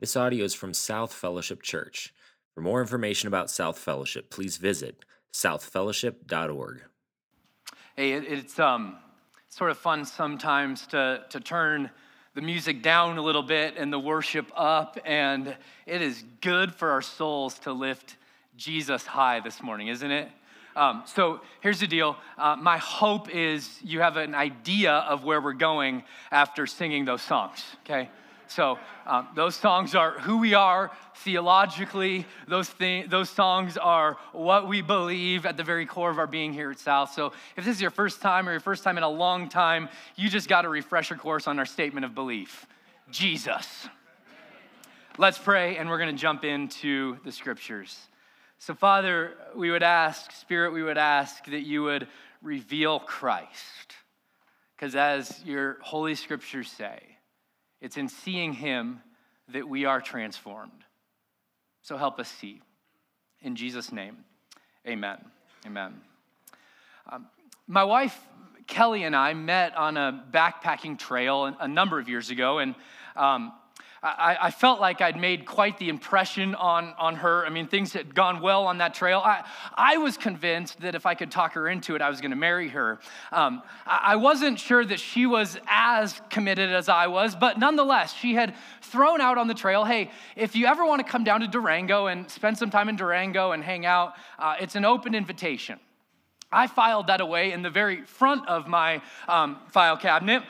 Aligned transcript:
This 0.00 0.16
audio 0.16 0.46
is 0.46 0.54
from 0.54 0.72
South 0.72 1.12
Fellowship 1.12 1.60
Church. 1.60 2.14
For 2.54 2.62
more 2.62 2.80
information 2.80 3.26
about 3.28 3.50
South 3.50 3.78
Fellowship, 3.78 4.30
please 4.30 4.56
visit 4.56 5.04
southfellowship.org. 5.34 6.82
Hey, 7.96 8.12
it, 8.12 8.24
it's 8.26 8.58
um, 8.58 8.96
sort 9.50 9.70
of 9.70 9.76
fun 9.76 10.06
sometimes 10.06 10.86
to, 10.86 11.22
to 11.28 11.38
turn 11.38 11.90
the 12.34 12.40
music 12.40 12.82
down 12.82 13.18
a 13.18 13.22
little 13.22 13.42
bit 13.42 13.74
and 13.76 13.92
the 13.92 13.98
worship 13.98 14.50
up, 14.56 14.98
and 15.04 15.54
it 15.84 16.00
is 16.00 16.24
good 16.40 16.74
for 16.74 16.92
our 16.92 17.02
souls 17.02 17.58
to 17.58 17.72
lift 17.74 18.16
Jesus 18.56 19.04
high 19.04 19.40
this 19.40 19.62
morning, 19.62 19.88
isn't 19.88 20.10
it? 20.10 20.30
Um, 20.76 21.02
so 21.04 21.42
here's 21.60 21.80
the 21.80 21.86
deal. 21.86 22.16
Uh, 22.38 22.56
my 22.58 22.78
hope 22.78 23.28
is 23.28 23.68
you 23.82 24.00
have 24.00 24.16
an 24.16 24.34
idea 24.34 24.92
of 24.92 25.24
where 25.24 25.42
we're 25.42 25.52
going 25.52 26.04
after 26.32 26.66
singing 26.66 27.04
those 27.04 27.20
songs, 27.20 27.62
okay? 27.84 28.08
So 28.50 28.78
um, 29.06 29.28
those 29.34 29.54
songs 29.54 29.94
are 29.94 30.18
who 30.18 30.38
we 30.38 30.54
are 30.54 30.90
theologically. 31.16 32.26
Those, 32.48 32.68
thi- 32.68 33.04
those 33.04 33.30
songs 33.30 33.76
are 33.76 34.16
what 34.32 34.66
we 34.66 34.82
believe 34.82 35.46
at 35.46 35.56
the 35.56 35.62
very 35.62 35.86
core 35.86 36.10
of 36.10 36.18
our 36.18 36.26
being 36.26 36.52
here 36.52 36.70
at 36.70 36.78
South. 36.78 37.12
So 37.12 37.32
if 37.56 37.64
this 37.64 37.76
is 37.76 37.80
your 37.80 37.90
first 37.90 38.20
time 38.20 38.48
or 38.48 38.52
your 38.52 38.60
first 38.60 38.82
time 38.82 38.96
in 38.96 39.04
a 39.04 39.08
long 39.08 39.48
time, 39.48 39.88
you 40.16 40.28
just 40.28 40.48
got 40.48 40.64
a 40.64 40.68
refresher 40.68 41.14
course 41.14 41.46
on 41.46 41.58
our 41.58 41.66
statement 41.66 42.04
of 42.04 42.14
belief 42.14 42.66
Jesus. 43.10 43.88
Let's 45.18 45.38
pray, 45.38 45.76
and 45.76 45.88
we're 45.88 45.98
going 45.98 46.14
to 46.14 46.20
jump 46.20 46.44
into 46.44 47.18
the 47.24 47.32
scriptures. 47.32 47.98
So, 48.58 48.74
Father, 48.74 49.34
we 49.54 49.70
would 49.70 49.82
ask, 49.82 50.32
Spirit, 50.32 50.72
we 50.72 50.82
would 50.82 50.98
ask 50.98 51.44
that 51.46 51.62
you 51.62 51.82
would 51.82 52.08
reveal 52.42 53.00
Christ. 53.00 53.94
Because 54.76 54.96
as 54.96 55.42
your 55.44 55.78
holy 55.82 56.14
scriptures 56.14 56.70
say, 56.70 57.00
it's 57.80 57.96
in 57.96 58.08
seeing 58.08 58.52
him 58.52 59.00
that 59.48 59.68
we 59.68 59.84
are 59.84 60.00
transformed. 60.00 60.84
So 61.82 61.96
help 61.96 62.18
us 62.18 62.28
see. 62.28 62.60
In 63.42 63.56
Jesus' 63.56 63.90
name, 63.90 64.18
amen. 64.86 65.18
Amen. 65.66 66.00
Um, 67.10 67.26
my 67.66 67.84
wife, 67.84 68.18
Kelly, 68.66 69.04
and 69.04 69.16
I 69.16 69.34
met 69.34 69.76
on 69.76 69.96
a 69.96 70.24
backpacking 70.30 70.98
trail 70.98 71.44
a 71.58 71.68
number 71.68 71.98
of 71.98 72.08
years 72.08 72.30
ago, 72.30 72.58
and 72.58 72.74
um, 73.16 73.52
I, 74.02 74.36
I, 74.40 74.50
felt 74.50 74.80
like 74.80 75.02
I'd 75.02 75.20
made 75.20 75.44
quite 75.44 75.76
the 75.76 75.90
impression 75.90 76.54
on, 76.54 76.94
on 76.98 77.16
her. 77.16 77.44
I 77.44 77.50
mean, 77.50 77.66
things 77.66 77.92
had 77.92 78.14
gone 78.14 78.40
well 78.40 78.66
on 78.66 78.78
that 78.78 78.94
trail. 78.94 79.20
I, 79.22 79.44
I 79.74 79.98
was 79.98 80.16
convinced 80.16 80.80
that 80.80 80.94
if 80.94 81.04
I 81.04 81.14
could 81.14 81.30
talk 81.30 81.52
her 81.52 81.68
into 81.68 81.94
it, 81.96 82.00
I 82.00 82.08
was 82.08 82.22
going 82.22 82.30
to 82.30 82.36
marry 82.36 82.68
her. 82.68 82.98
Um, 83.30 83.62
I, 83.86 84.12
I 84.12 84.16
wasn't 84.16 84.58
sure 84.58 84.82
that 84.86 85.00
she 85.00 85.26
was 85.26 85.58
as 85.66 86.18
committed 86.30 86.70
as 86.70 86.88
I 86.88 87.08
was, 87.08 87.36
but 87.36 87.58
nonetheless, 87.58 88.14
she 88.14 88.34
had 88.34 88.54
thrown 88.80 89.20
out 89.20 89.36
on 89.36 89.48
the 89.48 89.54
trail 89.54 89.84
hey, 89.84 90.10
if 90.34 90.56
you 90.56 90.66
ever 90.66 90.86
want 90.86 91.04
to 91.04 91.10
come 91.10 91.24
down 91.24 91.40
to 91.40 91.46
Durango 91.46 92.06
and 92.06 92.30
spend 92.30 92.56
some 92.56 92.70
time 92.70 92.88
in 92.88 92.96
Durango 92.96 93.52
and 93.52 93.62
hang 93.62 93.84
out, 93.84 94.14
uh, 94.38 94.54
it's 94.58 94.76
an 94.76 94.86
open 94.86 95.14
invitation. 95.14 95.78
I 96.50 96.66
filed 96.68 97.08
that 97.08 97.20
away 97.20 97.52
in 97.52 97.62
the 97.62 97.70
very 97.70 98.02
front 98.02 98.48
of 98.48 98.66
my 98.66 99.02
um, 99.28 99.58
file 99.68 99.96
cabinet 99.96 100.42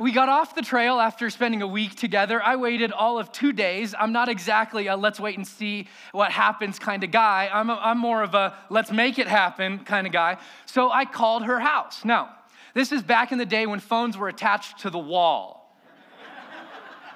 we 0.00 0.12
got 0.12 0.30
off 0.30 0.54
the 0.54 0.62
trail 0.62 0.98
after 0.98 1.28
spending 1.28 1.60
a 1.60 1.66
week 1.66 1.94
together. 1.94 2.42
I 2.42 2.56
waited 2.56 2.90
all 2.90 3.18
of 3.18 3.30
two 3.32 3.52
days. 3.52 3.94
I'm 3.98 4.12
not 4.12 4.30
exactly 4.30 4.86
a 4.86 4.96
let's 4.96 5.20
wait 5.20 5.36
and 5.36 5.46
see 5.46 5.88
what 6.12 6.32
happens 6.32 6.78
kind 6.78 7.04
of 7.04 7.10
guy. 7.10 7.50
I'm, 7.52 7.68
a, 7.68 7.74
I'm 7.74 7.98
more 7.98 8.22
of 8.22 8.34
a 8.34 8.56
let's 8.70 8.90
make 8.90 9.18
it 9.18 9.28
happen 9.28 9.80
kind 9.80 10.06
of 10.06 10.12
guy. 10.12 10.38
So 10.64 10.90
I 10.90 11.04
called 11.04 11.44
her 11.44 11.60
house. 11.60 12.02
Now, 12.02 12.30
this 12.72 12.92
is 12.92 13.02
back 13.02 13.30
in 13.30 13.36
the 13.36 13.44
day 13.44 13.66
when 13.66 13.78
phones 13.78 14.16
were 14.16 14.28
attached 14.28 14.78
to 14.80 14.90
the 14.90 14.98
wall. 14.98 15.76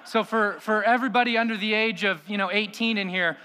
so 0.05 0.23
for, 0.23 0.59
for 0.61 0.83
everybody 0.83 1.39
under 1.39 1.57
the 1.57 1.73
age 1.73 2.05
of 2.05 2.29
you 2.29 2.37
know 2.37 2.51
18 2.53 2.99
in 2.99 3.09
here, 3.09 3.39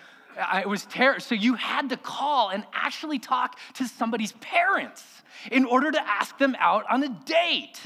it 0.54 0.68
was 0.68 0.84
terrible. 0.86 1.22
So 1.22 1.36
you 1.36 1.54
had 1.54 1.90
to 1.90 1.98
call 1.98 2.50
and 2.50 2.66
actually 2.74 3.20
talk 3.20 3.58
to 3.76 3.88
somebody's 3.88 4.34
parents 4.34 5.06
in 5.50 5.64
order 5.64 5.92
to 5.92 6.10
ask 6.10 6.38
them 6.38 6.58
out 6.60 6.84
on 6.92 7.04
a 7.04 7.10
date. 7.26 7.80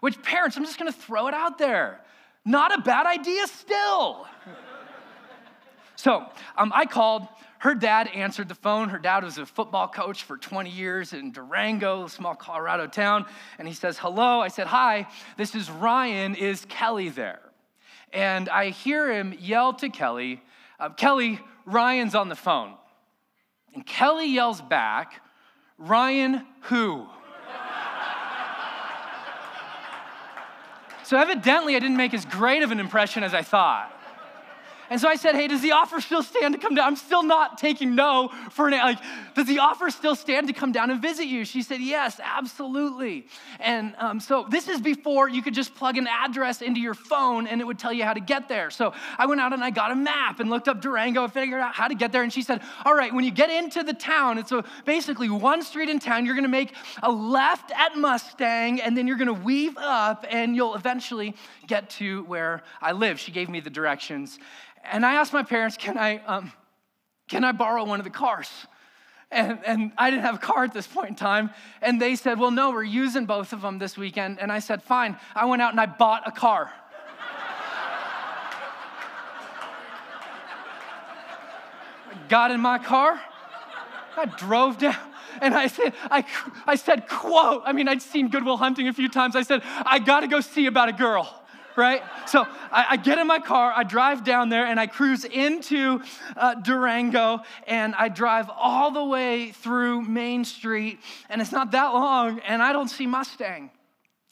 Which, 0.00 0.20
parents, 0.22 0.56
I'm 0.56 0.64
just 0.64 0.78
gonna 0.78 0.92
throw 0.92 1.28
it 1.28 1.34
out 1.34 1.58
there. 1.58 2.00
Not 2.44 2.76
a 2.76 2.82
bad 2.82 3.06
idea 3.06 3.46
still. 3.46 4.26
so 5.96 6.26
um, 6.56 6.72
I 6.74 6.86
called. 6.86 7.26
Her 7.58 7.74
dad 7.74 8.08
answered 8.14 8.48
the 8.48 8.54
phone. 8.54 8.88
Her 8.88 8.98
dad 8.98 9.22
was 9.22 9.36
a 9.36 9.44
football 9.44 9.86
coach 9.86 10.22
for 10.22 10.38
20 10.38 10.70
years 10.70 11.12
in 11.12 11.30
Durango, 11.30 12.06
a 12.06 12.08
small 12.08 12.34
Colorado 12.34 12.86
town. 12.86 13.26
And 13.58 13.68
he 13.68 13.74
says, 13.74 13.98
Hello. 13.98 14.40
I 14.40 14.48
said, 14.48 14.66
Hi, 14.66 15.06
this 15.36 15.54
is 15.54 15.70
Ryan. 15.70 16.34
Is 16.34 16.64
Kelly 16.70 17.10
there? 17.10 17.40
And 18.14 18.48
I 18.48 18.70
hear 18.70 19.12
him 19.12 19.34
yell 19.38 19.74
to 19.74 19.90
Kelly, 19.90 20.42
uh, 20.80 20.88
Kelly, 20.90 21.38
Ryan's 21.66 22.14
on 22.14 22.30
the 22.30 22.34
phone. 22.34 22.74
And 23.74 23.86
Kelly 23.86 24.26
yells 24.26 24.60
back, 24.60 25.22
Ryan, 25.78 26.46
who? 26.62 27.06
So 31.10 31.18
evidently, 31.18 31.74
I 31.74 31.80
didn't 31.80 31.96
make 31.96 32.14
as 32.14 32.24
great 32.24 32.62
of 32.62 32.70
an 32.70 32.78
impression 32.78 33.24
as 33.24 33.34
I 33.34 33.42
thought. 33.42 33.92
And 34.90 35.00
so 35.00 35.08
I 35.08 35.14
said, 35.14 35.36
hey, 35.36 35.46
does 35.46 35.62
the 35.62 35.70
offer 35.70 36.00
still 36.00 36.24
stand 36.24 36.52
to 36.54 36.60
come 36.60 36.74
down? 36.74 36.88
I'm 36.88 36.96
still 36.96 37.22
not 37.22 37.58
taking 37.58 37.94
no 37.94 38.30
for 38.50 38.66
an, 38.66 38.72
like, 38.72 38.98
does 39.36 39.46
the 39.46 39.60
offer 39.60 39.88
still 39.90 40.16
stand 40.16 40.48
to 40.48 40.52
come 40.52 40.72
down 40.72 40.90
and 40.90 41.00
visit 41.00 41.26
you? 41.26 41.44
She 41.44 41.62
said, 41.62 41.80
yes, 41.80 42.20
absolutely. 42.20 43.26
And 43.60 43.94
um, 43.98 44.18
so 44.18 44.46
this 44.50 44.68
is 44.68 44.80
before 44.80 45.28
you 45.28 45.42
could 45.42 45.54
just 45.54 45.76
plug 45.76 45.96
an 45.96 46.08
address 46.08 46.60
into 46.60 46.80
your 46.80 46.94
phone 46.94 47.46
and 47.46 47.60
it 47.60 47.64
would 47.64 47.78
tell 47.78 47.92
you 47.92 48.02
how 48.02 48.12
to 48.12 48.20
get 48.20 48.48
there. 48.48 48.68
So 48.70 48.92
I 49.16 49.26
went 49.26 49.40
out 49.40 49.52
and 49.52 49.62
I 49.62 49.70
got 49.70 49.92
a 49.92 49.94
map 49.94 50.40
and 50.40 50.50
looked 50.50 50.66
up 50.66 50.80
Durango 50.80 51.22
and 51.22 51.32
figured 51.32 51.60
out 51.60 51.72
how 51.72 51.86
to 51.86 51.94
get 51.94 52.10
there. 52.10 52.24
And 52.24 52.32
she 52.32 52.42
said, 52.42 52.60
all 52.84 52.94
right, 52.94 53.14
when 53.14 53.24
you 53.24 53.30
get 53.30 53.48
into 53.48 53.84
the 53.84 53.94
town, 53.94 54.38
it's 54.38 54.50
a, 54.50 54.64
basically 54.84 55.30
one 55.30 55.62
street 55.62 55.88
in 55.88 56.00
town, 56.00 56.26
you're 56.26 56.34
gonna 56.34 56.48
make 56.48 56.74
a 57.04 57.12
left 57.12 57.70
at 57.70 57.96
Mustang 57.96 58.80
and 58.80 58.96
then 58.96 59.06
you're 59.06 59.16
gonna 59.16 59.32
weave 59.32 59.78
up 59.78 60.26
and 60.28 60.56
you'll 60.56 60.74
eventually 60.74 61.36
get 61.68 61.90
to 61.90 62.24
where 62.24 62.64
I 62.82 62.90
live. 62.90 63.20
She 63.20 63.30
gave 63.30 63.48
me 63.48 63.60
the 63.60 63.70
directions. 63.70 64.40
And 64.84 65.04
I 65.04 65.14
asked 65.14 65.32
my 65.32 65.42
parents, 65.42 65.76
can 65.76 65.98
I, 65.98 66.18
um, 66.24 66.52
can 67.28 67.44
I 67.44 67.52
borrow 67.52 67.84
one 67.84 68.00
of 68.00 68.04
the 68.04 68.10
cars? 68.10 68.48
And, 69.30 69.60
and 69.64 69.92
I 69.96 70.10
didn't 70.10 70.24
have 70.24 70.36
a 70.36 70.38
car 70.38 70.64
at 70.64 70.74
this 70.74 70.88
point 70.88 71.10
in 71.10 71.14
time. 71.14 71.50
And 71.80 72.00
they 72.00 72.16
said, 72.16 72.40
well, 72.40 72.50
no, 72.50 72.70
we're 72.70 72.82
using 72.82 73.26
both 73.26 73.52
of 73.52 73.62
them 73.62 73.78
this 73.78 73.96
weekend. 73.96 74.40
And 74.40 74.50
I 74.50 74.58
said, 74.58 74.82
fine. 74.82 75.16
I 75.36 75.44
went 75.44 75.62
out 75.62 75.70
and 75.70 75.80
I 75.80 75.86
bought 75.86 76.26
a 76.26 76.32
car. 76.32 76.72
got 82.28 82.50
in 82.50 82.60
my 82.60 82.78
car. 82.78 83.20
I 84.16 84.24
drove 84.24 84.78
down 84.78 84.96
and 85.40 85.54
I 85.54 85.68
said, 85.68 85.94
I, 86.10 86.24
I 86.66 86.74
said, 86.74 87.08
quote, 87.08 87.62
I 87.64 87.72
mean, 87.72 87.88
I'd 87.88 88.02
seen 88.02 88.28
Good 88.28 88.44
Will 88.44 88.56
Hunting 88.56 88.88
a 88.88 88.92
few 88.92 89.08
times. 89.08 89.36
I 89.36 89.42
said, 89.42 89.62
I 89.64 89.98
got 89.98 90.20
to 90.20 90.26
go 90.26 90.40
see 90.40 90.66
about 90.66 90.88
a 90.88 90.92
girl 90.92 91.39
right? 91.80 92.02
So 92.26 92.46
I, 92.70 92.86
I, 92.90 92.96
get 92.96 93.18
in 93.18 93.26
my 93.26 93.38
car, 93.38 93.72
I 93.74 93.82
drive 93.82 94.22
down 94.22 94.50
there, 94.50 94.66
and 94.66 94.78
I 94.78 94.86
cruise 94.86 95.24
into 95.24 96.02
uh, 96.36 96.54
Durango, 96.54 97.40
and 97.66 97.94
I 97.94 98.08
drive 98.08 98.50
all 98.54 98.90
the 98.90 99.04
way 99.04 99.52
through 99.52 100.02
Main 100.02 100.44
Street, 100.44 101.00
and 101.28 101.40
it's 101.40 101.52
not 101.52 101.70
that 101.72 101.88
long, 101.88 102.40
and 102.40 102.62
I 102.62 102.72
don't 102.72 102.88
see 102.88 103.06
Mustang. 103.06 103.70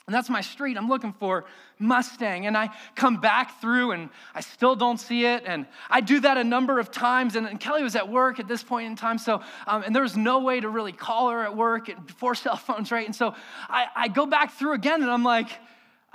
And 0.09 0.15
that's 0.15 0.31
my 0.31 0.41
street. 0.41 0.79
I'm 0.79 0.89
looking 0.89 1.13
for 1.13 1.45
Mustang. 1.79 2.47
And 2.47 2.57
I 2.57 2.71
come 2.95 3.21
back 3.21 3.61
through 3.61 3.91
and 3.91 4.09
I 4.35 4.41
still 4.41 4.75
don't 4.75 4.97
see 4.97 5.27
it. 5.27 5.43
And 5.45 5.67
I 5.91 6.01
do 6.01 6.21
that 6.21 6.39
a 6.39 6.45
number 6.45 6.81
of 6.81 6.91
times. 6.91 7.37
And, 7.37 7.47
and 7.47 7.61
Kelly 7.61 7.83
was 7.83 7.95
at 7.95 8.09
work 8.09 8.41
at 8.41 8.49
this 8.49 8.63
point 8.63 8.87
in 8.87 8.97
time. 8.97 9.19
So, 9.19 9.43
um, 9.67 9.83
and 9.83 9.95
there 9.95 10.03
was 10.03 10.17
no 10.17 10.39
way 10.39 10.61
to 10.61 10.69
really 10.71 10.93
call 10.93 11.29
her 11.29 11.45
at 11.45 11.55
work 11.55 11.91
before 12.07 12.35
cell 12.35 12.57
phones, 12.57 12.91
right? 12.91 13.05
And 13.05 13.15
so 13.15 13.35
I, 13.69 13.89
I 13.95 14.09
go 14.09 14.25
back 14.25 14.53
through 14.53 14.73
again 14.73 15.03
and 15.03 15.11
I'm 15.11 15.25
like, 15.25 15.51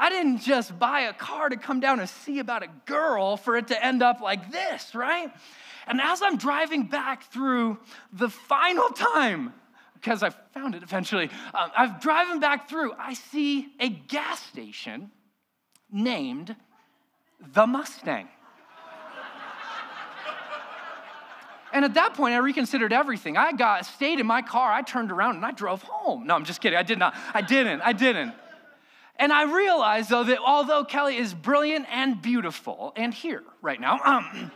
I 0.03 0.09
didn't 0.09 0.39
just 0.39 0.77
buy 0.77 1.03
a 1.03 1.13
car 1.13 1.47
to 1.47 1.55
come 1.55 1.79
down 1.79 2.01
and 2.01 2.09
see 2.09 2.39
about 2.39 2.61
a 2.61 2.67
girl 2.85 3.37
for 3.37 3.55
it 3.55 3.67
to 3.67 3.85
end 3.85 4.03
up 4.03 4.19
like 4.19 4.51
this, 4.51 4.93
right? 4.93 5.31
And 5.87 6.01
as 6.01 6.21
I'm 6.21 6.35
driving 6.35 6.87
back 6.87 7.31
through 7.31 7.77
the 8.11 8.27
final 8.27 8.89
time, 8.89 9.53
because 9.93 10.21
I 10.21 10.31
found 10.53 10.75
it 10.75 10.83
eventually, 10.83 11.29
um, 11.53 11.71
I'm 11.77 11.99
driving 12.01 12.41
back 12.41 12.67
through, 12.67 12.91
I 12.99 13.13
see 13.13 13.69
a 13.79 13.87
gas 13.87 14.43
station 14.43 15.09
named 15.89 16.53
the 17.53 17.65
Mustang. 17.65 18.27
And 21.71 21.85
at 21.85 21.93
that 21.93 22.13
point, 22.13 22.33
I 22.33 22.39
reconsidered 22.39 22.91
everything. 22.91 23.37
I 23.37 23.53
got 23.53 23.85
stayed 23.85 24.19
in 24.19 24.27
my 24.27 24.41
car. 24.41 24.69
I 24.69 24.81
turned 24.81 25.13
around 25.13 25.37
and 25.37 25.45
I 25.45 25.51
drove 25.51 25.81
home. 25.81 26.27
No, 26.27 26.35
I'm 26.35 26.43
just 26.43 26.59
kidding. 26.59 26.77
I 26.77 26.83
did 26.83 26.99
not. 26.99 27.15
I 27.33 27.41
didn't. 27.41 27.79
I 27.81 27.93
didn't. 27.93 28.33
And 29.17 29.31
I 29.31 29.43
realize, 29.43 30.07
though, 30.07 30.23
that 30.23 30.39
although 30.39 30.83
Kelly 30.83 31.17
is 31.17 31.33
brilliant 31.33 31.85
and 31.91 32.21
beautiful, 32.21 32.93
and 32.95 33.13
here 33.13 33.43
right 33.61 33.79
now, 33.79 33.99
um, 34.03 34.51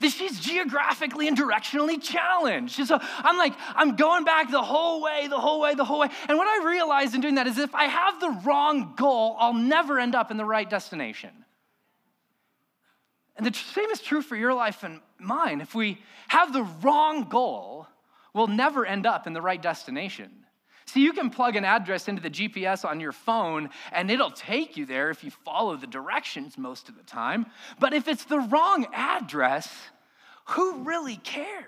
that 0.00 0.10
she's 0.10 0.40
geographically 0.40 1.28
and 1.28 1.36
directionally 1.36 2.02
challenged. 2.02 2.86
So 2.86 2.98
I'm 3.00 3.38
like, 3.38 3.54
I'm 3.74 3.96
going 3.96 4.24
back 4.24 4.50
the 4.50 4.62
whole 4.62 5.00
way, 5.00 5.28
the 5.28 5.38
whole 5.38 5.60
way, 5.60 5.74
the 5.74 5.84
whole 5.84 6.00
way. 6.00 6.08
And 6.28 6.36
what 6.36 6.48
I 6.48 6.66
realized 6.66 7.14
in 7.14 7.20
doing 7.20 7.36
that 7.36 7.46
is 7.46 7.56
if 7.56 7.74
I 7.74 7.84
have 7.84 8.20
the 8.20 8.30
wrong 8.44 8.94
goal, 8.96 9.36
I'll 9.38 9.54
never 9.54 9.98
end 9.98 10.14
up 10.14 10.30
in 10.30 10.36
the 10.36 10.44
right 10.44 10.68
destination. 10.68 11.30
And 13.36 13.46
the 13.46 13.54
same 13.54 13.90
is 13.90 14.00
true 14.00 14.22
for 14.22 14.36
your 14.36 14.52
life 14.52 14.82
and 14.82 15.00
mine. 15.18 15.60
If 15.60 15.74
we 15.74 16.02
have 16.28 16.52
the 16.52 16.64
wrong 16.82 17.28
goal, 17.28 17.86
we'll 18.34 18.48
never 18.48 18.84
end 18.84 19.06
up 19.06 19.26
in 19.26 19.32
the 19.32 19.40
right 19.40 19.60
destination. 19.60 20.41
See, 20.86 21.00
you 21.00 21.12
can 21.12 21.30
plug 21.30 21.56
an 21.56 21.64
address 21.64 22.08
into 22.08 22.20
the 22.22 22.30
GPS 22.30 22.84
on 22.84 23.00
your 23.00 23.12
phone 23.12 23.70
and 23.92 24.10
it'll 24.10 24.30
take 24.30 24.76
you 24.76 24.86
there 24.86 25.10
if 25.10 25.22
you 25.24 25.30
follow 25.30 25.76
the 25.76 25.86
directions 25.86 26.58
most 26.58 26.88
of 26.88 26.96
the 26.96 27.02
time. 27.04 27.46
But 27.78 27.92
if 27.92 28.08
it's 28.08 28.24
the 28.24 28.40
wrong 28.40 28.86
address, 28.92 29.72
who 30.46 30.82
really 30.82 31.16
cares? 31.16 31.66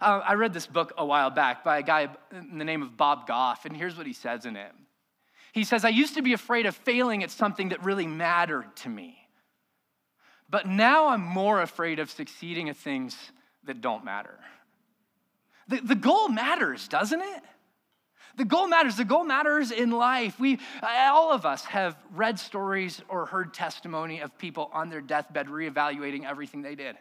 Uh, 0.00 0.20
I 0.24 0.34
read 0.34 0.52
this 0.52 0.66
book 0.66 0.92
a 0.96 1.04
while 1.04 1.30
back 1.30 1.64
by 1.64 1.78
a 1.78 1.82
guy 1.82 2.08
in 2.32 2.58
the 2.58 2.64
name 2.64 2.82
of 2.82 2.96
Bob 2.96 3.26
Goff, 3.26 3.64
and 3.64 3.76
here's 3.76 3.96
what 3.96 4.06
he 4.06 4.12
says 4.12 4.46
in 4.46 4.56
it. 4.56 4.72
He 5.52 5.64
says, 5.64 5.84
I 5.84 5.88
used 5.88 6.14
to 6.14 6.22
be 6.22 6.32
afraid 6.32 6.66
of 6.66 6.76
failing 6.76 7.24
at 7.24 7.30
something 7.30 7.70
that 7.70 7.84
really 7.84 8.06
mattered 8.06 8.76
to 8.76 8.88
me. 8.88 9.16
But 10.48 10.66
now 10.66 11.08
I'm 11.08 11.22
more 11.22 11.60
afraid 11.60 11.98
of 11.98 12.10
succeeding 12.10 12.68
at 12.68 12.76
things 12.76 13.16
that 13.64 13.80
don't 13.80 14.04
matter. 14.04 14.38
The, 15.70 15.80
the 15.80 15.94
goal 15.94 16.28
matters, 16.28 16.88
doesn't 16.88 17.20
it? 17.20 17.42
The 18.36 18.44
goal 18.44 18.68
matters. 18.68 18.96
The 18.96 19.04
goal 19.04 19.24
matters 19.24 19.70
in 19.70 19.90
life. 19.90 20.38
We, 20.38 20.58
uh, 20.82 21.10
all 21.12 21.32
of 21.32 21.46
us 21.46 21.64
have 21.66 21.96
read 22.12 22.38
stories 22.38 23.00
or 23.08 23.26
heard 23.26 23.54
testimony 23.54 24.20
of 24.20 24.36
people 24.36 24.70
on 24.72 24.88
their 24.88 25.00
deathbed 25.00 25.46
reevaluating 25.46 26.24
everything 26.24 26.62
they 26.62 26.74
did. 26.74 26.96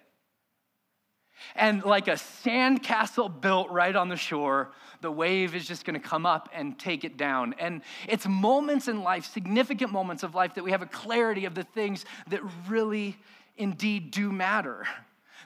And 1.56 1.84
like 1.84 2.08
a 2.08 2.14
sandcastle 2.14 3.42
built 3.42 3.70
right 3.72 3.96
on 3.96 4.10
the 4.10 4.18
shore, 4.18 4.72
the 5.02 5.12
wave 5.12 5.56
is 5.56 5.68
just 5.68 5.86
gonna 5.86 6.00
come 6.00 6.26
up 6.26 6.50
and 6.54 6.78
take 6.78 7.04
it 7.04 7.18
down. 7.18 7.56
And 7.58 7.82
it's 8.08 8.28
moments 8.28 8.88
in 8.88 9.02
life, 9.02 9.26
significant 9.26 9.92
moments 9.92 10.24
of 10.24 10.36
life, 10.36 10.56
that 10.56 10.64
we 10.64 10.72
have 10.72 10.82
a 10.82 10.88
clarity 10.88 11.46
of 11.46 11.56
the 11.56 11.64
things 11.64 12.06
that 12.28 12.42
really 12.68 13.18
indeed 13.58 14.12
do 14.12 14.32
matter. 14.32 14.86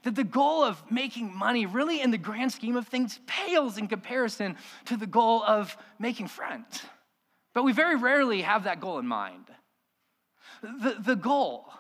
That 0.04 0.16
the 0.16 0.24
goal 0.24 0.64
of 0.64 0.82
making 0.92 1.36
money, 1.36 1.66
really, 1.66 2.02
in 2.02 2.12
the 2.12 2.18
grand 2.18 2.52
scheme 2.52 2.76
of 2.76 2.88
things, 2.88 3.20
pales 3.28 3.78
in 3.78 3.88
comparison 3.88 4.58
to 4.86 4.98
the 4.98 5.08
goal 5.08 5.44
of 5.44 5.78
making 6.00 6.28
friends. 6.28 6.84
But 7.54 7.64
we 7.64 7.72
very 7.72 7.96
rarely 7.96 8.42
have 8.42 8.64
that 8.64 8.80
goal 8.80 9.00
in 9.00 9.08
mind. 9.08 9.46
The, 10.62 10.98
the 11.00 11.16
goal 11.16 11.72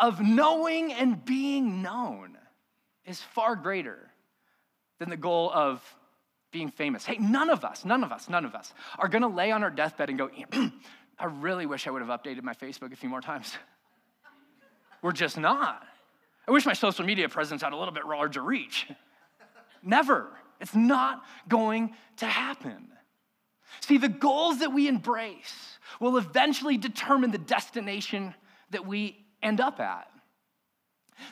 of 0.00 0.20
knowing 0.20 0.92
and 0.92 1.24
being 1.24 1.82
known 1.82 2.36
is 3.04 3.20
far 3.20 3.56
greater 3.56 4.10
than 4.98 5.10
the 5.10 5.16
goal 5.16 5.50
of 5.52 5.82
being 6.52 6.70
famous. 6.70 7.04
Hey, 7.04 7.16
none 7.18 7.50
of 7.50 7.64
us, 7.64 7.84
none 7.84 8.04
of 8.04 8.12
us, 8.12 8.28
none 8.28 8.44
of 8.44 8.54
us 8.54 8.72
are 8.98 9.08
gonna 9.08 9.28
lay 9.28 9.50
on 9.50 9.62
our 9.62 9.70
deathbed 9.70 10.10
and 10.10 10.18
go, 10.18 10.30
I 11.18 11.24
really 11.24 11.66
wish 11.66 11.86
I 11.86 11.90
would 11.90 12.02
have 12.02 12.20
updated 12.20 12.42
my 12.42 12.54
Facebook 12.54 12.92
a 12.92 12.96
few 12.96 13.08
more 13.08 13.20
times. 13.20 13.56
We're 15.00 15.12
just 15.12 15.38
not. 15.38 15.84
I 16.46 16.50
wish 16.50 16.66
my 16.66 16.72
social 16.72 17.04
media 17.04 17.28
presence 17.28 17.62
had 17.62 17.72
a 17.72 17.76
little 17.76 17.94
bit 17.94 18.06
larger 18.06 18.42
reach. 18.42 18.88
Never. 19.82 20.28
It's 20.60 20.74
not 20.74 21.24
going 21.48 21.94
to 22.18 22.26
happen. 22.26 22.88
See, 23.80 23.98
the 23.98 24.08
goals 24.08 24.58
that 24.58 24.72
we 24.72 24.86
embrace 24.88 25.78
will 26.00 26.16
eventually 26.16 26.76
determine 26.76 27.30
the 27.30 27.38
destination 27.38 28.34
that 28.70 28.86
we 28.86 29.24
end 29.42 29.60
up 29.60 29.80
at. 29.80 30.08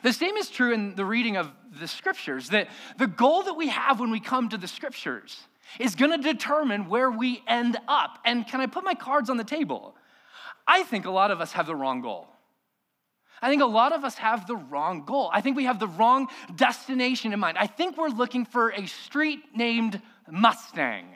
The 0.03 0.13
same 0.13 0.37
is 0.37 0.49
true 0.49 0.73
in 0.73 0.95
the 0.95 1.05
reading 1.05 1.37
of 1.37 1.51
the 1.79 1.87
scriptures, 1.87 2.49
that 2.49 2.69
the 2.97 3.07
goal 3.07 3.43
that 3.43 3.53
we 3.53 3.69
have 3.69 3.99
when 3.99 4.11
we 4.11 4.19
come 4.19 4.49
to 4.49 4.57
the 4.57 4.67
scriptures 4.67 5.41
is 5.79 5.95
gonna 5.95 6.17
determine 6.17 6.87
where 6.87 7.09
we 7.09 7.43
end 7.47 7.77
up. 7.87 8.19
And 8.25 8.47
can 8.47 8.61
I 8.61 8.67
put 8.67 8.83
my 8.83 8.93
cards 8.93 9.29
on 9.29 9.37
the 9.37 9.43
table? 9.43 9.95
I 10.67 10.83
think 10.83 11.05
a 11.05 11.11
lot 11.11 11.31
of 11.31 11.41
us 11.41 11.53
have 11.53 11.65
the 11.65 11.75
wrong 11.75 12.01
goal. 12.01 12.27
I 13.41 13.49
think 13.49 13.61
a 13.61 13.67
lot 13.67 13.91
of 13.91 14.03
us 14.03 14.15
have 14.15 14.45
the 14.45 14.55
wrong 14.55 15.03
goal. 15.03 15.29
I 15.33 15.41
think 15.41 15.57
we 15.57 15.65
have 15.65 15.79
the 15.79 15.87
wrong 15.87 16.27
destination 16.55 17.33
in 17.33 17.39
mind. 17.39 17.57
I 17.57 17.67
think 17.67 17.97
we're 17.97 18.09
looking 18.09 18.45
for 18.45 18.69
a 18.69 18.85
street 18.85 19.39
named 19.55 19.99
Mustang, 20.29 21.07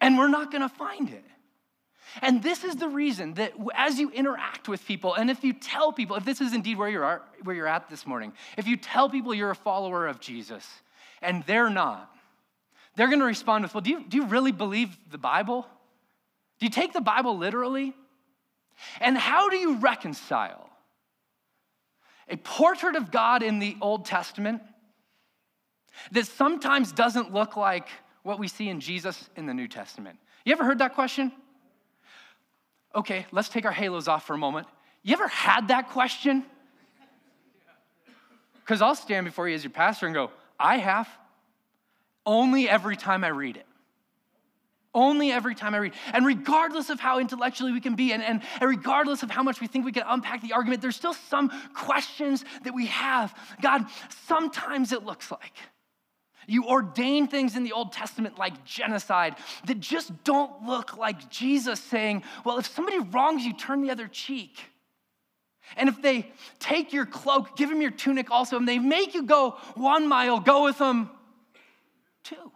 and 0.00 0.18
we're 0.18 0.28
not 0.28 0.50
gonna 0.50 0.68
find 0.68 1.10
it. 1.10 1.24
And 2.22 2.42
this 2.42 2.64
is 2.64 2.76
the 2.76 2.88
reason 2.88 3.34
that 3.34 3.52
as 3.74 3.98
you 3.98 4.10
interact 4.10 4.68
with 4.68 4.84
people, 4.86 5.14
and 5.14 5.30
if 5.30 5.42
you 5.42 5.52
tell 5.52 5.92
people, 5.92 6.16
if 6.16 6.24
this 6.24 6.40
is 6.40 6.54
indeed 6.54 6.78
where 6.78 6.88
you're, 6.88 7.22
where 7.42 7.56
you're 7.56 7.66
at 7.66 7.88
this 7.88 8.06
morning, 8.06 8.32
if 8.56 8.66
you 8.66 8.76
tell 8.76 9.08
people 9.08 9.34
you're 9.34 9.50
a 9.50 9.56
follower 9.56 10.06
of 10.06 10.20
Jesus 10.20 10.66
and 11.22 11.44
they're 11.44 11.70
not, 11.70 12.10
they're 12.96 13.08
gonna 13.08 13.24
respond 13.24 13.64
with, 13.64 13.74
Well, 13.74 13.80
do 13.80 13.90
you, 13.90 14.04
do 14.04 14.16
you 14.16 14.26
really 14.26 14.52
believe 14.52 14.96
the 15.10 15.18
Bible? 15.18 15.66
Do 16.58 16.66
you 16.66 16.70
take 16.70 16.92
the 16.92 17.00
Bible 17.00 17.36
literally? 17.36 17.94
And 19.00 19.16
how 19.16 19.48
do 19.48 19.56
you 19.56 19.76
reconcile 19.76 20.70
a 22.28 22.36
portrait 22.36 22.96
of 22.96 23.10
God 23.10 23.42
in 23.42 23.58
the 23.58 23.76
Old 23.80 24.04
Testament 24.04 24.62
that 26.12 26.26
sometimes 26.26 26.92
doesn't 26.92 27.32
look 27.32 27.56
like 27.56 27.88
what 28.22 28.38
we 28.38 28.48
see 28.48 28.68
in 28.68 28.80
Jesus 28.80 29.28
in 29.36 29.46
the 29.46 29.54
New 29.54 29.68
Testament? 29.68 30.18
You 30.44 30.52
ever 30.52 30.64
heard 30.64 30.78
that 30.78 30.94
question? 30.94 31.32
Okay, 32.94 33.26
let's 33.32 33.48
take 33.48 33.64
our 33.64 33.72
halos 33.72 34.08
off 34.08 34.26
for 34.26 34.34
a 34.34 34.38
moment. 34.38 34.66
You 35.02 35.12
ever 35.14 35.28
had 35.28 35.68
that 35.68 35.90
question? 35.90 36.44
Because 38.60 38.80
I'll 38.80 38.94
stand 38.94 39.26
before 39.26 39.48
you 39.48 39.54
as 39.54 39.62
your 39.62 39.70
pastor 39.70 40.06
and 40.06 40.14
go, 40.14 40.30
I 40.58 40.78
have. 40.78 41.08
Only 42.24 42.68
every 42.68 42.96
time 42.96 43.22
I 43.22 43.28
read 43.28 43.56
it. 43.58 43.66
Only 44.94 45.32
every 45.32 45.54
time 45.54 45.74
I 45.74 45.78
read. 45.78 45.94
And 46.12 46.24
regardless 46.24 46.88
of 46.88 47.00
how 47.00 47.18
intellectually 47.18 47.72
we 47.72 47.80
can 47.80 47.96
be, 47.96 48.12
and, 48.12 48.22
and, 48.22 48.42
and, 48.60 48.68
regardless 48.70 49.22
of 49.24 49.30
how 49.30 49.42
much 49.42 49.60
we 49.60 49.66
think 49.66 49.84
we 49.84 49.92
can 49.92 50.04
unpack 50.06 50.40
the 50.40 50.52
argument, 50.52 50.82
there's 50.82 50.96
still 50.96 51.14
some 51.14 51.50
questions 51.74 52.44
that 52.62 52.74
we 52.74 52.86
have. 52.86 53.34
God, 53.60 53.86
sometimes 54.26 54.92
it 54.92 55.04
looks 55.04 55.30
like 55.30 55.52
you 56.46 56.64
ordain 56.64 57.26
things 57.26 57.56
in 57.56 57.64
the 57.64 57.72
Old 57.72 57.92
Testament 57.92 58.38
like 58.38 58.64
genocide 58.64 59.36
that 59.66 59.80
just 59.80 60.24
don't 60.24 60.66
look 60.66 60.96
like 60.96 61.30
Jesus 61.30 61.80
saying, 61.80 62.22
well, 62.44 62.58
if 62.58 62.66
somebody 62.66 62.98
wrongs 62.98 63.44
you, 63.44 63.52
turn 63.52 63.82
the 63.82 63.90
other 63.90 64.08
cheek. 64.08 64.58
And 65.76 65.88
if 65.88 66.02
they 66.02 66.30
take 66.58 66.92
your 66.92 67.06
cloak, 67.06 67.56
give 67.56 67.70
them 67.70 67.80
your 67.80 67.90
tunic 67.90 68.30
also. 68.30 68.56
And 68.56 68.68
they 68.68 68.78
make 68.78 69.14
you 69.14 69.22
go 69.22 69.52
one 69.74 70.06
mile, 70.06 70.38
go 70.38 70.64
with 70.64 70.78
them 70.78 71.10
two. 72.22 72.52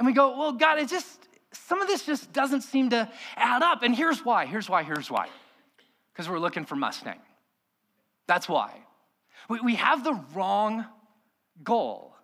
And 0.00 0.06
we 0.06 0.14
go, 0.14 0.34
well, 0.38 0.52
God, 0.52 0.78
it 0.78 0.88
just, 0.88 1.28
some 1.52 1.82
of 1.82 1.86
this 1.86 2.06
just 2.06 2.32
doesn't 2.32 2.62
seem 2.62 2.88
to 2.88 3.06
add 3.36 3.62
up. 3.62 3.82
And 3.82 3.94
here's 3.94 4.24
why, 4.24 4.46
here's 4.46 4.66
why, 4.66 4.82
here's 4.82 5.10
why. 5.10 5.28
Because 6.10 6.26
we're 6.26 6.38
looking 6.38 6.64
for 6.64 6.74
Mustang. 6.74 7.18
That's 8.26 8.48
why. 8.48 8.72
We, 9.50 9.60
we 9.60 9.74
have 9.74 10.02
the 10.02 10.18
wrong 10.32 10.86
goal. 11.62 12.14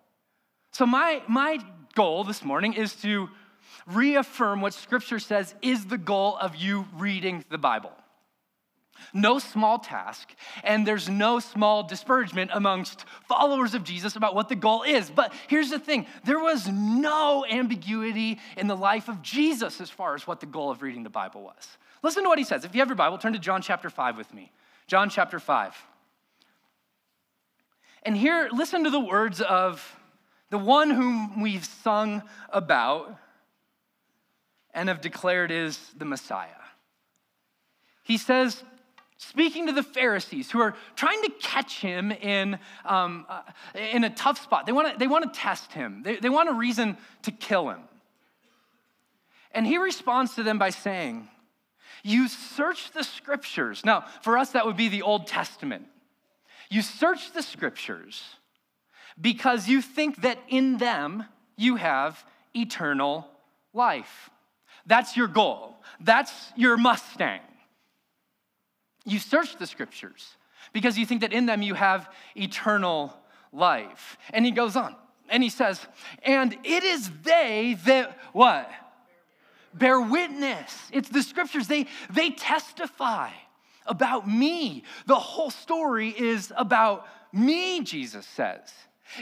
So, 0.71 0.87
my, 0.87 1.21
my 1.27 1.59
goal 1.93 2.23
this 2.23 2.43
morning 2.43 2.73
is 2.73 2.95
to 3.03 3.29
reaffirm 3.85 4.59
what 4.59 4.73
Scripture 4.73 5.19
says 5.19 5.53
is 5.61 5.85
the 5.85 5.99
goal 5.99 6.35
of 6.41 6.55
you 6.55 6.87
reading 6.95 7.45
the 7.51 7.59
Bible. 7.59 7.91
No 9.13 9.39
small 9.39 9.79
task, 9.79 10.33
and 10.63 10.85
there's 10.85 11.09
no 11.09 11.39
small 11.39 11.83
disparagement 11.83 12.51
amongst 12.53 13.05
followers 13.27 13.73
of 13.73 13.83
Jesus 13.83 14.15
about 14.15 14.35
what 14.35 14.49
the 14.49 14.55
goal 14.55 14.83
is. 14.83 15.09
But 15.09 15.33
here's 15.47 15.69
the 15.69 15.79
thing 15.79 16.05
there 16.25 16.39
was 16.39 16.67
no 16.67 17.45
ambiguity 17.49 18.39
in 18.55 18.67
the 18.67 18.75
life 18.75 19.07
of 19.07 19.21
Jesus 19.21 19.81
as 19.81 19.89
far 19.89 20.15
as 20.15 20.27
what 20.27 20.39
the 20.39 20.45
goal 20.45 20.71
of 20.71 20.81
reading 20.81 21.03
the 21.03 21.09
Bible 21.09 21.43
was. 21.43 21.77
Listen 22.03 22.23
to 22.23 22.29
what 22.29 22.37
he 22.37 22.43
says. 22.43 22.65
If 22.65 22.75
you 22.75 22.81
have 22.81 22.89
your 22.89 22.95
Bible, 22.95 23.17
turn 23.17 23.33
to 23.33 23.39
John 23.39 23.61
chapter 23.61 23.89
5 23.89 24.17
with 24.17 24.33
me. 24.33 24.51
John 24.87 25.09
chapter 25.09 25.39
5. 25.39 25.75
And 28.03 28.15
here, 28.15 28.49
listen 28.53 28.83
to 28.83 28.89
the 28.89 28.99
words 28.99 29.41
of 29.41 29.97
the 30.49 30.57
one 30.57 30.89
whom 30.89 31.41
we've 31.41 31.65
sung 31.65 32.23
about 32.49 33.17
and 34.73 34.89
have 34.89 35.01
declared 35.01 35.51
is 35.51 35.77
the 35.97 36.05
Messiah. 36.05 36.49
He 38.03 38.17
says, 38.17 38.63
speaking 39.17 39.67
to 39.67 39.73
the 39.73 39.83
Pharisees 39.83 40.51
who 40.51 40.59
are 40.61 40.75
trying 40.95 41.21
to 41.23 41.31
catch 41.41 41.79
him 41.79 42.11
in, 42.11 42.59
um, 42.85 43.25
uh, 43.27 43.41
in 43.75 44.03
a 44.03 44.09
tough 44.09 44.41
spot. 44.41 44.65
They 44.65 44.71
want 44.71 44.93
to 44.93 44.97
they 44.97 45.07
wanna 45.07 45.31
test 45.33 45.73
him, 45.73 46.03
they, 46.03 46.17
they 46.17 46.29
want 46.29 46.49
a 46.49 46.53
reason 46.53 46.97
to 47.23 47.31
kill 47.31 47.69
him. 47.69 47.81
And 49.51 49.65
he 49.65 49.77
responds 49.77 50.35
to 50.35 50.43
them 50.43 50.59
by 50.59 50.69
saying, 50.69 51.27
You 52.03 52.27
search 52.27 52.91
the 52.91 53.03
scriptures. 53.03 53.83
Now, 53.83 54.05
for 54.21 54.37
us, 54.37 54.51
that 54.51 54.65
would 54.65 54.77
be 54.77 54.89
the 54.89 55.01
Old 55.01 55.25
Testament. 55.25 55.87
You 56.69 56.81
search 56.81 57.31
the 57.33 57.41
scriptures 57.41 58.23
because 59.19 59.67
you 59.67 59.81
think 59.81 60.21
that 60.21 60.37
in 60.47 60.77
them 60.77 61.25
you 61.55 61.77
have 61.77 62.23
eternal 62.55 63.27
life. 63.73 64.29
That's 64.85 65.17
your 65.17 65.27
goal. 65.27 65.77
That's 65.99 66.31
your 66.55 66.77
Mustang. 66.77 67.41
You 69.07 69.19
search 69.19 69.57
the 69.57 69.65
scriptures 69.65 70.35
because 70.73 70.97
you 70.97 71.05
think 71.05 71.21
that 71.21 71.31
in 71.31 71.45
them 71.45 71.61
you 71.61 71.73
have 71.75 72.11
eternal 72.35 73.17
life. 73.53 74.17
And 74.33 74.45
he 74.45 74.51
goes 74.51 74.75
on 74.75 74.95
and 75.29 75.41
he 75.41 75.49
says, 75.49 75.79
and 76.23 76.57
it 76.65 76.83
is 76.83 77.09
they 77.23 77.77
that 77.85 78.17
what? 78.33 78.69
Bear 79.73 80.01
witness. 80.01 80.89
It's 80.91 81.07
the 81.07 81.23
scriptures. 81.23 81.67
They, 81.67 81.87
they 82.09 82.31
testify 82.31 83.29
about 83.85 84.27
me. 84.27 84.83
The 85.05 85.15
whole 85.15 85.51
story 85.51 86.09
is 86.09 86.51
about 86.57 87.07
me, 87.31 87.83
Jesus 87.83 88.25
says. 88.25 88.73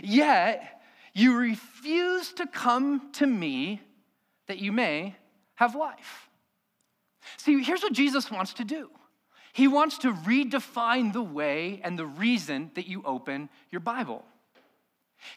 Yet 0.01 0.81
you 1.13 1.37
refuse 1.37 2.33
to 2.33 2.47
come 2.47 3.11
to 3.13 3.27
me 3.27 3.81
that 4.47 4.57
you 4.57 4.71
may 4.71 5.15
have 5.55 5.75
life. 5.75 6.29
See, 7.37 7.61
here's 7.63 7.83
what 7.83 7.93
Jesus 7.93 8.31
wants 8.31 8.53
to 8.55 8.63
do 8.63 8.89
He 9.55 9.69
wants 9.69 9.99
to 9.99 10.11
redefine 10.11 11.13
the 11.13 11.21
way 11.21 11.79
and 11.81 11.97
the 11.97 12.05
reason 12.05 12.71
that 12.75 12.87
you 12.87 13.01
open 13.05 13.47
your 13.71 13.79
Bible. 13.79 14.25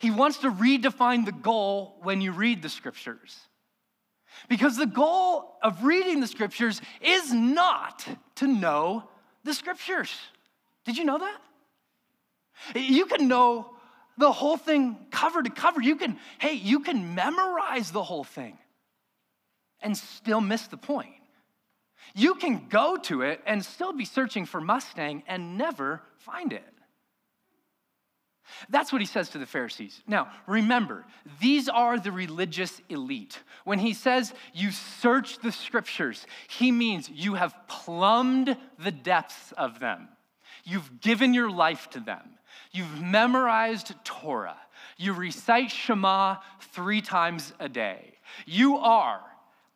He 0.00 0.10
wants 0.10 0.38
to 0.38 0.50
redefine 0.50 1.24
the 1.24 1.30
goal 1.30 1.96
when 2.02 2.20
you 2.20 2.32
read 2.32 2.60
the 2.60 2.68
scriptures. 2.68 3.38
Because 4.48 4.76
the 4.76 4.86
goal 4.86 5.56
of 5.62 5.84
reading 5.84 6.18
the 6.18 6.26
scriptures 6.26 6.80
is 7.00 7.32
not 7.32 8.08
to 8.34 8.48
know 8.48 9.04
the 9.44 9.54
scriptures. 9.54 10.12
Did 10.84 10.98
you 10.98 11.04
know 11.04 11.18
that? 11.18 11.40
You 12.74 13.06
can 13.06 13.28
know 13.28 13.70
the 14.16 14.32
whole 14.32 14.56
thing 14.56 14.96
cover 15.12 15.44
to 15.44 15.50
cover. 15.50 15.80
You 15.80 15.94
can, 15.94 16.18
hey, 16.40 16.54
you 16.54 16.80
can 16.80 17.14
memorize 17.14 17.92
the 17.92 18.02
whole 18.02 18.24
thing 18.24 18.58
and 19.80 19.96
still 19.96 20.40
miss 20.40 20.66
the 20.66 20.76
point. 20.76 21.17
You 22.14 22.34
can 22.34 22.66
go 22.68 22.96
to 23.04 23.22
it 23.22 23.40
and 23.46 23.64
still 23.64 23.92
be 23.92 24.04
searching 24.04 24.46
for 24.46 24.60
Mustang 24.60 25.22
and 25.26 25.58
never 25.58 26.02
find 26.16 26.52
it. 26.52 26.64
That's 28.70 28.92
what 28.92 29.02
he 29.02 29.06
says 29.06 29.28
to 29.30 29.38
the 29.38 29.46
Pharisees. 29.46 30.00
Now, 30.06 30.28
remember, 30.46 31.04
these 31.40 31.68
are 31.68 31.98
the 31.98 32.12
religious 32.12 32.80
elite. 32.88 33.38
When 33.64 33.78
he 33.78 33.92
says 33.92 34.32
you 34.54 34.70
search 34.70 35.38
the 35.38 35.52
scriptures, 35.52 36.26
he 36.48 36.72
means 36.72 37.10
you 37.10 37.34
have 37.34 37.54
plumbed 37.68 38.56
the 38.78 38.90
depths 38.90 39.52
of 39.52 39.80
them. 39.80 40.08
You've 40.64 41.00
given 41.00 41.34
your 41.34 41.50
life 41.50 41.90
to 41.90 42.00
them. 42.00 42.38
You've 42.72 43.00
memorized 43.00 43.94
Torah. 44.04 44.58
You 44.96 45.12
recite 45.12 45.70
Shema 45.70 46.36
three 46.72 47.00
times 47.00 47.52
a 47.60 47.68
day. 47.68 48.14
You 48.46 48.78
are 48.78 49.20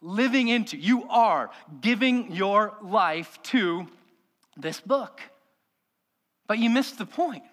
living 0.03 0.49
into, 0.49 0.77
you 0.77 1.09
are 1.09 1.51
giving 1.81 2.33
your 2.33 2.75
life 2.83 3.39
to 3.45 3.87
this 4.57 4.81
book. 4.81 5.21
But 6.47 6.59
you 6.59 6.69
missed 6.69 6.99
the 6.99 7.07
point. 7.07 7.45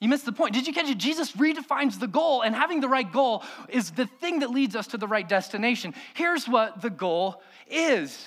You 0.00 0.08
missed 0.08 0.24
the 0.24 0.32
point. 0.32 0.54
Did 0.54 0.66
you 0.66 0.72
catch 0.72 0.88
it? 0.88 0.96
Jesus 0.96 1.32
redefines 1.32 2.00
the 2.00 2.08
goal, 2.08 2.40
and 2.40 2.54
having 2.54 2.80
the 2.80 2.88
right 2.88 3.10
goal 3.10 3.44
is 3.68 3.90
the 3.90 4.06
thing 4.06 4.38
that 4.38 4.50
leads 4.50 4.74
us 4.74 4.88
to 4.88 4.96
the 4.96 5.06
right 5.06 5.28
destination. 5.28 5.94
Here's 6.14 6.48
what 6.48 6.80
the 6.80 6.90
goal 6.90 7.42
is 7.70 8.26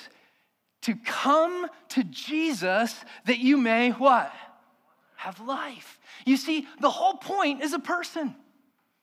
to 0.83 0.95
come 1.03 1.67
to 1.89 2.03
Jesus 2.03 2.95
that 3.25 3.39
you 3.39 3.57
may 3.57 3.89
what? 3.89 4.31
Have 5.15 5.39
life. 5.39 6.00
You 6.25 6.38
see, 6.38 6.67
the 6.79 6.91
whole 6.91 7.15
point 7.15 7.63
is 7.63 7.73
a 7.73 7.79
person. 7.79 8.35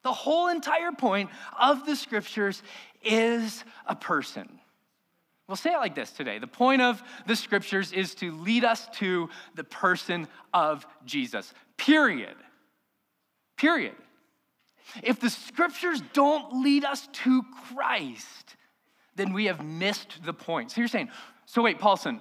The 0.03 0.13
whole 0.13 0.49
entire 0.49 0.93
point 0.93 1.31
of 1.59 1.85
the 1.85 1.97
scriptures 1.97 2.63
is 3.03 3.65
a 3.87 3.95
person. 3.95 4.61
We'll 5.49 5.57
say 5.57 5.73
it 5.73 5.79
like 5.79 5.95
this 5.95 6.13
today. 6.13 6.39
The 6.39 6.47
point 6.47 6.81
of 6.81 7.03
the 7.27 7.35
scriptures 7.35 7.93
is 7.93 8.15
to 8.17 8.31
lead 8.31 8.65
us 8.65 8.87
to 8.99 9.29
the 9.57 9.65
person 9.65 10.29
of 10.55 10.87
Jesus, 11.05 11.53
period. 11.77 12.37
Period. 13.57 13.95
If 15.03 15.21
the 15.21 15.31
scriptures 15.31 16.03
don't 16.13 16.63
lead 16.63 16.85
us 16.85 17.09
to 17.25 17.43
Christ, 17.69 18.57
then 19.17 19.33
we 19.33 19.47
have 19.47 19.65
missed 19.65 20.23
the 20.25 20.33
point. 20.33 20.71
So 20.71 20.81
you're 20.81 20.89
saying, 20.89 21.11
so 21.47 21.63
wait, 21.63 21.79
Paulson, 21.79 22.21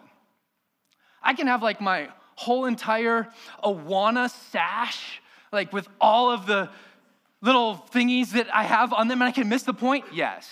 I 1.22 1.34
can 1.34 1.48
have 1.48 1.62
like 1.62 1.82
my 1.82 2.10
whole 2.36 2.66
entire 2.66 3.28
Awana 3.64 4.30
sash, 4.30 5.22
like 5.52 5.72
with 5.72 5.88
all 6.02 6.32
of 6.32 6.46
the 6.46 6.70
little 7.42 7.76
thingies 7.94 8.32
that 8.32 8.54
I 8.54 8.64
have 8.64 8.92
on 8.92 9.08
them, 9.08 9.22
and 9.22 9.30
I 9.30 9.32
can 9.32 9.50
miss 9.50 9.64
the 9.64 9.74
point? 9.74 10.06
Yes. 10.14 10.50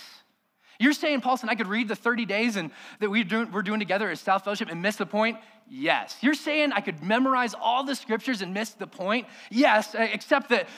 You're 0.78 0.92
saying, 0.92 1.22
Paulson, 1.22 1.48
I 1.48 1.56
could 1.56 1.66
read 1.66 1.88
the 1.88 1.96
30 1.96 2.24
days 2.24 2.56
and 2.56 2.70
that 3.00 3.10
we 3.10 3.24
do, 3.24 3.46
we're 3.52 3.62
doing 3.62 3.80
together 3.80 4.10
as 4.10 4.20
South 4.20 4.44
Fellowship 4.44 4.68
and 4.70 4.80
miss 4.80 4.96
the 4.96 5.06
point? 5.06 5.38
Yes. 5.68 6.16
You're 6.20 6.34
saying 6.34 6.72
I 6.72 6.80
could 6.80 7.02
memorize 7.02 7.54
all 7.54 7.84
the 7.84 7.96
scriptures 7.96 8.42
and 8.42 8.54
miss 8.54 8.70
the 8.70 8.86
point? 8.86 9.26
Yes, 9.50 9.94
except 9.98 10.50
that 10.50 10.68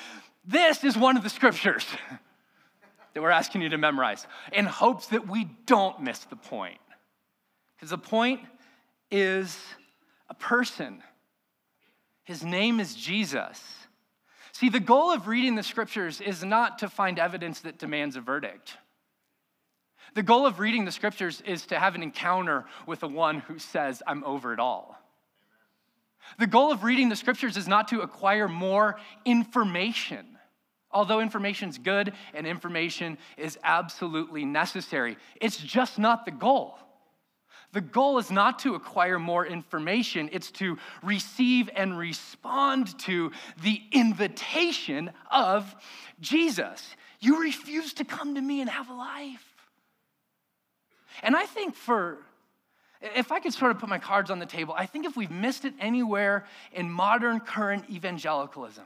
this 0.44 0.84
is 0.84 0.96
one 0.96 1.18
of 1.18 1.22
the 1.22 1.28
scriptures 1.28 1.86
that 3.14 3.20
we're 3.20 3.30
asking 3.30 3.60
you 3.60 3.68
to 3.68 3.78
memorize 3.78 4.26
in 4.52 4.64
hopes 4.64 5.08
that 5.08 5.28
we 5.28 5.50
don't 5.66 6.00
miss 6.02 6.20
the 6.20 6.36
point. 6.36 6.78
Because 7.76 7.90
the 7.90 7.98
point 7.98 8.40
is 9.10 9.58
a 10.30 10.34
person, 10.34 11.02
his 12.24 12.42
name 12.42 12.80
is 12.80 12.94
Jesus. 12.94 13.62
See, 14.52 14.70
the 14.70 14.80
goal 14.80 15.12
of 15.12 15.26
reading 15.26 15.56
the 15.56 15.62
scriptures 15.62 16.20
is 16.20 16.42
not 16.42 16.78
to 16.78 16.88
find 16.88 17.18
evidence 17.18 17.60
that 17.60 17.78
demands 17.78 18.16
a 18.16 18.20
verdict. 18.20 18.76
The 20.14 20.22
goal 20.22 20.46
of 20.46 20.58
reading 20.58 20.84
the 20.84 20.92
scriptures 20.92 21.42
is 21.46 21.66
to 21.66 21.78
have 21.78 21.94
an 21.94 22.02
encounter 22.02 22.64
with 22.86 23.00
the 23.00 23.08
one 23.08 23.40
who 23.40 23.58
says, 23.58 24.02
I'm 24.06 24.24
over 24.24 24.52
it 24.52 24.60
all. 24.60 24.96
The 26.38 26.46
goal 26.46 26.72
of 26.72 26.84
reading 26.84 27.08
the 27.08 27.16
scriptures 27.16 27.56
is 27.56 27.68
not 27.68 27.88
to 27.88 28.00
acquire 28.00 28.48
more 28.48 28.98
information, 29.24 30.26
although 30.90 31.20
information 31.20 31.68
is 31.68 31.78
good 31.78 32.12
and 32.34 32.46
information 32.46 33.18
is 33.36 33.58
absolutely 33.62 34.44
necessary. 34.44 35.16
It's 35.40 35.56
just 35.56 35.98
not 35.98 36.24
the 36.24 36.30
goal. 36.30 36.78
The 37.72 37.80
goal 37.80 38.18
is 38.18 38.32
not 38.32 38.58
to 38.60 38.74
acquire 38.74 39.18
more 39.18 39.46
information, 39.46 40.28
it's 40.32 40.50
to 40.52 40.76
receive 41.04 41.70
and 41.74 41.96
respond 41.96 42.98
to 43.00 43.30
the 43.62 43.80
invitation 43.92 45.12
of 45.30 45.72
Jesus. 46.20 46.96
You 47.20 47.42
refuse 47.42 47.92
to 47.94 48.04
come 48.04 48.34
to 48.34 48.40
me 48.40 48.60
and 48.60 48.68
have 48.68 48.90
a 48.90 48.94
life. 48.94 49.49
And 51.22 51.36
I 51.36 51.46
think 51.46 51.74
for, 51.74 52.18
if 53.00 53.32
I 53.32 53.40
could 53.40 53.52
sort 53.52 53.70
of 53.70 53.78
put 53.78 53.88
my 53.88 53.98
cards 53.98 54.30
on 54.30 54.38
the 54.38 54.46
table, 54.46 54.74
I 54.76 54.86
think 54.86 55.06
if 55.06 55.16
we've 55.16 55.30
missed 55.30 55.64
it 55.64 55.74
anywhere 55.80 56.46
in 56.72 56.90
modern 56.90 57.40
current 57.40 57.84
evangelicalism, 57.90 58.84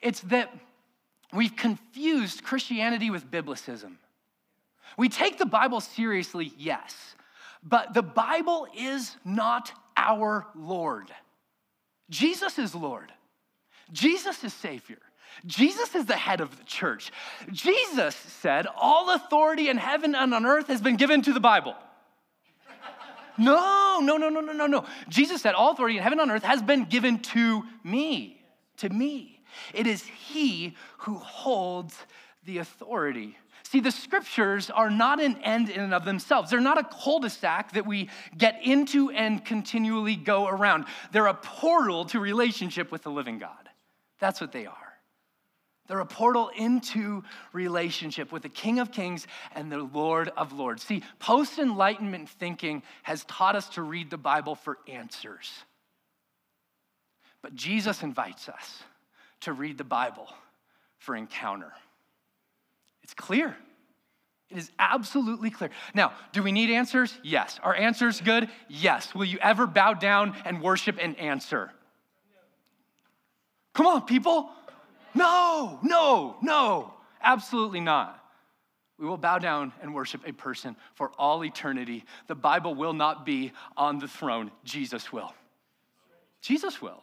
it's 0.00 0.20
that 0.20 0.52
we've 1.32 1.54
confused 1.56 2.44
Christianity 2.44 3.10
with 3.10 3.30
biblicism. 3.30 3.96
We 4.96 5.08
take 5.08 5.38
the 5.38 5.46
Bible 5.46 5.80
seriously, 5.80 6.52
yes, 6.56 7.16
but 7.62 7.94
the 7.94 8.02
Bible 8.02 8.66
is 8.76 9.16
not 9.24 9.72
our 9.96 10.46
Lord. 10.54 11.10
Jesus 12.10 12.58
is 12.58 12.74
Lord, 12.74 13.12
Jesus 13.92 14.44
is 14.44 14.52
Savior. 14.52 14.98
Jesus 15.46 15.94
is 15.94 16.06
the 16.06 16.16
head 16.16 16.40
of 16.40 16.56
the 16.56 16.64
church. 16.64 17.12
Jesus 17.52 18.14
said, 18.14 18.66
All 18.76 19.14
authority 19.14 19.68
in 19.68 19.76
heaven 19.76 20.14
and 20.14 20.34
on 20.34 20.46
earth 20.46 20.68
has 20.68 20.80
been 20.80 20.96
given 20.96 21.22
to 21.22 21.32
the 21.32 21.40
Bible. 21.40 21.74
No, 23.36 24.00
no, 24.00 24.16
no, 24.16 24.28
no, 24.28 24.40
no, 24.40 24.52
no, 24.52 24.66
no. 24.66 24.86
Jesus 25.08 25.42
said, 25.42 25.54
All 25.54 25.72
authority 25.72 25.96
in 25.96 26.02
heaven 26.02 26.20
and 26.20 26.30
on 26.30 26.36
earth 26.36 26.44
has 26.44 26.62
been 26.62 26.84
given 26.84 27.18
to 27.20 27.64
me, 27.82 28.44
to 28.78 28.88
me. 28.88 29.42
It 29.72 29.86
is 29.86 30.02
He 30.02 30.76
who 30.98 31.16
holds 31.16 31.96
the 32.44 32.58
authority. 32.58 33.36
See, 33.64 33.80
the 33.80 33.90
scriptures 33.90 34.70
are 34.70 34.90
not 34.90 35.20
an 35.20 35.36
end 35.42 35.68
in 35.68 35.80
and 35.80 35.94
of 35.94 36.04
themselves. 36.04 36.50
They're 36.50 36.60
not 36.60 36.78
a 36.78 36.84
cul 36.84 37.18
de 37.18 37.30
sac 37.30 37.72
that 37.72 37.86
we 37.86 38.08
get 38.36 38.60
into 38.62 39.10
and 39.10 39.44
continually 39.44 40.14
go 40.14 40.46
around. 40.46 40.84
They're 41.10 41.26
a 41.26 41.34
portal 41.34 42.04
to 42.06 42.20
relationship 42.20 42.92
with 42.92 43.02
the 43.02 43.10
living 43.10 43.38
God. 43.38 43.68
That's 44.20 44.40
what 44.40 44.52
they 44.52 44.66
are. 44.66 44.83
They're 45.86 46.00
a 46.00 46.06
portal 46.06 46.50
into 46.56 47.22
relationship 47.52 48.32
with 48.32 48.42
the 48.42 48.48
King 48.48 48.78
of 48.78 48.90
Kings 48.90 49.26
and 49.54 49.70
the 49.70 49.78
Lord 49.78 50.30
of 50.36 50.52
Lords. 50.52 50.82
See, 50.82 51.02
post 51.18 51.58
Enlightenment 51.58 52.28
thinking 52.28 52.82
has 53.02 53.24
taught 53.24 53.54
us 53.54 53.68
to 53.70 53.82
read 53.82 54.08
the 54.08 54.16
Bible 54.16 54.54
for 54.54 54.78
answers. 54.88 55.50
But 57.42 57.54
Jesus 57.54 58.02
invites 58.02 58.48
us 58.48 58.82
to 59.40 59.52
read 59.52 59.76
the 59.76 59.84
Bible 59.84 60.28
for 60.96 61.14
encounter. 61.14 61.72
It's 63.02 63.12
clear. 63.12 63.54
It 64.50 64.56
is 64.56 64.70
absolutely 64.78 65.50
clear. 65.50 65.68
Now, 65.94 66.12
do 66.32 66.42
we 66.42 66.52
need 66.52 66.70
answers? 66.70 67.18
Yes. 67.22 67.60
Are 67.62 67.74
answers 67.74 68.22
good? 68.22 68.48
Yes. 68.68 69.14
Will 69.14 69.26
you 69.26 69.38
ever 69.42 69.66
bow 69.66 69.92
down 69.92 70.34
and 70.46 70.62
worship 70.62 70.96
an 70.98 71.14
answer? 71.16 71.70
Come 73.74 73.86
on, 73.86 74.02
people. 74.02 74.48
No, 75.14 75.78
no, 75.82 76.36
no, 76.42 76.92
absolutely 77.22 77.80
not. 77.80 78.20
We 78.98 79.06
will 79.06 79.16
bow 79.16 79.38
down 79.38 79.72
and 79.82 79.94
worship 79.94 80.26
a 80.26 80.32
person 80.32 80.76
for 80.94 81.10
all 81.18 81.44
eternity. 81.44 82.04
The 82.28 82.34
Bible 82.34 82.74
will 82.74 82.92
not 82.92 83.26
be 83.26 83.52
on 83.76 83.98
the 83.98 84.08
throne, 84.08 84.50
Jesus 84.64 85.12
will. 85.12 85.34
Jesus 86.40 86.80
will. 86.80 87.02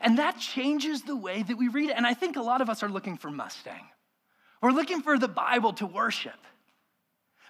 And 0.00 0.18
that 0.18 0.38
changes 0.38 1.02
the 1.02 1.16
way 1.16 1.42
that 1.42 1.56
we 1.56 1.68
read 1.68 1.90
it. 1.90 1.96
And 1.96 2.06
I 2.06 2.14
think 2.14 2.36
a 2.36 2.42
lot 2.42 2.60
of 2.60 2.70
us 2.70 2.82
are 2.82 2.88
looking 2.88 3.16
for 3.16 3.30
Mustang. 3.30 3.86
We're 4.62 4.72
looking 4.72 5.02
for 5.02 5.18
the 5.18 5.28
Bible 5.28 5.72
to 5.74 5.86
worship. 5.86 6.38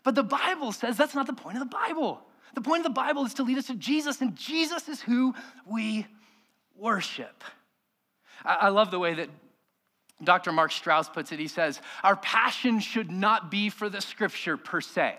But 0.05 0.15
the 0.15 0.23
Bible 0.23 0.73
says 0.73 0.97
that's 0.97 1.15
not 1.15 1.27
the 1.27 1.33
point 1.33 1.59
of 1.59 1.69
the 1.69 1.77
Bible. 1.77 2.21
The 2.55 2.61
point 2.61 2.81
of 2.81 2.85
the 2.85 3.00
Bible 3.00 3.25
is 3.25 3.35
to 3.35 3.43
lead 3.43 3.59
us 3.59 3.67
to 3.67 3.75
Jesus, 3.75 4.21
and 4.21 4.35
Jesus 4.35 4.88
is 4.88 5.00
who 5.00 5.35
we 5.67 6.07
worship. 6.77 7.45
I 8.45 8.69
love 8.69 8.91
the 8.91 8.99
way 8.99 9.15
that 9.15 9.29
Dr. 10.22 10.52
Mark 10.52 10.72
Strauss 10.72 11.08
puts 11.08 11.32
it. 11.32 11.38
He 11.38 11.48
says, 11.48 11.80
Our 12.02 12.16
passion 12.16 12.80
should 12.80 13.10
not 13.10 13.50
be 13.50 13.68
for 13.70 13.88
the 13.88 14.00
scripture 14.00 14.56
per 14.56 14.80
se. 14.80 15.16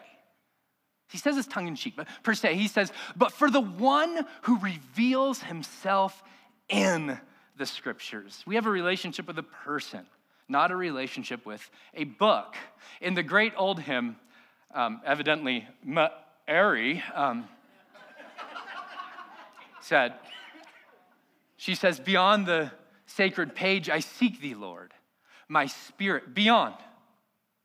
He 1.09 1.17
says 1.17 1.35
this 1.35 1.47
tongue 1.47 1.67
in 1.67 1.75
cheek, 1.75 1.95
but 1.95 2.07
per 2.21 2.35
se, 2.35 2.55
he 2.55 2.67
says, 2.67 2.91
but 3.15 3.31
for 3.31 3.49
the 3.49 3.61
one 3.61 4.25
who 4.43 4.59
reveals 4.59 5.41
himself 5.41 6.21
in 6.69 7.19
the 7.57 7.65
scriptures. 7.65 8.43
We 8.45 8.55
have 8.55 8.67
a 8.67 8.69
relationship 8.71 9.25
with 9.25 9.39
a 9.39 9.43
person, 9.43 10.05
not 10.47 10.69
a 10.69 10.75
relationship 10.75 11.47
with 11.47 11.67
a 11.95 12.03
book. 12.03 12.55
In 13.01 13.15
the 13.15 13.23
great 13.23 13.53
old 13.57 13.79
hymn, 13.79 14.17
um, 14.73 15.01
evidently, 15.03 15.67
Mary 15.83 17.03
um, 17.15 17.47
said, 19.81 20.13
she 21.57 21.73
says, 21.73 21.99
Beyond 21.99 22.45
the 22.45 22.71
sacred 23.09 23.55
page, 23.55 23.89
I 23.89 23.99
seek 23.99 24.41
thee, 24.41 24.55
Lord. 24.55 24.93
My 25.47 25.65
spirit, 25.65 26.33
beyond, 26.33 26.75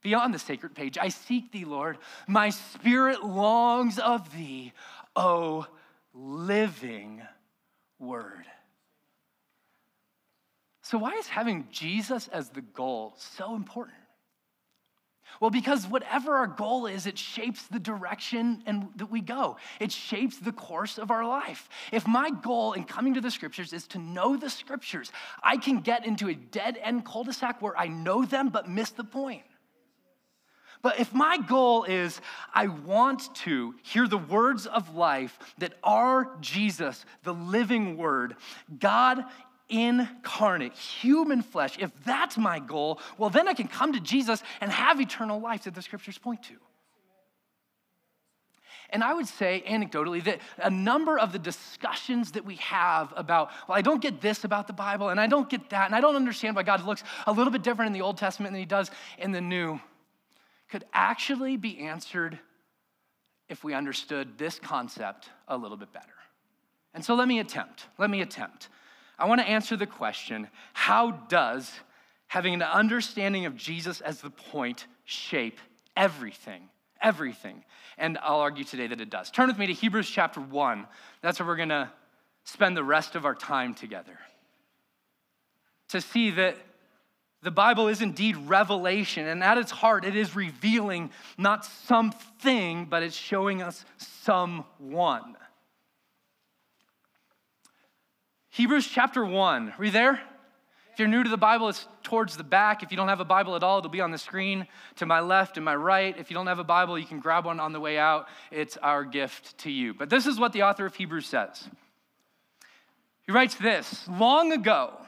beyond 0.03 0.33
the 0.33 0.39
sacred 0.39 0.75
page, 0.75 0.97
I 0.99 1.09
seek 1.09 1.53
thee, 1.53 1.65
Lord. 1.65 1.99
My 2.27 2.51
spirit 2.51 3.25
longs 3.25 3.99
of 3.99 4.35
thee, 4.35 4.73
O 5.15 5.67
living 6.13 7.23
word. 7.99 8.47
So, 10.83 10.99
why 10.99 11.13
is 11.13 11.27
having 11.27 11.69
Jesus 11.71 12.29
as 12.29 12.51
the 12.51 12.61
goal 12.61 13.15
so 13.17 13.55
important? 13.55 13.97
Well, 15.41 15.51
because 15.51 15.87
whatever 15.87 16.37
our 16.37 16.47
goal 16.47 16.87
is, 16.87 17.07
it 17.07 17.19
shapes 17.19 17.65
the 17.65 17.79
direction 17.79 18.63
and 18.67 18.89
that 18.97 19.11
we 19.11 19.21
go. 19.21 19.57
It 19.81 19.93
shapes 19.93 20.39
the 20.39 20.53
course 20.53 20.99
of 20.99 21.11
our 21.11 21.27
life. 21.27 21.69
If 21.93 22.07
my 22.07 22.31
goal 22.31 22.73
in 22.73 22.85
coming 22.85 23.15
to 23.15 23.21
the 23.21 23.31
scriptures 23.31 23.73
is 23.73 23.87
to 23.89 23.99
know 23.99 24.37
the 24.37 24.51
scriptures, 24.51 25.13
I 25.43 25.57
can 25.57 25.81
get 25.81 26.07
into 26.07 26.29
a 26.29 26.35
dead 26.35 26.79
end 26.83 27.05
cul-de-sac 27.05 27.61
where 27.61 27.77
I 27.77 27.89
know 27.89 28.25
them 28.25 28.49
but 28.49 28.69
miss 28.69 28.91
the 28.91 29.05
point. 29.05 29.43
But 30.85 31.01
if 31.01 31.15
my 31.15 31.39
goal 31.39 31.85
is 31.85 32.21
I 32.53 32.67
want 32.67 33.35
to 33.37 33.75
hear 33.83 34.07
the 34.07 34.19
words 34.19 34.67
of 34.67 34.95
life 34.95 35.39
that 35.57 35.73
are 35.83 36.37
Jesus, 36.43 37.07
the 37.23 37.33
living 37.33 37.97
word, 37.97 38.37
God 38.79 39.25
incarnate, 39.69 40.75
human 40.75 41.43
flesh, 41.43 41.77
if 41.79 41.91
that's 42.05 42.37
my 42.37 42.59
goal, 42.59 43.01
well, 43.19 43.31
then 43.31 43.49
I 43.49 43.55
can 43.55 43.69
come 43.69 43.93
to 43.93 44.01
Jesus 44.01 44.43
and 44.61 44.71
have 44.71 45.01
eternal 45.01 45.41
life 45.41 45.65
that 45.65 45.75
the 45.75 45.83
scriptures 45.83 46.19
point 46.19 46.43
to. 46.45 46.55
And 48.91 49.03
I 49.03 49.15
would 49.15 49.27
say, 49.27 49.65
anecdotally, 49.67 50.23
that 50.25 50.41
a 50.59 50.71
number 50.71 51.19
of 51.19 51.33
the 51.33 51.39
discussions 51.39 52.33
that 52.33 52.45
we 52.45 52.57
have 52.57 53.13
about, 53.17 53.51
well, 53.67 53.77
I 53.77 53.83
don't 53.83 54.01
get 54.01 54.21
this 54.21 54.45
about 54.45 54.67
the 54.67 54.73
Bible, 54.73 55.09
and 55.09 55.19
I 55.19 55.27
don't 55.27 55.49
get 55.49 55.71
that, 55.71 55.87
and 55.87 55.95
I 55.95 56.01
don't 56.01 56.17
understand 56.17 56.55
why 56.55 56.63
God 56.63 56.85
looks 56.85 57.03
a 57.27 57.33
little 57.33 57.53
bit 57.53 57.63
different 57.63 57.89
in 57.89 57.93
the 57.93 58.03
Old 58.03 58.19
Testament 58.19 58.53
than 58.53 58.61
he 58.61 58.67
does 58.67 58.91
in 59.19 59.33
the 59.33 59.41
New, 59.41 59.81
could 60.69 60.85
actually 60.93 61.57
be 61.57 61.79
answered 61.79 62.39
if 63.49 63.65
we 63.65 63.75
understood 63.75 64.39
this 64.39 64.59
concept 64.59 65.29
a 65.49 65.57
little 65.57 65.77
bit 65.77 65.93
better. 65.93 66.07
And 66.93 67.05
so 67.05 67.15
let 67.15 67.27
me 67.27 67.41
attempt. 67.41 67.87
Let 67.99 68.11
me 68.11 68.21
attempt. 68.21 68.69
I 69.19 69.27
want 69.27 69.41
to 69.41 69.49
answer 69.49 69.77
the 69.77 69.87
question 69.87 70.49
how 70.73 71.13
does 71.13 71.73
having 72.27 72.55
an 72.55 72.63
understanding 72.63 73.47
of 73.47 73.57
Jesus 73.57 74.01
as 74.01 74.21
the 74.21 74.31
point 74.31 74.87
shape 75.05 75.59
everything? 75.97 76.69
Everything. 77.01 77.65
And 77.99 78.19
I'll 78.23 78.41
argue 78.41 78.65
today 78.65 78.87
that 78.87 79.01
it 79.01 79.11
does. 79.11 79.31
Turn 79.31 79.49
with 79.49 79.59
me 79.59 79.67
to 79.67 79.73
Hebrews 79.73 80.09
chapter 80.09 80.41
1. 80.41 80.87
That's 81.23 81.39
where 81.39 81.47
we're 81.47 81.57
going 81.57 81.69
to 81.69 81.91
spend 82.45 82.77
the 82.77 82.85
rest 82.85 83.15
of 83.15 83.25
our 83.25 83.35
time 83.35 83.75
together. 83.75 84.19
To 85.91 86.01
see 86.01 86.31
that 86.33 86.57
the 87.43 87.51
Bible 87.51 87.89
is 87.89 88.01
indeed 88.01 88.37
revelation, 88.37 89.27
and 89.27 89.45
at 89.45 89.59
its 89.59 89.71
heart, 89.71 90.07
it 90.07 90.17
is 90.17 90.35
revealing 90.35 91.11
not 91.37 91.65
something, 91.65 92.87
but 92.87 93.03
it's 93.03 93.15
showing 93.15 93.61
us 93.61 93.85
someone. 93.99 95.37
Hebrews 98.55 98.87
chapter 98.87 99.25
1. 99.25 99.75
Are 99.77 99.85
you 99.85 99.91
there? 99.91 100.13
If 100.93 101.01
you're 101.01 101.09
new 101.09 101.25
to 101.25 101.29
the 101.29 101.37
Bible, 101.37 101.69
it's 101.71 101.89
towards 102.05 102.37
the 102.37 102.45
back. 102.45 102.85
If 102.85 102.93
you 102.93 102.97
don't 102.97 103.09
have 103.09 103.19
a 103.19 103.25
Bible 103.25 103.57
at 103.57 103.65
all, 103.65 103.79
it'll 103.79 103.91
be 103.91 104.01
on 104.01 104.13
the 104.13 104.17
screen 104.17 104.69
to 104.95 105.07
my 105.07 105.19
left 105.19 105.57
and 105.57 105.65
my 105.65 105.75
right. 105.75 106.17
If 106.17 106.31
you 106.31 106.35
don't 106.35 106.47
have 106.47 106.61
a 106.61 106.65
Bible, 106.65 106.97
you 106.97 107.05
can 107.05 107.19
grab 107.19 107.47
one 107.47 107.59
on 107.59 107.73
the 107.73 107.81
way 107.81 107.99
out. 107.99 108.29
It's 108.53 108.77
our 108.77 109.03
gift 109.03 109.59
to 109.59 109.73
you. 109.73 109.93
But 109.93 110.09
this 110.09 110.25
is 110.25 110.39
what 110.39 110.53
the 110.53 110.63
author 110.63 110.87
of 110.87 110.95
Hebrews 110.95 111.27
says. 111.27 111.69
He 113.27 113.33
writes 113.33 113.57
this 113.57 114.07
Long 114.09 114.53
ago, 114.53 115.01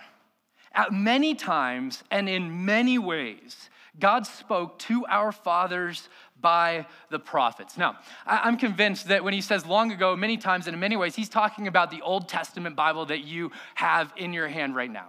at 0.72 0.92
many 0.92 1.36
times 1.36 2.02
and 2.10 2.28
in 2.28 2.64
many 2.64 2.98
ways, 2.98 3.70
God 3.96 4.26
spoke 4.26 4.80
to 4.80 5.06
our 5.06 5.30
fathers 5.30 6.08
by 6.46 6.86
the 7.10 7.18
prophets. 7.18 7.76
Now, 7.76 7.98
I'm 8.24 8.56
convinced 8.56 9.08
that 9.08 9.24
when 9.24 9.34
he 9.34 9.40
says 9.40 9.66
long 9.66 9.90
ago, 9.90 10.14
many 10.14 10.36
times 10.36 10.68
and 10.68 10.74
in 10.74 10.78
many 10.78 10.96
ways, 10.96 11.16
he's 11.16 11.28
talking 11.28 11.66
about 11.66 11.90
the 11.90 12.02
Old 12.02 12.28
Testament 12.28 12.76
Bible 12.76 13.06
that 13.06 13.24
you 13.24 13.50
have 13.74 14.12
in 14.16 14.32
your 14.32 14.46
hand 14.46 14.76
right 14.76 14.88
now. 14.88 15.08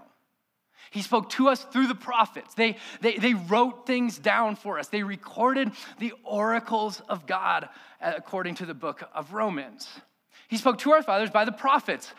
He 0.90 1.04
spoke 1.04 1.30
to 1.32 1.50
us 1.50 1.64
through 1.64 1.86
the 1.86 1.94
prophets. 1.94 2.56
They, 2.56 2.78
they, 3.02 3.18
they 3.18 3.36
wrote 3.36 3.86
things 3.86 4.18
down 4.18 4.56
for 4.56 4.80
us. 4.80 4.88
They 4.88 5.04
recorded 5.04 5.74
the 6.00 6.14
oracles 6.24 7.04
of 7.08 7.28
God 7.28 7.70
uh, 8.02 8.14
according 8.18 8.56
to 8.56 8.66
the 8.66 8.74
book 8.74 9.04
of 9.14 9.32
Romans. 9.32 9.88
He 10.48 10.58
spoke 10.58 10.80
to 10.80 10.92
our 10.94 11.04
fathers 11.04 11.30
by 11.30 11.46
the 11.46 11.52
prophets. 11.52 12.12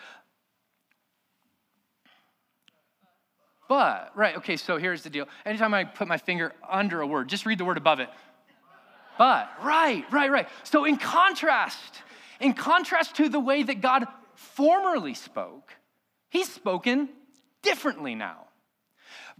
But, 3.68 4.12
right, 4.14 4.37
okay, 4.37 4.57
so 4.57 4.76
here's 4.76 5.02
the 5.02 5.11
deal. 5.11 5.26
Anytime 5.44 5.74
I 5.74 5.83
put 5.83 6.07
my 6.07 6.18
finger 6.18 6.52
under 6.70 7.00
a 7.00 7.07
word, 7.07 7.28
just 7.28 7.46
read 7.46 7.59
the 7.59 7.64
word 7.64 7.78
above 7.78 7.98
it. 7.98 8.11
But, 9.18 9.50
right, 9.62 10.04
right, 10.12 10.31
right. 10.31 10.48
So, 10.62 10.85
in 10.85 10.96
contrast, 10.96 12.02
in 12.40 12.54
contrast 12.54 13.16
to 13.16 13.28
the 13.28 13.40
way 13.40 13.64
that 13.64 13.81
God 13.81 14.07
formerly 14.35 15.14
spoke, 15.14 15.74
He's 16.31 16.50
spoken 16.52 17.09
differently 17.62 18.14
now. 18.14 18.44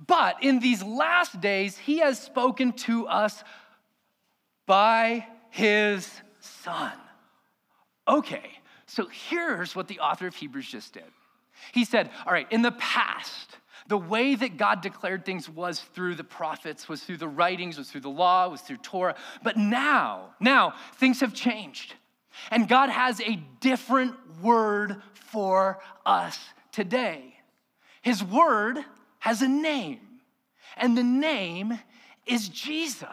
But 0.07 0.43
in 0.43 0.59
these 0.59 0.83
last 0.83 1.41
days, 1.41 1.79
He 1.79 1.99
has 1.99 2.21
spoken 2.21 2.73
to 2.73 3.07
us 3.07 3.45
by 4.67 5.27
His 5.51 6.11
Son. 6.41 6.93
Okay, 8.09 8.51
so 8.87 9.07
here's 9.07 9.77
what 9.77 9.87
the 9.87 10.01
author 10.01 10.27
of 10.27 10.35
Hebrews 10.35 10.69
just 10.69 10.95
did. 10.95 11.05
He 11.73 11.85
said, 11.85 12.11
All 12.27 12.33
right, 12.33 12.51
in 12.51 12.63
the 12.63 12.73
past, 12.73 13.58
the 13.89 13.99
way 13.99 14.35
that 14.35 14.57
God 14.57 14.83
declared 14.83 15.25
things 15.25 15.49
was 15.49 15.81
through 15.81 16.15
the 16.15 16.25
prophets, 16.25 16.89
was 16.89 17.03
through 17.03 17.17
the 17.17 17.29
writings, 17.29 17.79
was 17.79 17.91
through 17.91 18.03
the 18.03 18.11
law, 18.11 18.49
was 18.49 18.61
through 18.61 18.77
Torah. 18.79 19.17
But 19.43 19.57
now, 19.57 20.35
now, 20.41 20.75
things 20.97 21.21
have 21.21 21.35
changed. 21.35 21.95
And 22.51 22.69
God 22.69 22.91
has 22.91 23.21
a 23.21 23.37
different 23.61 24.15
word 24.43 25.03
for 25.15 25.81
us 26.07 26.39
today. 26.71 27.35
His 28.03 28.23
word 28.23 28.79
has 29.19 29.43
a 29.43 29.49
name, 29.49 30.01
and 30.77 30.97
the 30.97 31.03
name 31.03 31.79
is 32.27 32.49
Jesus. 32.49 33.09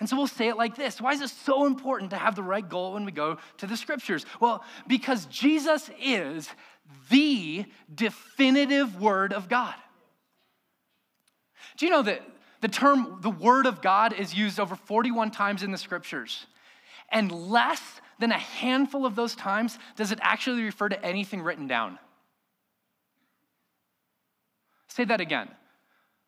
And 0.00 0.08
so 0.08 0.16
we'll 0.16 0.26
say 0.26 0.48
it 0.48 0.56
like 0.56 0.74
this 0.74 1.00
Why 1.00 1.12
is 1.12 1.20
it 1.20 1.30
so 1.30 1.66
important 1.66 2.10
to 2.10 2.16
have 2.16 2.34
the 2.34 2.42
right 2.42 2.66
goal 2.66 2.94
when 2.94 3.04
we 3.04 3.12
go 3.12 3.38
to 3.58 3.66
the 3.66 3.76
scriptures? 3.76 4.26
Well, 4.40 4.64
because 4.86 5.26
Jesus 5.26 5.90
is 6.02 6.48
the 7.10 7.64
definitive 7.94 9.00
word 9.00 9.32
of 9.32 9.48
God. 9.48 9.74
Do 11.76 11.86
you 11.86 11.92
know 11.92 12.02
that 12.02 12.22
the 12.60 12.68
term 12.68 13.18
the 13.20 13.30
word 13.30 13.66
of 13.66 13.82
God 13.82 14.12
is 14.12 14.34
used 14.34 14.60
over 14.60 14.76
41 14.76 15.30
times 15.30 15.62
in 15.62 15.72
the 15.72 15.78
scriptures? 15.78 16.46
And 17.08 17.30
less 17.30 17.80
than 18.18 18.32
a 18.32 18.38
handful 18.38 19.04
of 19.04 19.14
those 19.14 19.34
times 19.34 19.78
does 19.96 20.12
it 20.12 20.18
actually 20.22 20.62
refer 20.62 20.88
to 20.88 21.04
anything 21.04 21.42
written 21.42 21.66
down. 21.66 21.98
Say 24.86 25.04
that 25.04 25.20
again. 25.20 25.48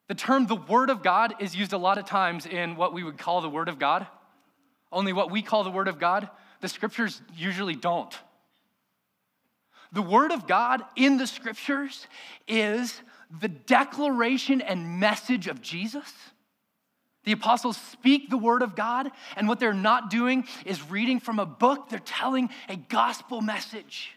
The 0.09 0.15
term 0.15 0.47
the 0.47 0.57
Word 0.57 0.91
of 0.91 1.03
God 1.03 1.35
is 1.41 1.55
used 1.55 1.73
a 1.73 1.79
lot 1.79 1.99
of 1.99 2.05
times 2.05 2.47
in 2.47 2.77
what 2.77 2.93
we 2.93 3.03
would 3.03 3.17
call 3.17 3.41
the 3.41 3.49
Word 3.49 3.69
of 3.69 3.79
God. 3.79 4.07
Only 4.93 5.13
what 5.13 5.31
we 5.31 5.41
call 5.41 5.65
the 5.65 5.71
Word 5.71 5.89
of 5.89 5.99
God, 5.99 6.29
the 6.61 6.69
scriptures 6.69 7.23
usually 7.35 7.75
don't. 7.75 8.15
The 9.95 10.03
Word 10.03 10.33
of 10.33 10.47
God 10.47 10.83
in 10.97 11.17
the 11.17 11.27
scriptures 11.27 12.07
is 12.49 13.01
the 13.41 13.49
declaration 13.49 14.61
and 14.61 14.99
message 15.01 15.47
of 15.47 15.63
Jesus. 15.63 16.13
The 17.25 17.33
apostles 17.33 17.77
speak 17.77 18.29
the 18.29 18.37
word 18.37 18.61
of 18.61 18.77
God, 18.77 19.11
and 19.37 19.49
what 19.49 19.59
they're 19.59 19.73
not 19.73 20.11
doing 20.11 20.47
is 20.67 20.91
reading 20.91 21.21
from 21.21 21.39
a 21.39 21.47
book, 21.47 21.89
they're 21.89 21.99
telling 22.01 22.51
a 22.69 22.77
gospel 22.77 23.41
message. 23.41 24.13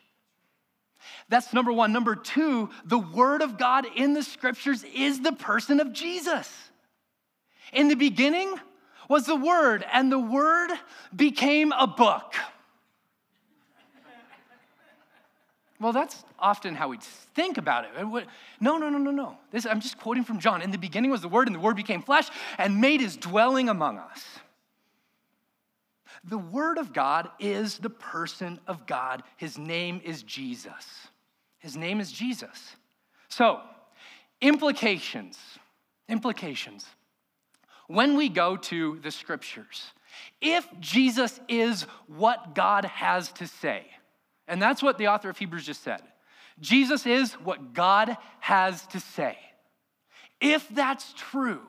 That's 1.29 1.53
number 1.53 1.71
one. 1.71 1.93
Number 1.93 2.15
two, 2.15 2.69
the 2.83 2.97
word 2.97 3.41
of 3.41 3.57
God 3.57 3.85
in 3.95 4.13
the 4.13 4.23
scriptures 4.23 4.83
is 4.93 5.21
the 5.21 5.31
person 5.31 5.79
of 5.79 5.93
Jesus. 5.93 6.53
In 7.71 7.87
the 7.87 7.95
beginning 7.95 8.55
was 9.07 9.25
the 9.25 9.35
word, 9.35 9.85
and 9.93 10.11
the 10.11 10.19
word 10.19 10.71
became 11.15 11.71
a 11.71 11.87
book. 11.87 12.33
Well, 15.79 15.93
that's 15.93 16.23
often 16.39 16.73
how 16.73 16.89
we 16.89 16.97
think 17.35 17.57
about 17.57 17.85
it. 17.85 17.91
No, 18.59 18.77
no, 18.77 18.89
no, 18.89 18.97
no, 18.97 19.11
no. 19.11 19.37
This, 19.51 19.65
I'm 19.65 19.79
just 19.79 19.99
quoting 19.99 20.23
from 20.23 20.39
John. 20.39 20.61
In 20.61 20.71
the 20.71 20.77
beginning 20.77 21.11
was 21.11 21.21
the 21.21 21.27
Word, 21.27 21.47
and 21.47 21.55
the 21.55 21.59
Word 21.59 21.75
became 21.75 22.01
flesh 22.01 22.29
and 22.57 22.81
made 22.81 22.99
his 22.99 23.15
dwelling 23.15 23.69
among 23.69 23.99
us. 23.99 24.23
The 26.23 26.37
Word 26.37 26.79
of 26.79 26.93
God 26.93 27.29
is 27.39 27.77
the 27.77 27.91
person 27.91 28.59
of 28.67 28.87
God. 28.87 29.21
His 29.37 29.57
name 29.57 30.01
is 30.03 30.23
Jesus. 30.23 31.07
His 31.59 31.77
name 31.77 31.99
is 31.99 32.11
Jesus. 32.11 32.75
So, 33.29 33.61
implications. 34.41 35.37
Implications. 36.09 36.85
When 37.87 38.17
we 38.17 38.29
go 38.29 38.57
to 38.57 38.99
the 39.03 39.11
scriptures, 39.11 39.91
if 40.41 40.67
Jesus 40.79 41.39
is 41.47 41.83
what 42.07 42.55
God 42.55 42.85
has 42.85 43.31
to 43.33 43.47
say, 43.47 43.85
and 44.47 44.61
that's 44.61 44.81
what 44.81 44.97
the 44.97 45.07
author 45.07 45.29
of 45.29 45.37
Hebrews 45.37 45.65
just 45.65 45.83
said 45.83 46.01
Jesus 46.59 47.05
is 47.05 47.33
what 47.33 47.73
God 47.73 48.17
has 48.39 48.85
to 48.87 48.99
say. 48.99 49.37
If 50.39 50.67
that's 50.69 51.13
true, 51.13 51.61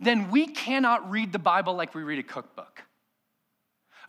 then 0.00 0.30
we 0.30 0.46
cannot 0.46 1.10
read 1.10 1.32
the 1.32 1.38
Bible 1.38 1.74
like 1.74 1.94
we 1.94 2.02
read 2.02 2.18
a 2.18 2.24
cookbook. 2.24 2.82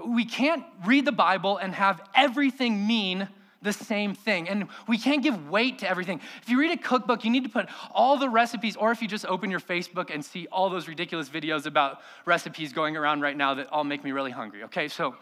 We 0.03 0.25
can't 0.25 0.63
read 0.85 1.05
the 1.05 1.11
Bible 1.11 1.57
and 1.57 1.75
have 1.75 2.01
everything 2.15 2.87
mean 2.87 3.27
the 3.61 3.73
same 3.73 4.15
thing. 4.15 4.49
And 4.49 4.67
we 4.87 4.97
can't 4.97 5.21
give 5.21 5.49
weight 5.49 5.79
to 5.79 5.89
everything. 5.89 6.19
If 6.41 6.49
you 6.49 6.59
read 6.59 6.71
a 6.71 6.81
cookbook, 6.81 7.23
you 7.23 7.29
need 7.29 7.43
to 7.43 7.49
put 7.49 7.67
all 7.91 8.17
the 8.17 8.29
recipes, 8.29 8.75
or 8.75 8.91
if 8.91 9.01
you 9.01 9.07
just 9.07 9.25
open 9.25 9.51
your 9.51 9.59
Facebook 9.59 10.11
and 10.11 10.25
see 10.25 10.47
all 10.51 10.69
those 10.69 10.87
ridiculous 10.87 11.29
videos 11.29 11.67
about 11.67 11.99
recipes 12.25 12.73
going 12.73 12.97
around 12.97 13.21
right 13.21 13.37
now 13.37 13.53
that 13.53 13.71
all 13.71 13.83
make 13.83 14.03
me 14.03 14.11
really 14.11 14.31
hungry, 14.31 14.63
okay? 14.63 14.87
So, 14.87 15.15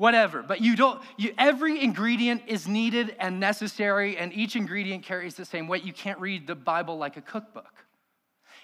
whatever. 0.00 0.42
But 0.42 0.62
you 0.62 0.74
don't, 0.74 1.00
you, 1.16 1.34
every 1.36 1.82
ingredient 1.82 2.42
is 2.46 2.66
needed 2.66 3.14
and 3.20 3.38
necessary, 3.38 4.16
and 4.16 4.32
each 4.32 4.56
ingredient 4.56 5.04
carries 5.04 5.34
the 5.34 5.44
same 5.44 5.68
weight. 5.68 5.84
You 5.84 5.92
can't 5.92 6.18
read 6.18 6.46
the 6.46 6.54
Bible 6.54 6.96
like 6.96 7.16
a 7.16 7.20
cookbook. 7.20 7.84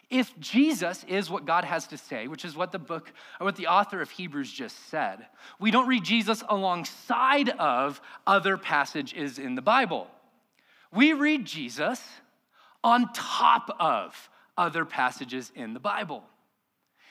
If 0.09 0.39
Jesus 0.39 1.05
is 1.09 1.29
what 1.29 1.45
God 1.45 1.65
has 1.65 1.89
to 1.89 1.99
say, 1.99 2.27
which 2.29 2.45
is 2.45 2.57
what 2.57 2.73
the 2.73 2.79
book 2.79 3.13
what 3.39 3.57
the 3.57 3.67
author 3.67 4.01
of 4.01 4.11
Hebrews 4.11 4.51
just 4.51 4.89
said, 4.89 5.27
we 5.59 5.71
don't 5.71 5.89
read 5.89 6.05
Jesus 6.05 6.43
alongside 6.49 7.51
of 7.51 8.01
other 8.27 8.57
passages 8.57 9.39
in 9.39 9.57
the 9.57 9.63
Bible. 9.63 10.07
We 10.93 11.13
read 11.13 11.45
Jesus 11.45 12.03
on 12.83 13.13
top 13.13 13.77
of 13.81 14.31
other 14.57 14.85
passages 14.85 15.53
in 15.55 15.75
the 15.75 15.81
Bible. 15.81 16.23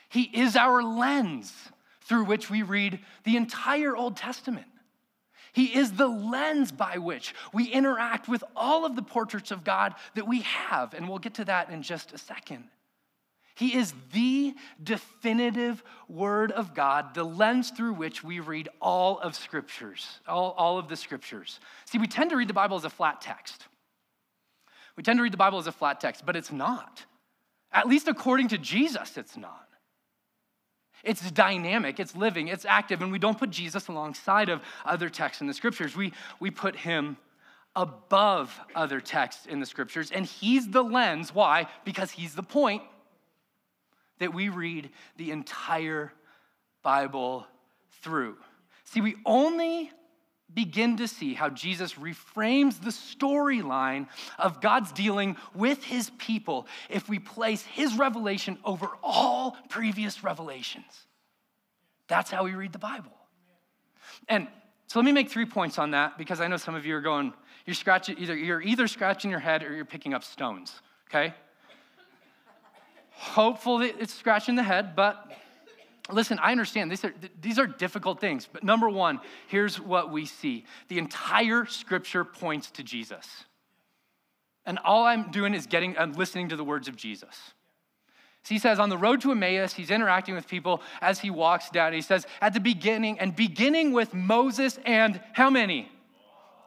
He 0.07 0.23
is 0.23 0.55
our 0.55 0.81
lens 0.81 1.51
through 2.05 2.25
which 2.25 2.49
we 2.49 2.63
read 2.63 2.99
the 3.23 3.37
entire 3.37 3.95
Old 3.95 4.15
Testament. 4.17 4.67
He 5.53 5.75
is 5.75 5.93
the 5.93 6.07
lens 6.07 6.71
by 6.71 6.97
which 6.97 7.33
we 7.53 7.65
interact 7.65 8.27
with 8.27 8.43
all 8.55 8.85
of 8.85 8.95
the 8.95 9.01
portraits 9.01 9.51
of 9.51 9.63
God 9.63 9.95
that 10.15 10.27
we 10.27 10.41
have, 10.41 10.93
and 10.93 11.07
we'll 11.07 11.19
get 11.19 11.35
to 11.35 11.45
that 11.45 11.69
in 11.69 11.81
just 11.81 12.13
a 12.13 12.17
second. 12.17 12.65
He 13.55 13.73
is 13.73 13.93
the 14.11 14.53
definitive 14.83 15.81
word 16.09 16.51
of 16.51 16.73
God, 16.73 17.13
the 17.13 17.23
lens 17.23 17.71
through 17.71 17.93
which 17.93 18.21
we 18.21 18.41
read 18.41 18.67
all 18.81 19.17
of 19.19 19.33
scriptures, 19.33 20.19
all, 20.27 20.53
all 20.57 20.77
of 20.77 20.89
the 20.89 20.97
scriptures. 20.97 21.61
See, 21.85 21.97
we 21.97 22.07
tend 22.07 22.31
to 22.31 22.35
read 22.35 22.49
the 22.49 22.53
Bible 22.53 22.75
as 22.75 22.83
a 22.83 22.89
flat 22.89 23.21
text. 23.21 23.65
We 24.97 25.03
tend 25.03 25.19
to 25.19 25.23
read 25.23 25.33
the 25.33 25.37
Bible 25.37 25.57
as 25.57 25.67
a 25.67 25.71
flat 25.71 26.01
text, 26.01 26.25
but 26.25 26.35
it's 26.35 26.51
not. 26.51 27.05
At 27.71 27.87
least 27.87 28.09
according 28.09 28.49
to 28.49 28.57
Jesus, 28.57 29.17
it's 29.17 29.37
not. 29.37 29.64
It's 31.03 31.29
dynamic, 31.31 31.99
it's 31.99 32.15
living, 32.15 32.47
it's 32.47 32.65
active, 32.65 33.01
and 33.01 33.12
we 33.12 33.19
don't 33.19 33.38
put 33.38 33.49
Jesus 33.49 33.88
alongside 33.88 34.49
of 34.49 34.62
other 34.86 35.10
texts 35.10 35.41
in 35.41 35.47
the 35.47 35.53
scriptures. 35.53 35.95
We, 35.95 36.13
we 36.39 36.51
put 36.51 36.75
him 36.75 37.17
above 37.75 38.60
other 38.73 39.01
texts 39.01 39.45
in 39.45 39.60
the 39.60 39.65
scriptures, 39.65 40.12
and 40.12 40.25
he's 40.25 40.69
the 40.69 40.84
lens. 40.84 41.34
Why? 41.34 41.67
Because 41.84 42.12
he's 42.12 42.34
the 42.34 42.43
point 42.43 42.81
that 44.19 44.34
we 44.34 44.49
read 44.49 44.89
the 45.17 45.31
entire 45.31 46.13
Bible 46.81 47.45
through. 48.01 48.38
See, 48.86 49.01
we 49.01 49.15
only 49.25 49.91
begin 50.53 50.97
to 50.97 51.08
see 51.08 51.34
how 51.34 51.49
Jesus 51.49 51.93
reframes 51.93 52.81
the 52.81 52.91
storyline 52.91 54.08
of 54.38 54.62
God's 54.62 54.91
dealing 54.91 55.36
with 55.53 55.84
his 55.84 56.12
people 56.17 56.67
if 56.89 57.10
we 57.10 57.19
place 57.19 57.63
his 57.63 57.97
revelation 57.97 58.58
over 58.63 58.88
all 59.03 59.58
previous 59.69 60.23
revelations. 60.23 61.08
That's 62.08 62.31
how 62.31 62.43
we 62.43 62.53
read 62.53 62.71
the 62.73 62.79
Bible. 62.79 63.12
And 64.29 64.47
so 64.88 64.99
let 64.99 65.05
me 65.05 65.12
make 65.12 65.29
three 65.29 65.45
points 65.45 65.77
on 65.77 65.91
that 65.91 66.17
because 66.17 66.39
I 66.39 66.47
know 66.47 66.58
some 66.58 66.75
of 66.75 66.86
you 66.86 66.95
are 66.95 67.01
going, 67.01 67.34
you're 67.65 67.73
scratching 67.73 68.17
either 68.19 68.36
you're 68.36 68.62
either 68.62 68.88
scratching 68.88 69.31
your 69.31 69.39
head 69.39 69.63
or 69.63 69.75
you're 69.75 69.84
picking 69.84 70.13
up 70.13 70.23
stones, 70.23 70.73
okay? 71.10 71.34
hopeful 73.15 73.79
that 73.79 73.95
it's 73.99 74.13
scratching 74.13 74.55
the 74.55 74.63
head, 74.63 74.95
but 74.95 75.31
listen, 76.11 76.39
I 76.39 76.51
understand 76.51 76.91
these 76.91 77.03
are, 77.03 77.13
these 77.41 77.59
are 77.59 77.67
difficult 77.67 78.19
things. 78.19 78.47
But 78.51 78.63
number 78.63 78.89
one, 78.89 79.19
here's 79.47 79.79
what 79.79 80.11
we 80.11 80.25
see 80.25 80.65
the 80.87 80.97
entire 80.97 81.65
scripture 81.65 82.23
points 82.23 82.71
to 82.71 82.83
Jesus. 82.83 83.27
And 84.65 84.79
all 84.79 85.05
I'm 85.05 85.31
doing 85.31 85.53
is 85.53 85.67
getting, 85.67 85.97
I'm 85.97 86.13
listening 86.13 86.49
to 86.49 86.55
the 86.55 86.63
words 86.63 86.87
of 86.87 86.95
Jesus. 86.95 87.35
So 88.43 88.53
he 88.53 88.59
says, 88.59 88.77
on 88.77 88.89
the 88.89 88.97
road 88.97 89.21
to 89.21 89.31
Emmaus, 89.31 89.73
he's 89.73 89.89
interacting 89.89 90.35
with 90.35 90.47
people 90.47 90.81
as 91.01 91.19
he 91.19 91.31
walks 91.31 91.69
down. 91.71 91.93
He 91.93 92.01
says, 92.01 92.27
at 92.41 92.53
the 92.53 92.59
beginning, 92.59 93.19
and 93.19 93.35
beginning 93.35 93.91
with 93.91 94.13
Moses 94.13 94.77
and 94.85 95.19
how 95.33 95.49
many? 95.49 95.91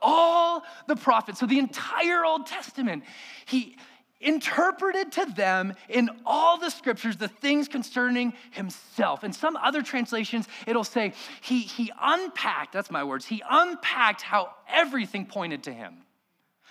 All 0.02 0.64
the 0.88 0.96
prophets. 0.96 1.38
So 1.38 1.46
the 1.46 1.58
entire 1.58 2.24
Old 2.24 2.46
Testament. 2.46 3.04
He, 3.46 3.76
interpreted 4.20 5.12
to 5.12 5.26
them 5.26 5.74
in 5.88 6.10
all 6.26 6.58
the 6.58 6.70
scriptures 6.70 7.16
the 7.16 7.28
things 7.28 7.68
concerning 7.68 8.32
himself. 8.50 9.22
In 9.22 9.32
some 9.32 9.56
other 9.56 9.82
translations, 9.82 10.48
it'll 10.66 10.84
say 10.84 11.12
he, 11.40 11.60
he 11.60 11.92
unpacked, 12.00 12.72
that's 12.72 12.90
my 12.90 13.04
words, 13.04 13.26
he 13.26 13.42
unpacked 13.48 14.22
how 14.22 14.50
everything 14.68 15.26
pointed 15.26 15.64
to 15.64 15.72
him. 15.72 15.98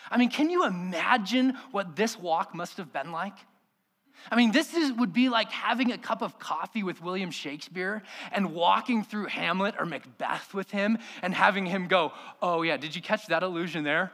I 0.09 0.17
mean, 0.17 0.29
can 0.29 0.49
you 0.49 0.65
imagine 0.65 1.57
what 1.71 1.95
this 1.95 2.17
walk 2.17 2.53
must 2.55 2.77
have 2.77 2.91
been 2.93 3.11
like? 3.11 3.33
I 4.31 4.35
mean, 4.35 4.51
this 4.51 4.73
is, 4.73 4.91
would 4.93 5.13
be 5.13 5.29
like 5.29 5.51
having 5.51 5.91
a 5.91 5.97
cup 5.97 6.21
of 6.21 6.39
coffee 6.39 6.83
with 6.83 7.01
William 7.01 7.31
Shakespeare 7.31 8.03
and 8.31 8.53
walking 8.53 9.03
through 9.03 9.27
Hamlet 9.27 9.75
or 9.79 9.85
Macbeth 9.85 10.53
with 10.53 10.71
him 10.71 10.97
and 11.21 11.33
having 11.33 11.65
him 11.65 11.87
go, 11.87 12.11
Oh, 12.41 12.63
yeah, 12.63 12.77
did 12.77 12.95
you 12.95 13.01
catch 13.01 13.27
that 13.27 13.43
illusion 13.43 13.83
there? 13.83 14.11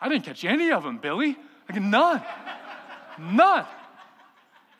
I 0.00 0.08
didn't 0.08 0.24
catch 0.24 0.44
any 0.44 0.72
of 0.72 0.82
them, 0.82 0.98
Billy. 0.98 1.36
Like, 1.68 1.80
none. 1.80 2.22
None. 3.18 3.66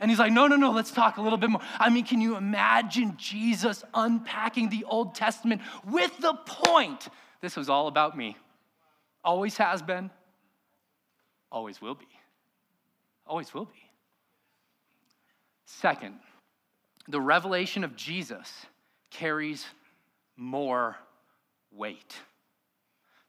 And 0.00 0.10
he's 0.10 0.18
like, 0.18 0.32
no, 0.32 0.48
no, 0.48 0.56
no, 0.56 0.72
let's 0.72 0.90
talk 0.90 1.16
a 1.16 1.22
little 1.22 1.38
bit 1.38 1.48
more. 1.48 1.60
I 1.78 1.88
mean, 1.88 2.04
can 2.04 2.20
you 2.20 2.36
imagine 2.36 3.14
Jesus 3.16 3.84
unpacking 3.94 4.68
the 4.68 4.84
Old 4.84 5.14
Testament 5.14 5.62
with 5.84 6.16
the 6.18 6.34
point 6.34 7.08
this 7.40 7.56
was 7.56 7.68
all 7.68 7.86
about 7.86 8.16
me? 8.16 8.36
Always 9.22 9.56
has 9.58 9.80
been, 9.80 10.10
always 11.52 11.80
will 11.80 11.94
be. 11.94 12.08
Always 13.26 13.54
will 13.54 13.66
be. 13.66 13.90
Second, 15.66 16.16
the 17.08 17.20
revelation 17.20 17.84
of 17.84 17.94
Jesus 17.94 18.66
carries 19.10 19.64
more 20.36 20.96
weight. 21.70 22.16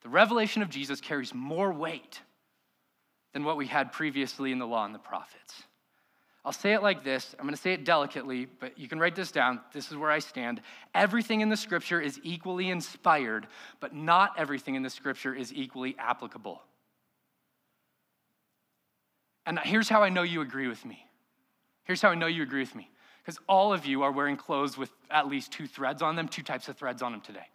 The 0.01 0.09
revelation 0.09 0.63
of 0.63 0.69
Jesus 0.69 0.99
carries 0.99 1.33
more 1.33 1.71
weight 1.71 2.21
than 3.33 3.43
what 3.43 3.57
we 3.57 3.67
had 3.67 3.91
previously 3.91 4.51
in 4.51 4.59
the 4.59 4.67
law 4.67 4.85
and 4.85 4.93
the 4.93 4.99
prophets. 4.99 5.63
I'll 6.45 6.51
say 6.51 6.73
it 6.73 6.83
like 6.83 7.03
this. 7.03 7.35
I'm 7.39 7.45
going 7.45 7.55
to 7.55 7.61
say 7.61 7.71
it 7.71 7.85
delicately, 7.85 8.45
but 8.45 8.77
you 8.77 8.89
can 8.89 8.99
write 8.99 9.15
this 9.15 9.31
down. 9.31 9.61
This 9.71 9.89
is 9.91 9.97
where 9.97 10.11
I 10.11 10.19
stand. 10.19 10.61
Everything 10.93 11.39
in 11.39 11.47
the 11.47 11.55
scripture 11.55 12.01
is 12.01 12.19
equally 12.21 12.69
inspired, 12.69 13.47
but 13.79 13.95
not 13.95 14.33
everything 14.37 14.75
in 14.75 14.83
the 14.83 14.89
scripture 14.89 15.33
is 15.33 15.53
equally 15.53 15.95
applicable. 15.97 16.61
And 19.45 19.57
here's 19.59 19.87
how 19.87 20.03
I 20.03 20.09
know 20.09 20.23
you 20.23 20.41
agree 20.41 20.67
with 20.67 20.85
me. 20.85 21.05
Here's 21.85 22.01
how 22.01 22.09
I 22.09 22.15
know 22.15 22.27
you 22.27 22.43
agree 22.43 22.61
with 22.61 22.75
me. 22.75 22.89
Because 23.23 23.39
all 23.47 23.71
of 23.71 23.85
you 23.85 24.03
are 24.03 24.11
wearing 24.11 24.35
clothes 24.35 24.77
with 24.77 24.91
at 25.09 25.29
least 25.29 25.53
two 25.53 25.65
threads 25.65 26.01
on 26.01 26.17
them, 26.17 26.27
two 26.27 26.43
types 26.43 26.67
of 26.67 26.77
threads 26.77 27.01
on 27.01 27.13
them 27.13 27.21
today. 27.21 27.47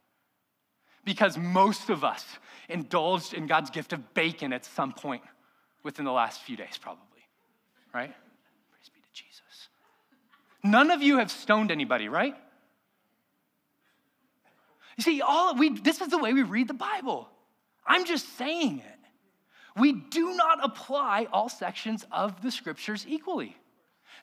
Because 1.04 1.36
most 1.36 1.90
of 1.90 2.04
us 2.04 2.24
indulged 2.70 3.34
in 3.34 3.46
God's 3.46 3.68
gift 3.68 3.92
of 3.92 4.14
bacon 4.14 4.54
at 4.54 4.64
some 4.64 4.92
point 4.92 5.22
within 5.82 6.04
the 6.04 6.12
last 6.12 6.42
few 6.42 6.56
days, 6.56 6.78
probably, 6.80 7.02
right? 7.94 8.14
Praise 8.70 8.90
be 8.94 9.00
to 9.00 9.12
Jesus. 9.12 9.68
None 10.62 10.90
of 10.90 11.02
you 11.02 11.18
have 11.18 11.30
stoned 11.30 11.70
anybody, 11.70 12.08
right? 12.08 12.34
You 14.96 15.02
see, 15.02 15.20
all 15.22 15.54
we 15.54 15.78
this 15.78 16.00
is 16.00 16.08
the 16.08 16.18
way 16.18 16.32
we 16.32 16.42
read 16.42 16.68
the 16.68 16.74
Bible. 16.74 17.28
I'm 17.86 18.04
just 18.04 18.36
saying 18.36 18.80
it. 18.80 18.94
We 19.80 19.92
do 19.92 20.34
not 20.34 20.58
apply 20.62 21.28
all 21.32 21.48
sections 21.48 22.04
of 22.10 22.42
the 22.42 22.50
scriptures 22.50 23.06
equally. 23.08 23.56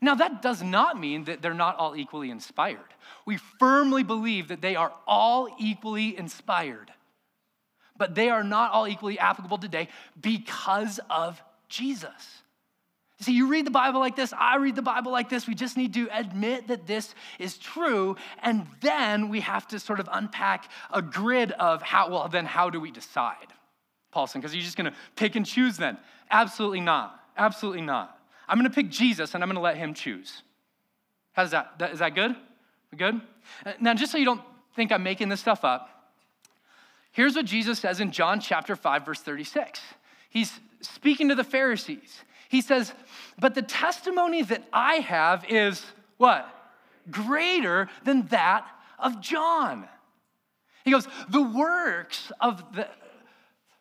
Now, 0.01 0.15
that 0.15 0.41
does 0.41 0.61
not 0.61 0.99
mean 0.99 1.23
that 1.23 1.41
they're 1.41 1.53
not 1.53 1.77
all 1.77 1.95
equally 1.95 2.29
inspired. 2.29 2.93
We 3.25 3.37
firmly 3.37 4.03
believe 4.03 4.49
that 4.49 4.61
they 4.61 4.75
are 4.75 4.91
all 5.07 5.47
equally 5.57 6.17
inspired. 6.17 6.91
but 7.97 8.15
they 8.15 8.29
are 8.29 8.43
not 8.43 8.71
all 8.71 8.87
equally 8.87 9.17
applicable 9.19 9.57
today 9.57 9.87
because 10.19 10.99
of 11.09 11.41
Jesus. 11.69 12.43
See, 13.21 13.31
you 13.31 13.47
read 13.47 13.65
the 13.65 13.71
Bible 13.71 14.01
like 14.01 14.15
this, 14.15 14.33
I 14.37 14.57
read 14.57 14.75
the 14.75 14.81
Bible 14.81 15.11
like 15.11 15.29
this. 15.29 15.47
We 15.47 15.55
just 15.55 15.77
need 15.77 15.93
to 15.93 16.09
admit 16.11 16.67
that 16.67 16.85
this 16.85 17.15
is 17.39 17.57
true, 17.57 18.17
and 18.43 18.67
then 18.81 19.29
we 19.29 19.39
have 19.39 19.67
to 19.69 19.79
sort 19.79 20.01
of 20.01 20.09
unpack 20.11 20.69
a 20.91 21.01
grid 21.01 21.51
of 21.53 21.81
how, 21.81 22.09
well, 22.09 22.27
then 22.27 22.45
how 22.45 22.69
do 22.69 22.79
we 22.79 22.91
decide? 22.91 23.47
Paulson, 24.11 24.41
because 24.41 24.53
you're 24.53 24.63
just 24.63 24.77
gonna 24.77 24.93
pick 25.15 25.35
and 25.35 25.45
choose 25.45 25.77
then. 25.77 25.97
Absolutely 26.29 26.81
not. 26.81 27.19
Absolutely 27.37 27.81
not. 27.81 28.17
I'm 28.47 28.57
gonna 28.57 28.69
pick 28.69 28.89
Jesus 28.89 29.33
and 29.33 29.43
I'm 29.43 29.49
gonna 29.49 29.61
let 29.61 29.77
him 29.77 29.93
choose. 29.93 30.41
How's 31.33 31.51
that? 31.51 31.73
Is 31.91 31.99
that 31.99 32.15
good? 32.15 32.35
Good? 32.95 33.19
Uh, 33.65 33.73
now, 33.79 33.93
just 33.93 34.11
so 34.11 34.17
you 34.17 34.25
don't 34.25 34.41
think 34.75 34.91
I'm 34.91 35.03
making 35.03 35.29
this 35.29 35.41
stuff 35.41 35.65
up, 35.65 36.13
here's 37.11 37.35
what 37.35 37.45
Jesus 37.45 37.79
says 37.79 37.99
in 37.99 38.11
John 38.11 38.39
chapter 38.39 38.75
5, 38.75 39.05
verse 39.05 39.19
36. 39.19 39.81
He's 40.29 40.51
speaking 40.87 41.29
to 41.29 41.35
the 41.35 41.43
Pharisees. 41.43 42.23
He 42.49 42.61
says, 42.61 42.93
But 43.39 43.55
the 43.55 43.61
testimony 43.61 44.41
that 44.43 44.63
I 44.71 44.95
have 44.95 45.45
is 45.49 45.83
what? 46.17 46.47
Greater 47.09 47.89
than 48.03 48.27
that 48.27 48.67
of 48.99 49.21
John. 49.21 49.87
He 50.83 50.91
goes, 50.91 51.07
The 51.29 51.41
works 51.41 52.31
of 52.39 52.63
the, 52.75 52.87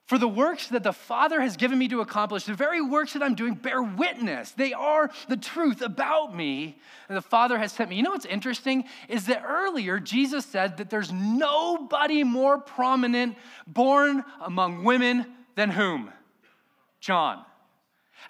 for 0.06 0.18
the 0.18 0.28
works 0.28 0.68
that 0.68 0.82
the 0.82 0.92
Father 0.92 1.40
has 1.40 1.56
given 1.56 1.78
me 1.78 1.88
to 1.88 2.00
accomplish, 2.00 2.44
the 2.44 2.54
very 2.54 2.82
works 2.82 3.14
that 3.14 3.22
I'm 3.22 3.34
doing 3.34 3.54
bear 3.54 3.82
witness. 3.82 4.50
They 4.50 4.74
are 4.74 5.10
the 5.28 5.36
truth 5.36 5.80
about 5.80 6.36
me, 6.36 6.78
and 7.08 7.16
the 7.16 7.22
Father 7.22 7.58
has 7.58 7.72
sent 7.72 7.88
me. 7.88 7.96
You 7.96 8.02
know 8.02 8.10
what's 8.10 8.26
interesting 8.26 8.84
is 9.08 9.26
that 9.26 9.42
earlier 9.46 9.98
Jesus 9.98 10.44
said 10.44 10.76
that 10.76 10.90
there's 10.90 11.10
nobody 11.10 12.22
more 12.22 12.58
prominent 12.58 13.36
born 13.66 14.24
among 14.40 14.84
women 14.84 15.26
than 15.54 15.70
whom? 15.70 16.12
John. 17.04 17.44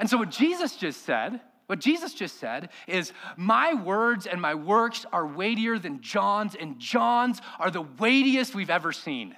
And 0.01 0.11
so 0.11 0.17
what 0.17 0.31
Jesus 0.31 0.75
just 0.75 1.05
said, 1.05 1.41
what 1.67 1.79
Jesus 1.79 2.13
just 2.13 2.41
said 2.41 2.71
is, 2.89 3.13
My 3.37 3.73
words 3.73 4.27
and 4.27 4.43
my 4.43 4.57
works 4.57 5.07
are 5.13 5.25
weightier 5.25 5.79
than 5.79 6.01
John's, 6.01 6.57
and 6.57 6.81
John's 6.81 7.41
are 7.61 7.71
the 7.71 7.83
weightiest 7.83 8.53
we've 8.53 8.71
ever 8.71 8.91
seen. 8.91 9.37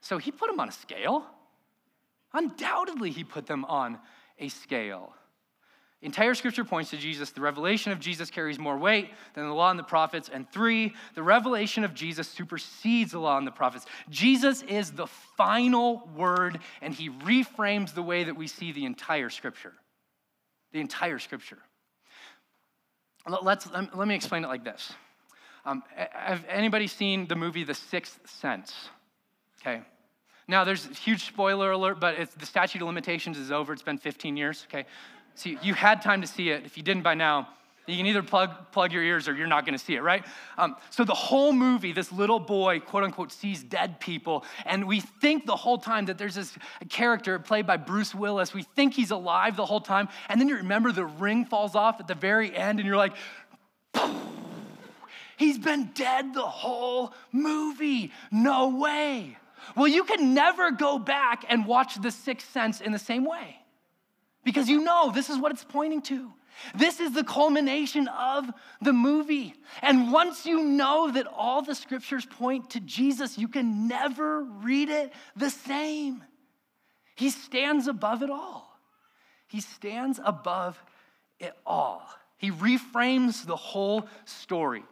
So 0.00 0.18
he 0.18 0.32
put 0.32 0.50
them 0.50 0.58
on 0.58 0.68
a 0.68 0.72
scale. 0.72 1.24
Undoubtedly, 2.32 3.12
he 3.12 3.22
put 3.22 3.46
them 3.46 3.64
on 3.64 3.98
a 4.40 4.48
scale. 4.48 5.14
Entire 6.02 6.34
scripture 6.34 6.64
points 6.64 6.90
to 6.90 6.98
Jesus. 6.98 7.30
The 7.30 7.40
revelation 7.40 7.90
of 7.90 7.98
Jesus 7.98 8.30
carries 8.30 8.58
more 8.58 8.76
weight 8.76 9.10
than 9.34 9.46
the 9.48 9.54
law 9.54 9.70
and 9.70 9.78
the 9.78 9.84
prophets. 9.84 10.28
And 10.32 10.50
three, 10.50 10.94
the 11.14 11.22
revelation 11.22 11.84
of 11.84 11.94
Jesus 11.94 12.28
supersedes 12.28 13.12
the 13.12 13.18
law 13.18 13.38
and 13.38 13.46
the 13.46 13.52
prophets. 13.52 13.86
Jesus 14.10 14.62
is 14.62 14.92
the 14.92 15.06
final 15.06 16.08
word, 16.14 16.58
and 16.82 16.92
he 16.92 17.08
reframes 17.08 17.94
the 17.94 18.02
way 18.02 18.24
that 18.24 18.36
we 18.36 18.46
see 18.46 18.72
the 18.72 18.84
entire 18.84 19.30
scripture. 19.30 19.72
The 20.72 20.80
entire 20.80 21.18
scripture. 21.18 21.58
Let's, 23.42 23.68
let 23.72 24.06
me 24.06 24.14
explain 24.14 24.44
it 24.44 24.48
like 24.48 24.64
this. 24.64 24.92
Um, 25.64 25.82
have 25.96 26.44
anybody 26.48 26.86
seen 26.86 27.26
the 27.26 27.34
movie 27.34 27.64
The 27.64 27.74
Sixth 27.74 28.20
Sense? 28.28 28.90
Okay. 29.60 29.82
Now, 30.46 30.62
there's 30.62 30.86
a 30.86 30.94
huge 30.94 31.24
spoiler 31.24 31.72
alert, 31.72 31.98
but 31.98 32.30
the 32.38 32.46
statute 32.46 32.80
of 32.80 32.86
limitations 32.86 33.36
is 33.36 33.50
over. 33.50 33.72
It's 33.72 33.82
been 33.82 33.98
15 33.98 34.36
years, 34.36 34.64
okay? 34.68 34.86
So 35.36 35.50
you 35.50 35.74
had 35.74 36.02
time 36.02 36.22
to 36.22 36.26
see 36.26 36.48
it. 36.48 36.64
If 36.64 36.76
you 36.76 36.82
didn't 36.82 37.02
by 37.02 37.14
now, 37.14 37.48
you 37.86 37.96
can 37.96 38.06
either 38.06 38.22
plug, 38.22 38.50
plug 38.72 38.92
your 38.92 39.02
ears 39.02 39.28
or 39.28 39.34
you're 39.34 39.46
not 39.46 39.64
gonna 39.64 39.78
see 39.78 39.94
it, 39.94 40.02
right? 40.02 40.24
Um, 40.58 40.76
so 40.90 41.04
the 41.04 41.14
whole 41.14 41.52
movie, 41.52 41.92
this 41.92 42.10
little 42.10 42.40
boy, 42.40 42.80
quote 42.80 43.04
unquote, 43.04 43.30
sees 43.30 43.62
dead 43.62 44.00
people. 44.00 44.44
And 44.64 44.88
we 44.88 45.00
think 45.00 45.46
the 45.46 45.54
whole 45.54 45.78
time 45.78 46.06
that 46.06 46.18
there's 46.18 46.34
this 46.34 46.56
character 46.88 47.38
played 47.38 47.66
by 47.66 47.76
Bruce 47.76 48.14
Willis. 48.14 48.52
We 48.52 48.62
think 48.62 48.94
he's 48.94 49.12
alive 49.12 49.56
the 49.56 49.66
whole 49.66 49.80
time. 49.80 50.08
And 50.28 50.40
then 50.40 50.48
you 50.48 50.56
remember 50.56 50.90
the 50.90 51.04
ring 51.04 51.44
falls 51.44 51.76
off 51.76 52.00
at 52.00 52.08
the 52.08 52.14
very 52.14 52.54
end, 52.54 52.80
and 52.80 52.86
you're 52.86 52.96
like, 52.96 53.12
he's 55.36 55.58
been 55.58 55.90
dead 55.94 56.34
the 56.34 56.40
whole 56.40 57.12
movie. 57.30 58.10
No 58.32 58.68
way. 58.68 59.36
Well, 59.76 59.88
you 59.88 60.04
can 60.04 60.34
never 60.34 60.70
go 60.70 60.98
back 60.98 61.44
and 61.48 61.66
watch 61.66 62.00
The 62.00 62.10
Sixth 62.10 62.50
Sense 62.50 62.80
in 62.80 62.92
the 62.92 62.98
same 62.98 63.24
way 63.24 63.58
because 64.46 64.68
you 64.68 64.84
know 64.84 65.10
this 65.12 65.28
is 65.28 65.38
what 65.38 65.50
it's 65.50 65.64
pointing 65.64 66.00
to. 66.02 66.32
This 66.76 67.00
is 67.00 67.12
the 67.12 67.24
culmination 67.24 68.06
of 68.06 68.48
the 68.80 68.92
movie. 68.92 69.54
And 69.82 70.12
once 70.12 70.46
you 70.46 70.62
know 70.62 71.10
that 71.10 71.26
all 71.26 71.62
the 71.62 71.74
scriptures 71.74 72.24
point 72.24 72.70
to 72.70 72.80
Jesus, 72.80 73.36
you 73.36 73.48
can 73.48 73.88
never 73.88 74.44
read 74.44 74.88
it 74.88 75.12
the 75.34 75.50
same. 75.50 76.22
He 77.16 77.30
stands 77.30 77.88
above 77.88 78.22
it 78.22 78.30
all. 78.30 78.78
He 79.48 79.60
stands 79.60 80.20
above 80.24 80.80
it 81.40 81.52
all. 81.66 82.08
He 82.38 82.52
reframes 82.52 83.44
the 83.44 83.56
whole 83.56 84.06
story. 84.26 84.84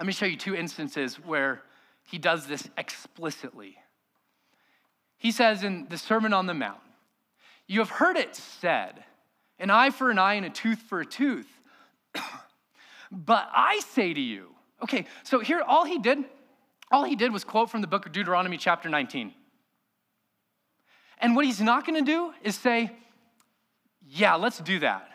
Let 0.00 0.06
me 0.06 0.12
show 0.12 0.26
you 0.26 0.36
two 0.36 0.56
instances 0.56 1.14
where 1.14 1.62
he 2.10 2.18
does 2.18 2.48
this 2.48 2.68
explicitly. 2.76 3.76
He 5.16 5.30
says 5.30 5.62
in 5.62 5.86
the 5.88 5.96
Sermon 5.96 6.32
on 6.32 6.46
the 6.46 6.54
Mount, 6.54 6.80
You 7.66 7.80
have 7.80 7.90
heard 7.90 8.16
it 8.16 8.34
said, 8.34 9.04
an 9.58 9.70
eye 9.70 9.90
for 9.90 10.10
an 10.10 10.18
eye 10.18 10.34
and 10.34 10.46
a 10.46 10.50
tooth 10.50 10.78
for 10.80 11.00
a 11.00 11.06
tooth. 11.06 11.48
but 13.10 13.48
I 13.52 13.80
say 13.90 14.12
to 14.12 14.20
you, 14.20 14.50
okay, 14.82 15.06
so 15.22 15.40
here 15.40 15.62
all 15.66 15.84
he 15.84 15.98
did, 15.98 16.18
all 16.90 17.04
he 17.04 17.16
did 17.16 17.32
was 17.32 17.44
quote 17.44 17.70
from 17.70 17.80
the 17.80 17.86
book 17.86 18.06
of 18.06 18.12
Deuteronomy, 18.12 18.58
chapter 18.58 18.88
19. 18.88 19.32
And 21.18 21.36
what 21.36 21.44
he's 21.44 21.60
not 21.60 21.86
gonna 21.86 22.02
do 22.02 22.32
is 22.42 22.54
say, 22.56 22.90
yeah, 24.06 24.34
let's 24.34 24.58
do 24.58 24.80
that. 24.80 25.08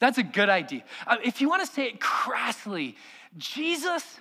That's 0.00 0.18
a 0.18 0.24
good 0.24 0.48
idea. 0.48 0.82
Uh, 1.06 1.18
if 1.22 1.40
you 1.40 1.48
wanna 1.48 1.66
say 1.66 1.86
it 1.86 2.00
crassly, 2.00 2.96
Jesus 3.38 4.20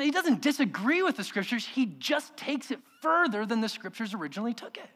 he 0.00 0.10
doesn't 0.10 0.42
disagree 0.42 1.02
with 1.02 1.16
the 1.16 1.24
scriptures, 1.24 1.66
he 1.66 1.86
just 1.86 2.36
takes 2.36 2.70
it 2.70 2.78
further 3.00 3.46
than 3.46 3.60
the 3.60 3.68
scriptures 3.68 4.12
originally 4.14 4.52
took 4.52 4.76
it. 4.76 4.88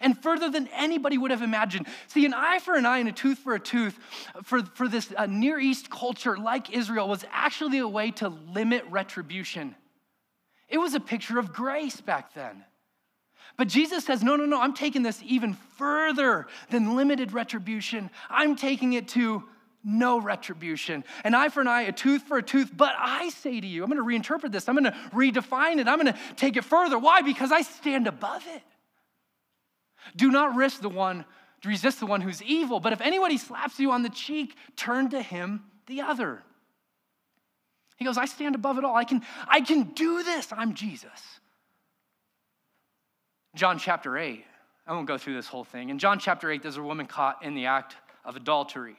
And 0.00 0.20
further 0.20 0.50
than 0.50 0.68
anybody 0.68 1.18
would 1.18 1.30
have 1.30 1.42
imagined. 1.42 1.86
See, 2.06 2.24
an 2.24 2.34
eye 2.34 2.58
for 2.58 2.74
an 2.74 2.86
eye 2.86 2.98
and 2.98 3.08
a 3.08 3.12
tooth 3.12 3.38
for 3.38 3.54
a 3.54 3.60
tooth 3.60 3.98
for, 4.44 4.62
for 4.62 4.88
this 4.88 5.12
uh, 5.16 5.26
Near 5.26 5.58
East 5.58 5.90
culture 5.90 6.36
like 6.36 6.70
Israel 6.70 7.08
was 7.08 7.24
actually 7.32 7.78
a 7.78 7.88
way 7.88 8.10
to 8.12 8.28
limit 8.28 8.84
retribution. 8.90 9.74
It 10.68 10.78
was 10.78 10.94
a 10.94 11.00
picture 11.00 11.38
of 11.38 11.52
grace 11.52 12.00
back 12.00 12.34
then. 12.34 12.64
But 13.56 13.68
Jesus 13.68 14.04
says, 14.04 14.22
no, 14.22 14.36
no, 14.36 14.46
no, 14.46 14.60
I'm 14.60 14.74
taking 14.74 15.02
this 15.02 15.20
even 15.24 15.54
further 15.76 16.46
than 16.70 16.94
limited 16.94 17.32
retribution. 17.32 18.10
I'm 18.30 18.54
taking 18.54 18.92
it 18.92 19.08
to 19.08 19.42
no 19.82 20.20
retribution. 20.20 21.02
An 21.24 21.34
eye 21.34 21.48
for 21.48 21.60
an 21.60 21.66
eye, 21.66 21.82
a 21.82 21.92
tooth 21.92 22.22
for 22.22 22.38
a 22.38 22.42
tooth. 22.42 22.70
But 22.76 22.94
I 22.98 23.30
say 23.30 23.60
to 23.60 23.66
you, 23.66 23.82
I'm 23.82 23.90
going 23.90 23.98
to 23.98 24.28
reinterpret 24.28 24.52
this, 24.52 24.68
I'm 24.68 24.76
going 24.76 24.92
to 24.92 24.96
redefine 25.12 25.78
it, 25.78 25.88
I'm 25.88 26.00
going 26.00 26.12
to 26.12 26.18
take 26.36 26.56
it 26.56 26.64
further. 26.64 26.98
Why? 26.98 27.22
Because 27.22 27.50
I 27.50 27.62
stand 27.62 28.06
above 28.06 28.44
it. 28.46 28.62
Do 30.16 30.30
not 30.30 30.54
risk 30.54 30.80
the 30.80 30.88
one, 30.88 31.24
resist 31.64 32.00
the 32.00 32.06
one 32.06 32.20
who's 32.20 32.42
evil, 32.42 32.80
but 32.80 32.92
if 32.92 33.00
anybody 33.00 33.36
slaps 33.36 33.78
you 33.78 33.92
on 33.92 34.02
the 34.02 34.08
cheek, 34.08 34.56
turn 34.76 35.10
to 35.10 35.22
him 35.22 35.64
the 35.86 36.02
other. 36.02 36.42
He 37.96 38.04
goes, 38.04 38.16
I 38.16 38.26
stand 38.26 38.54
above 38.54 38.78
it 38.78 38.84
all. 38.84 38.94
I 38.94 39.04
can, 39.04 39.22
I 39.48 39.60
can 39.60 39.82
do 39.82 40.22
this. 40.22 40.52
I'm 40.52 40.74
Jesus. 40.74 41.40
John 43.56 43.78
chapter 43.78 44.16
8. 44.16 44.44
I 44.86 44.92
won't 44.92 45.08
go 45.08 45.18
through 45.18 45.34
this 45.34 45.48
whole 45.48 45.64
thing. 45.64 45.90
In 45.90 45.98
John 45.98 46.18
chapter 46.18 46.50
8, 46.50 46.62
there's 46.62 46.76
a 46.76 46.82
woman 46.82 47.06
caught 47.06 47.44
in 47.44 47.54
the 47.54 47.66
act 47.66 47.96
of 48.24 48.36
adultery. 48.36 48.96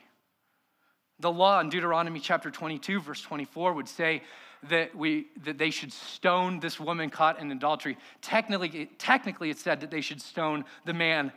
The 1.19 1.31
law 1.31 1.59
in 1.61 1.69
Deuteronomy 1.69 2.19
chapter 2.19 2.51
22, 2.51 3.01
verse 3.01 3.21
24, 3.21 3.73
would 3.73 3.87
say 3.87 4.21
that, 4.63 4.95
we, 4.95 5.27
that 5.43 5.57
they 5.57 5.69
should 5.69 5.93
stone 5.93 6.59
this 6.59 6.79
woman 6.79 7.09
caught 7.09 7.39
in 7.39 7.51
adultery. 7.51 7.97
Technically, 8.21 8.89
technically, 8.97 9.49
it 9.49 9.57
said 9.57 9.81
that 9.81 9.91
they 9.91 10.01
should 10.01 10.21
stone 10.21 10.65
the 10.85 10.93
man 10.93 11.31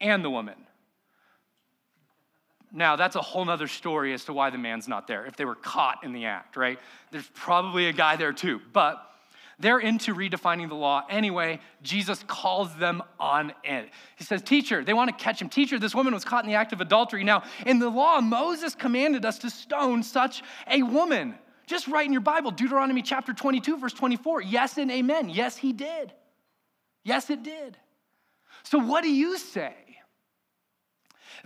and 0.00 0.24
the 0.24 0.30
woman. 0.30 0.54
Now, 2.72 2.96
that's 2.96 3.16
a 3.16 3.20
whole 3.20 3.48
other 3.50 3.68
story 3.68 4.14
as 4.14 4.24
to 4.24 4.32
why 4.32 4.48
the 4.48 4.58
man's 4.58 4.88
not 4.88 5.06
there, 5.06 5.26
if 5.26 5.36
they 5.36 5.44
were 5.44 5.54
caught 5.54 6.04
in 6.04 6.12
the 6.14 6.24
act, 6.24 6.56
right? 6.56 6.78
There's 7.10 7.28
probably 7.34 7.88
a 7.88 7.92
guy 7.92 8.16
there 8.16 8.32
too. 8.32 8.60
But 8.72 9.06
they're 9.58 9.78
into 9.78 10.14
redefining 10.14 10.68
the 10.68 10.74
law 10.74 11.04
anyway. 11.10 11.60
Jesus 11.82 12.24
calls 12.26 12.74
them 12.76 13.02
on 13.20 13.52
it. 13.62 13.90
He 14.16 14.24
says, 14.24 14.42
Teacher, 14.42 14.82
they 14.82 14.94
want 14.94 15.16
to 15.16 15.22
catch 15.22 15.40
him. 15.40 15.50
Teacher, 15.50 15.78
this 15.78 15.94
woman 15.94 16.14
was 16.14 16.24
caught 16.24 16.44
in 16.44 16.50
the 16.50 16.56
act 16.56 16.72
of 16.72 16.80
adultery. 16.80 17.24
Now, 17.24 17.42
in 17.66 17.78
the 17.78 17.90
law, 17.90 18.20
Moses 18.20 18.74
commanded 18.74 19.26
us 19.26 19.38
to 19.40 19.50
stone 19.50 20.02
such 20.02 20.42
a 20.66 20.82
woman. 20.82 21.34
Just 21.72 21.88
write 21.88 22.04
in 22.04 22.12
your 22.12 22.20
Bible, 22.20 22.50
Deuteronomy 22.50 23.00
chapter 23.00 23.32
22, 23.32 23.78
verse 23.78 23.94
24. 23.94 24.42
Yes 24.42 24.76
and 24.76 24.90
amen. 24.90 25.30
Yes, 25.30 25.56
he 25.56 25.72
did. 25.72 26.12
Yes, 27.02 27.30
it 27.30 27.42
did. 27.42 27.78
So, 28.62 28.76
what 28.76 29.02
do 29.02 29.08
you 29.08 29.38
say? 29.38 29.72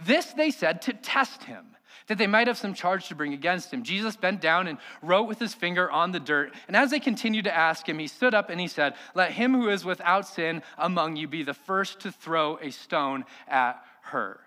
This 0.04 0.26
they 0.32 0.50
said 0.50 0.82
to 0.82 0.92
test 0.94 1.44
him 1.44 1.64
that 2.08 2.18
they 2.18 2.26
might 2.26 2.48
have 2.48 2.58
some 2.58 2.74
charge 2.74 3.06
to 3.06 3.14
bring 3.14 3.34
against 3.34 3.72
him. 3.72 3.84
Jesus 3.84 4.16
bent 4.16 4.40
down 4.40 4.66
and 4.66 4.78
wrote 5.00 5.28
with 5.28 5.38
his 5.38 5.54
finger 5.54 5.88
on 5.88 6.10
the 6.10 6.18
dirt. 6.18 6.52
And 6.66 6.76
as 6.76 6.90
they 6.90 6.98
continued 6.98 7.44
to 7.44 7.56
ask 7.56 7.88
him, 7.88 8.00
he 8.00 8.08
stood 8.08 8.34
up 8.34 8.50
and 8.50 8.60
he 8.60 8.66
said, 8.66 8.94
Let 9.14 9.30
him 9.30 9.54
who 9.54 9.68
is 9.68 9.84
without 9.84 10.26
sin 10.26 10.60
among 10.76 11.14
you 11.14 11.28
be 11.28 11.44
the 11.44 11.54
first 11.54 12.00
to 12.00 12.10
throw 12.10 12.58
a 12.60 12.72
stone 12.72 13.26
at 13.46 13.80
her. 14.02 14.40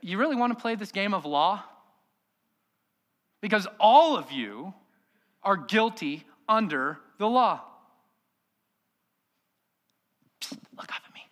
You 0.00 0.18
really 0.18 0.34
want 0.34 0.58
to 0.58 0.60
play 0.60 0.74
this 0.74 0.90
game 0.90 1.14
of 1.14 1.24
law? 1.24 1.62
Because 3.40 3.68
all 3.78 4.16
of 4.16 4.32
you 4.32 4.74
are 5.42 5.56
guilty 5.56 6.24
under 6.48 6.98
the 7.18 7.26
law. 7.28 7.60
Psst, 10.40 10.58
look 10.76 10.88
up 10.88 11.02
at 11.06 11.14
me. 11.14 11.22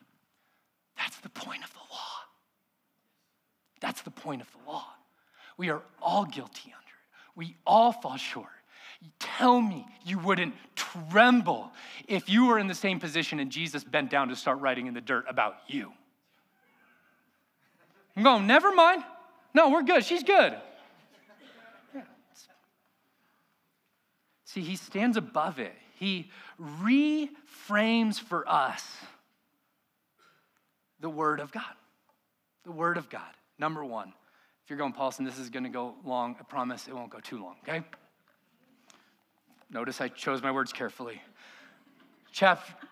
That's 0.97 1.17
the 1.19 1.29
point 1.29 1.65
of 1.65 1.73
the 1.73 1.79
law. 1.79 2.13
That's 3.81 4.03
the 4.03 4.11
point 4.11 4.43
of 4.43 4.49
the 4.53 4.71
law. 4.71 4.87
We 5.57 5.71
are 5.71 5.83
all 6.01 6.25
guilty 6.25 6.67
under 6.67 6.77
it. 6.77 7.37
We 7.37 7.57
all 7.67 7.93
fall 7.93 8.17
short. 8.17 8.47
Tell 9.19 9.61
me 9.61 9.87
you 10.05 10.19
wouldn't 10.19 10.55
tremble 10.75 11.71
if 12.09 12.29
you 12.29 12.47
were 12.47 12.59
in 12.59 12.67
the 12.67 12.75
same 12.75 12.99
position 12.99 13.39
and 13.39 13.51
Jesus 13.51 13.85
bent 13.85 14.11
down 14.11 14.29
to 14.29 14.37
start 14.37 14.61
writing 14.61 14.87
in 14.87 14.95
the 14.95 15.01
dirt 15.01 15.25
about 15.29 15.57
you. 15.69 15.93
I'm 18.17 18.25
going, 18.25 18.47
never 18.49 18.75
mind. 18.75 19.05
No, 19.55 19.71
we're 19.71 19.85
good. 19.85 20.05
She's 20.05 20.25
good. 20.25 20.57
See, 24.49 24.63
he 24.63 24.77
stands 24.77 25.19
above 25.19 25.59
it. 25.59 25.75
He 25.97 26.31
reframes 26.59 28.19
for 28.19 28.49
us 28.49 28.83
the 31.01 31.11
Word 31.11 31.41
of 31.41 31.53
God. 31.53 31.75
The 32.65 32.73
Word 32.73 32.97
of 32.97 33.11
God. 33.11 33.29
Number 33.59 33.85
one. 33.85 34.15
If 34.65 34.71
you're 34.71 34.79
going, 34.79 34.95
Paulson, 34.95 35.27
this 35.27 35.39
is 35.39 35.51
going 35.51 35.65
to 35.65 35.69
go 35.69 35.97
long. 36.03 36.35
I 36.41 36.45
promise 36.45 36.89
it 36.89 36.95
won't 36.95 37.11
go 37.11 37.21
too 37.21 37.43
long, 37.43 37.57
okay? 37.63 37.85
Notice 39.71 40.01
I 40.01 40.09
chose 40.09 40.43
my 40.43 40.51
words 40.51 40.73
carefully. 40.73 41.21
Chap- 42.33 42.87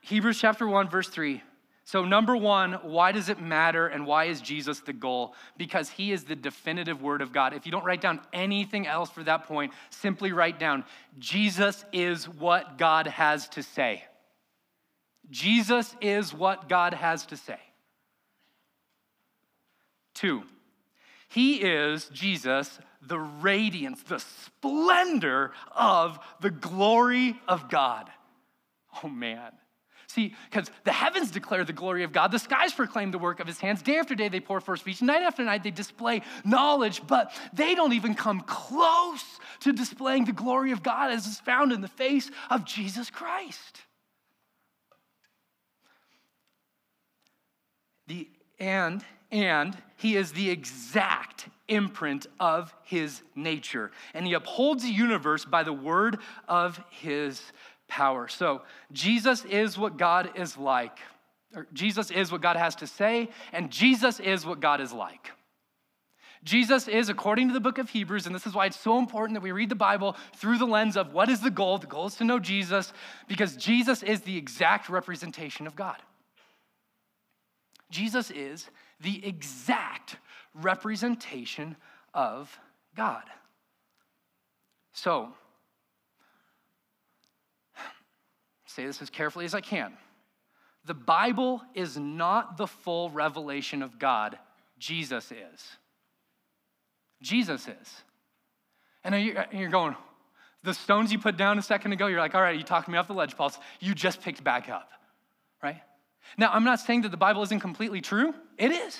Hebrews 0.00 0.38
chapter 0.40 0.66
1, 0.66 0.88
verse 0.88 1.08
3. 1.08 1.42
So, 1.86 2.04
number 2.04 2.34
one, 2.34 2.72
why 2.82 3.12
does 3.12 3.28
it 3.28 3.42
matter 3.42 3.86
and 3.86 4.06
why 4.06 4.24
is 4.24 4.40
Jesus 4.40 4.80
the 4.80 4.94
goal? 4.94 5.34
Because 5.58 5.90
he 5.90 6.12
is 6.12 6.24
the 6.24 6.34
definitive 6.34 7.02
word 7.02 7.20
of 7.20 7.30
God. 7.30 7.52
If 7.52 7.66
you 7.66 7.72
don't 7.72 7.84
write 7.84 8.00
down 8.00 8.20
anything 8.32 8.86
else 8.86 9.10
for 9.10 9.22
that 9.24 9.44
point, 9.44 9.72
simply 9.90 10.32
write 10.32 10.58
down 10.58 10.84
Jesus 11.18 11.84
is 11.92 12.26
what 12.26 12.78
God 12.78 13.06
has 13.06 13.48
to 13.50 13.62
say. 13.62 14.02
Jesus 15.30 15.94
is 16.00 16.32
what 16.32 16.70
God 16.70 16.94
has 16.94 17.26
to 17.26 17.36
say. 17.36 17.60
Two, 20.14 20.44
he 21.28 21.56
is, 21.56 22.08
Jesus, 22.10 22.78
the 23.02 23.18
radiance, 23.18 24.02
the 24.04 24.20
splendor 24.20 25.52
of 25.74 26.18
the 26.40 26.50
glory 26.50 27.38
of 27.46 27.68
God. 27.68 28.08
Oh 29.02 29.08
man. 29.08 29.52
See, 30.14 30.32
because 30.48 30.70
the 30.84 30.92
heavens 30.92 31.32
declare 31.32 31.64
the 31.64 31.72
glory 31.72 32.04
of 32.04 32.12
God, 32.12 32.30
the 32.30 32.38
skies 32.38 32.72
proclaim 32.72 33.10
the 33.10 33.18
work 33.18 33.40
of 33.40 33.48
his 33.48 33.58
hands. 33.58 33.82
Day 33.82 33.96
after 33.96 34.14
day, 34.14 34.28
they 34.28 34.38
pour 34.38 34.60
forth 34.60 34.78
speech. 34.78 35.02
Night 35.02 35.22
after 35.22 35.42
night, 35.42 35.64
they 35.64 35.72
display 35.72 36.22
knowledge, 36.44 37.02
but 37.08 37.32
they 37.52 37.74
don't 37.74 37.94
even 37.94 38.14
come 38.14 38.40
close 38.42 39.24
to 39.60 39.72
displaying 39.72 40.24
the 40.24 40.32
glory 40.32 40.70
of 40.70 40.84
God 40.84 41.10
as 41.10 41.26
is 41.26 41.40
found 41.40 41.72
in 41.72 41.80
the 41.80 41.88
face 41.88 42.30
of 42.48 42.64
Jesus 42.64 43.10
Christ. 43.10 43.80
The 48.06 48.28
and 48.60 49.04
and 49.32 49.76
he 49.96 50.14
is 50.14 50.30
the 50.30 50.48
exact 50.48 51.48
imprint 51.66 52.28
of 52.38 52.72
his 52.84 53.22
nature. 53.34 53.90
And 54.12 54.24
he 54.24 54.34
upholds 54.34 54.84
the 54.84 54.90
universe 54.90 55.44
by 55.44 55.64
the 55.64 55.72
word 55.72 56.18
of 56.46 56.80
his 56.90 57.42
power. 57.88 58.28
So, 58.28 58.62
Jesus 58.92 59.44
is 59.44 59.78
what 59.78 59.96
God 59.96 60.30
is 60.36 60.56
like. 60.56 60.98
Jesus 61.72 62.10
is 62.10 62.32
what 62.32 62.42
God 62.42 62.56
has 62.56 62.74
to 62.76 62.86
say, 62.86 63.28
and 63.52 63.70
Jesus 63.70 64.18
is 64.18 64.44
what 64.44 64.60
God 64.60 64.80
is 64.80 64.92
like. 64.92 65.30
Jesus 66.42 66.88
is, 66.88 67.08
according 67.08 67.48
to 67.48 67.54
the 67.54 67.60
book 67.60 67.78
of 67.78 67.88
Hebrews, 67.88 68.26
and 68.26 68.34
this 68.34 68.46
is 68.46 68.54
why 68.54 68.66
it's 68.66 68.78
so 68.78 68.98
important 68.98 69.34
that 69.34 69.42
we 69.42 69.52
read 69.52 69.70
the 69.70 69.74
Bible 69.74 70.14
through 70.36 70.58
the 70.58 70.66
lens 70.66 70.96
of 70.96 71.14
what 71.14 71.30
is 71.30 71.40
the 71.40 71.50
goal? 71.50 71.78
The 71.78 71.86
goal 71.86 72.06
is 72.06 72.16
to 72.16 72.24
know 72.24 72.38
Jesus, 72.38 72.92
because 73.28 73.56
Jesus 73.56 74.02
is 74.02 74.20
the 74.20 74.36
exact 74.36 74.90
representation 74.90 75.66
of 75.66 75.74
God. 75.74 75.96
Jesus 77.90 78.30
is 78.30 78.68
the 79.00 79.26
exact 79.26 80.16
representation 80.54 81.76
of 82.12 82.58
God. 82.94 83.24
So, 84.92 85.32
say 88.74 88.86
this 88.86 89.00
as 89.00 89.10
carefully 89.10 89.44
as 89.44 89.54
I 89.54 89.60
can. 89.60 89.92
The 90.84 90.94
Bible 90.94 91.62
is 91.74 91.96
not 91.96 92.56
the 92.56 92.66
full 92.66 93.10
revelation 93.10 93.82
of 93.82 93.98
God, 93.98 94.38
Jesus 94.78 95.32
is. 95.32 95.68
Jesus 97.22 97.66
is. 97.68 98.02
And 99.02 99.14
you're 99.52 99.68
going, 99.70 99.96
the 100.62 100.74
stones 100.74 101.12
you 101.12 101.18
put 101.18 101.36
down 101.36 101.58
a 101.58 101.62
second 101.62 101.92
ago, 101.92 102.06
you're 102.06 102.20
like, 102.20 102.34
all 102.34 102.42
right, 102.42 102.56
you 102.56 102.64
talked 102.64 102.88
me 102.88 102.98
off 102.98 103.06
the 103.06 103.14
ledge, 103.14 103.36
Paul. 103.36 103.52
You 103.80 103.94
just 103.94 104.20
picked 104.20 104.42
back 104.42 104.68
up, 104.68 104.90
right? 105.62 105.80
Now, 106.36 106.50
I'm 106.52 106.64
not 106.64 106.80
saying 106.80 107.02
that 107.02 107.10
the 107.10 107.16
Bible 107.16 107.42
isn't 107.42 107.60
completely 107.60 108.00
true, 108.00 108.34
it 108.58 108.72
is. 108.72 108.98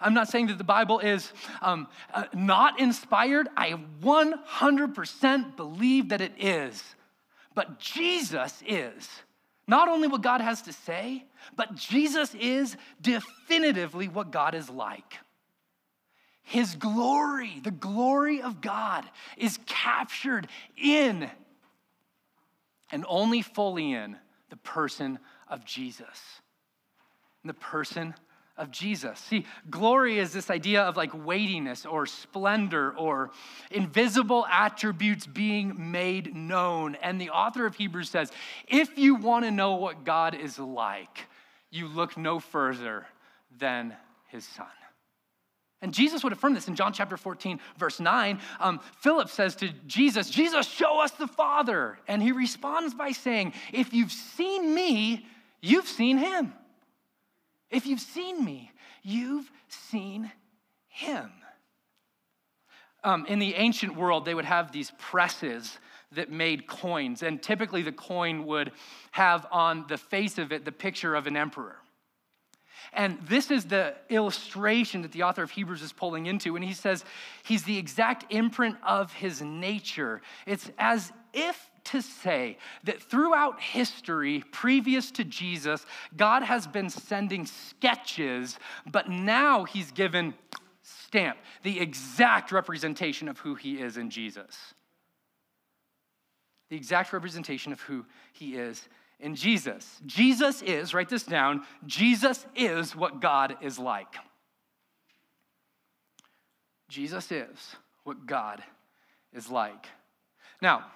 I'm 0.00 0.14
not 0.14 0.28
saying 0.28 0.46
that 0.46 0.58
the 0.58 0.64
Bible 0.64 0.98
is 0.98 1.30
um, 1.60 1.86
uh, 2.14 2.24
not 2.32 2.80
inspired. 2.80 3.48
I 3.56 3.78
100% 4.02 5.56
believe 5.56 6.08
that 6.08 6.20
it 6.22 6.32
is. 6.38 6.82
But 7.54 7.78
Jesus 7.78 8.62
is. 8.66 9.08
Not 9.66 9.88
only 9.88 10.08
what 10.08 10.22
God 10.22 10.40
has 10.40 10.62
to 10.62 10.72
say, 10.72 11.24
but 11.56 11.74
Jesus 11.74 12.34
is 12.34 12.76
definitively 13.00 14.08
what 14.08 14.30
God 14.30 14.54
is 14.54 14.68
like. 14.68 15.18
His 16.42 16.74
glory, 16.74 17.60
the 17.62 17.70
glory 17.70 18.42
of 18.42 18.60
God, 18.60 19.04
is 19.36 19.58
captured 19.66 20.48
in 20.76 21.30
and 22.90 23.04
only 23.08 23.42
fully 23.42 23.92
in 23.92 24.16
the 24.48 24.56
person 24.56 25.20
of 25.46 25.64
Jesus. 25.64 26.40
In 27.44 27.48
the 27.48 27.54
person 27.54 28.14
of 28.60 28.70
Jesus. 28.70 29.18
See, 29.18 29.46
glory 29.70 30.18
is 30.18 30.32
this 30.32 30.50
idea 30.50 30.82
of 30.82 30.96
like 30.96 31.12
weightiness 31.14 31.86
or 31.86 32.04
splendor 32.04 32.92
or 32.92 33.30
invisible 33.70 34.46
attributes 34.48 35.26
being 35.26 35.90
made 35.90 36.36
known. 36.36 36.94
And 36.96 37.18
the 37.18 37.30
author 37.30 37.64
of 37.64 37.74
Hebrews 37.74 38.10
says 38.10 38.30
if 38.68 38.98
you 38.98 39.14
want 39.14 39.46
to 39.46 39.50
know 39.50 39.76
what 39.76 40.04
God 40.04 40.34
is 40.34 40.58
like, 40.58 41.26
you 41.70 41.88
look 41.88 42.18
no 42.18 42.38
further 42.38 43.06
than 43.58 43.96
his 44.28 44.44
son. 44.44 44.66
And 45.82 45.94
Jesus 45.94 46.22
would 46.22 46.34
affirm 46.34 46.52
this 46.52 46.68
in 46.68 46.74
John 46.74 46.92
chapter 46.92 47.16
14, 47.16 47.58
verse 47.78 48.00
9. 48.00 48.38
Um, 48.60 48.80
Philip 48.98 49.30
says 49.30 49.56
to 49.56 49.70
Jesus, 49.86 50.28
Jesus, 50.28 50.68
show 50.68 51.00
us 51.00 51.12
the 51.12 51.26
Father. 51.26 51.98
And 52.06 52.22
he 52.22 52.32
responds 52.32 52.92
by 52.92 53.12
saying, 53.12 53.54
If 53.72 53.94
you've 53.94 54.12
seen 54.12 54.74
me, 54.74 55.24
you've 55.62 55.88
seen 55.88 56.18
him. 56.18 56.52
If 57.70 57.86
you've 57.86 58.00
seen 58.00 58.44
me, 58.44 58.72
you've 59.02 59.50
seen 59.68 60.30
him. 60.88 61.30
Um, 63.02 63.24
in 63.26 63.38
the 63.38 63.54
ancient 63.54 63.96
world, 63.96 64.24
they 64.24 64.34
would 64.34 64.44
have 64.44 64.72
these 64.72 64.92
presses 64.98 65.78
that 66.12 66.30
made 66.30 66.66
coins, 66.66 67.22
and 67.22 67.40
typically 67.40 67.82
the 67.82 67.92
coin 67.92 68.44
would 68.46 68.72
have 69.12 69.46
on 69.52 69.86
the 69.88 69.96
face 69.96 70.38
of 70.38 70.52
it 70.52 70.64
the 70.64 70.72
picture 70.72 71.14
of 71.14 71.26
an 71.26 71.36
emperor. 71.36 71.76
And 72.92 73.18
this 73.22 73.50
is 73.50 73.66
the 73.66 73.94
illustration 74.08 75.02
that 75.02 75.12
the 75.12 75.22
author 75.22 75.42
of 75.42 75.50
Hebrews 75.52 75.82
is 75.82 75.92
pulling 75.92 76.26
into. 76.26 76.56
And 76.56 76.64
he 76.64 76.74
says 76.74 77.04
he's 77.44 77.62
the 77.62 77.78
exact 77.78 78.32
imprint 78.32 78.76
of 78.82 79.12
his 79.12 79.40
nature. 79.40 80.20
It's 80.46 80.70
as 80.78 81.12
if 81.32 81.69
to 81.84 82.00
say 82.02 82.58
that 82.84 83.02
throughout 83.02 83.60
history, 83.60 84.44
previous 84.52 85.10
to 85.12 85.24
Jesus, 85.24 85.84
God 86.16 86.42
has 86.42 86.66
been 86.66 86.90
sending 86.90 87.46
sketches, 87.46 88.58
but 88.90 89.08
now 89.08 89.64
he's 89.64 89.90
given 89.92 90.34
stamp, 90.82 91.38
the 91.62 91.80
exact 91.80 92.52
representation 92.52 93.28
of 93.28 93.38
who 93.38 93.54
he 93.54 93.80
is 93.80 93.96
in 93.96 94.10
Jesus. 94.10 94.74
The 96.68 96.76
exact 96.76 97.12
representation 97.12 97.72
of 97.72 97.80
who 97.80 98.06
he 98.32 98.54
is 98.54 98.88
in 99.18 99.34
Jesus. 99.34 100.00
Jesus 100.06 100.62
is, 100.62 100.94
write 100.94 101.08
this 101.08 101.24
down, 101.24 101.64
Jesus 101.86 102.46
is 102.54 102.94
what 102.94 103.20
God 103.20 103.56
is 103.60 103.78
like. 103.78 104.14
Jesus 106.88 107.30
is 107.30 107.76
what 108.04 108.26
God 108.26 108.62
is 109.32 109.50
like. 109.50 109.86
Now, 110.60 110.86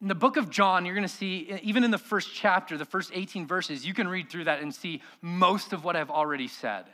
in 0.00 0.08
the 0.08 0.14
book 0.14 0.36
of 0.36 0.48
John, 0.48 0.86
you're 0.86 0.94
going 0.94 1.06
to 1.06 1.14
see, 1.14 1.58
even 1.62 1.84
in 1.84 1.90
the 1.90 1.98
first 1.98 2.30
chapter, 2.32 2.78
the 2.78 2.86
first 2.86 3.10
18 3.12 3.46
verses, 3.46 3.86
you 3.86 3.92
can 3.92 4.08
read 4.08 4.30
through 4.30 4.44
that 4.44 4.60
and 4.60 4.74
see 4.74 5.02
most 5.20 5.72
of 5.72 5.84
what 5.84 5.94
I've 5.94 6.10
already 6.10 6.48
said. 6.48 6.86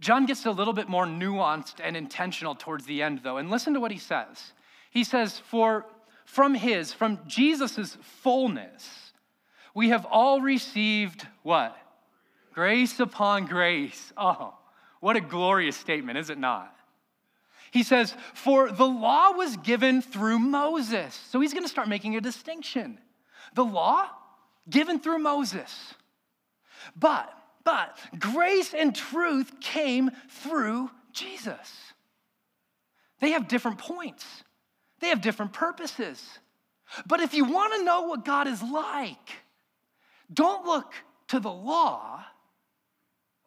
John 0.00 0.26
gets 0.26 0.44
a 0.44 0.50
little 0.50 0.72
bit 0.72 0.88
more 0.88 1.06
nuanced 1.06 1.76
and 1.82 1.96
intentional 1.96 2.56
towards 2.56 2.84
the 2.84 3.00
end, 3.00 3.20
though. 3.22 3.36
And 3.36 3.48
listen 3.48 3.74
to 3.74 3.80
what 3.80 3.92
he 3.92 3.98
says. 3.98 4.52
He 4.90 5.04
says, 5.04 5.38
For 5.38 5.86
from 6.24 6.54
his, 6.54 6.92
from 6.92 7.20
Jesus' 7.28 7.96
fullness, 8.22 9.12
we 9.72 9.90
have 9.90 10.04
all 10.04 10.40
received 10.40 11.26
what? 11.42 11.76
Grace 12.52 12.98
upon 12.98 13.46
grace. 13.46 14.12
Oh, 14.16 14.54
what 15.00 15.16
a 15.16 15.20
glorious 15.20 15.76
statement, 15.76 16.18
is 16.18 16.30
it 16.30 16.38
not? 16.38 16.74
He 17.74 17.82
says, 17.82 18.14
For 18.34 18.70
the 18.70 18.86
law 18.86 19.32
was 19.32 19.56
given 19.56 20.00
through 20.00 20.38
Moses. 20.38 21.12
So 21.32 21.40
he's 21.40 21.52
going 21.52 21.64
to 21.64 21.68
start 21.68 21.88
making 21.88 22.14
a 22.14 22.20
distinction. 22.20 23.00
The 23.56 23.64
law 23.64 24.08
given 24.70 25.00
through 25.00 25.18
Moses. 25.18 25.94
But, 26.94 27.36
but, 27.64 27.98
grace 28.16 28.74
and 28.74 28.94
truth 28.94 29.58
came 29.60 30.12
through 30.28 30.88
Jesus. 31.12 31.92
They 33.18 33.30
have 33.30 33.48
different 33.48 33.78
points, 33.78 34.24
they 35.00 35.08
have 35.08 35.20
different 35.20 35.52
purposes. 35.52 36.22
But 37.06 37.18
if 37.18 37.34
you 37.34 37.44
want 37.44 37.74
to 37.74 37.82
know 37.82 38.02
what 38.02 38.24
God 38.24 38.46
is 38.46 38.62
like, 38.62 39.42
don't 40.32 40.64
look 40.64 40.92
to 41.28 41.40
the 41.40 41.50
law, 41.50 42.22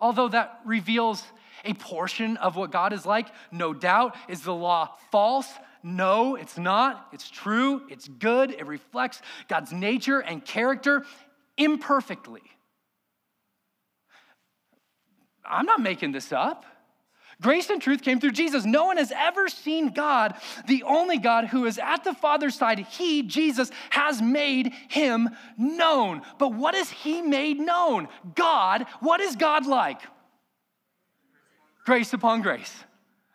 although 0.02 0.28
that 0.28 0.60
reveals 0.66 1.24
a 1.68 1.74
portion 1.74 2.38
of 2.38 2.56
what 2.56 2.72
God 2.72 2.94
is 2.94 3.06
like. 3.06 3.28
No 3.52 3.74
doubt. 3.74 4.16
Is 4.28 4.42
the 4.42 4.54
law 4.54 4.96
false? 5.12 5.52
No, 5.84 6.36
it's 6.36 6.58
not. 6.58 7.08
It's 7.14 7.30
true. 7.30 7.84
It's 7.90 8.08
good. 8.08 8.52
It 8.52 8.66
reflects 8.66 9.22
God's 9.48 9.72
nature 9.72 10.20
and 10.20 10.44
character 10.44 11.06
imperfectly. 11.58 12.42
I'm 15.46 15.66
not 15.66 15.80
making 15.80 16.12
this 16.12 16.34
up. 16.34 16.66
Grace 17.40 17.70
and 17.70 17.80
truth 17.80 18.02
came 18.02 18.20
through 18.20 18.32
Jesus. 18.32 18.66
No 18.66 18.86
one 18.86 18.98
has 18.98 19.14
ever 19.16 19.48
seen 19.48 19.90
God, 19.90 20.34
the 20.68 20.82
only 20.84 21.20
God 21.20 21.46
who 21.46 21.66
is 21.66 21.78
at 21.78 22.04
the 22.04 22.16
Father's 22.16 22.56
side. 22.56 22.80
He, 22.80 23.22
Jesus, 23.22 23.70
has 23.92 24.22
made 24.22 24.74
him 24.88 25.30
known. 25.56 26.24
But 26.40 26.54
what 26.54 26.74
is 26.74 26.90
he 26.90 27.22
made 27.22 27.60
known? 27.60 28.08
God, 28.34 28.88
what 29.02 29.22
is 29.22 29.36
God 29.36 29.68
like? 29.68 30.02
Grace 31.88 32.12
upon 32.12 32.42
grace. 32.42 32.84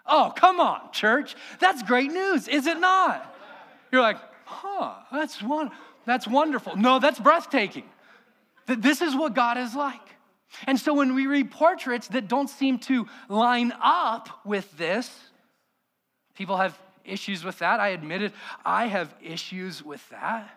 Oh, 0.04 0.30
come 0.36 0.60
on, 0.60 0.92
church. 0.92 1.34
That's 1.58 1.82
great 1.82 2.12
news, 2.12 2.48
is 2.48 2.66
it 2.66 2.78
not? 2.78 3.34
You're 3.90 4.02
like, 4.02 4.18
huh, 4.44 4.92
that's 5.10 5.40
one 5.40 5.70
that's 6.04 6.28
wonderful. 6.28 6.76
No, 6.76 6.98
that's 6.98 7.18
breathtaking. 7.18 7.84
This 8.66 9.00
is 9.00 9.16
what 9.16 9.32
God 9.32 9.56
is 9.56 9.74
like. 9.74 10.06
And 10.66 10.78
so 10.78 10.92
when 10.92 11.14
we 11.14 11.26
read 11.26 11.50
portraits 11.50 12.08
that 12.08 12.28
don't 12.28 12.50
seem 12.50 12.78
to 12.80 13.06
line 13.30 13.72
up 13.82 14.28
with 14.44 14.76
this, 14.76 15.10
people 16.34 16.58
have 16.58 16.78
issues 17.06 17.44
with 17.44 17.58
that. 17.60 17.80
I 17.80 17.88
admit 17.88 18.20
it, 18.20 18.34
I 18.66 18.86
have 18.86 19.14
issues 19.22 19.82
with 19.82 20.06
that. 20.10 20.50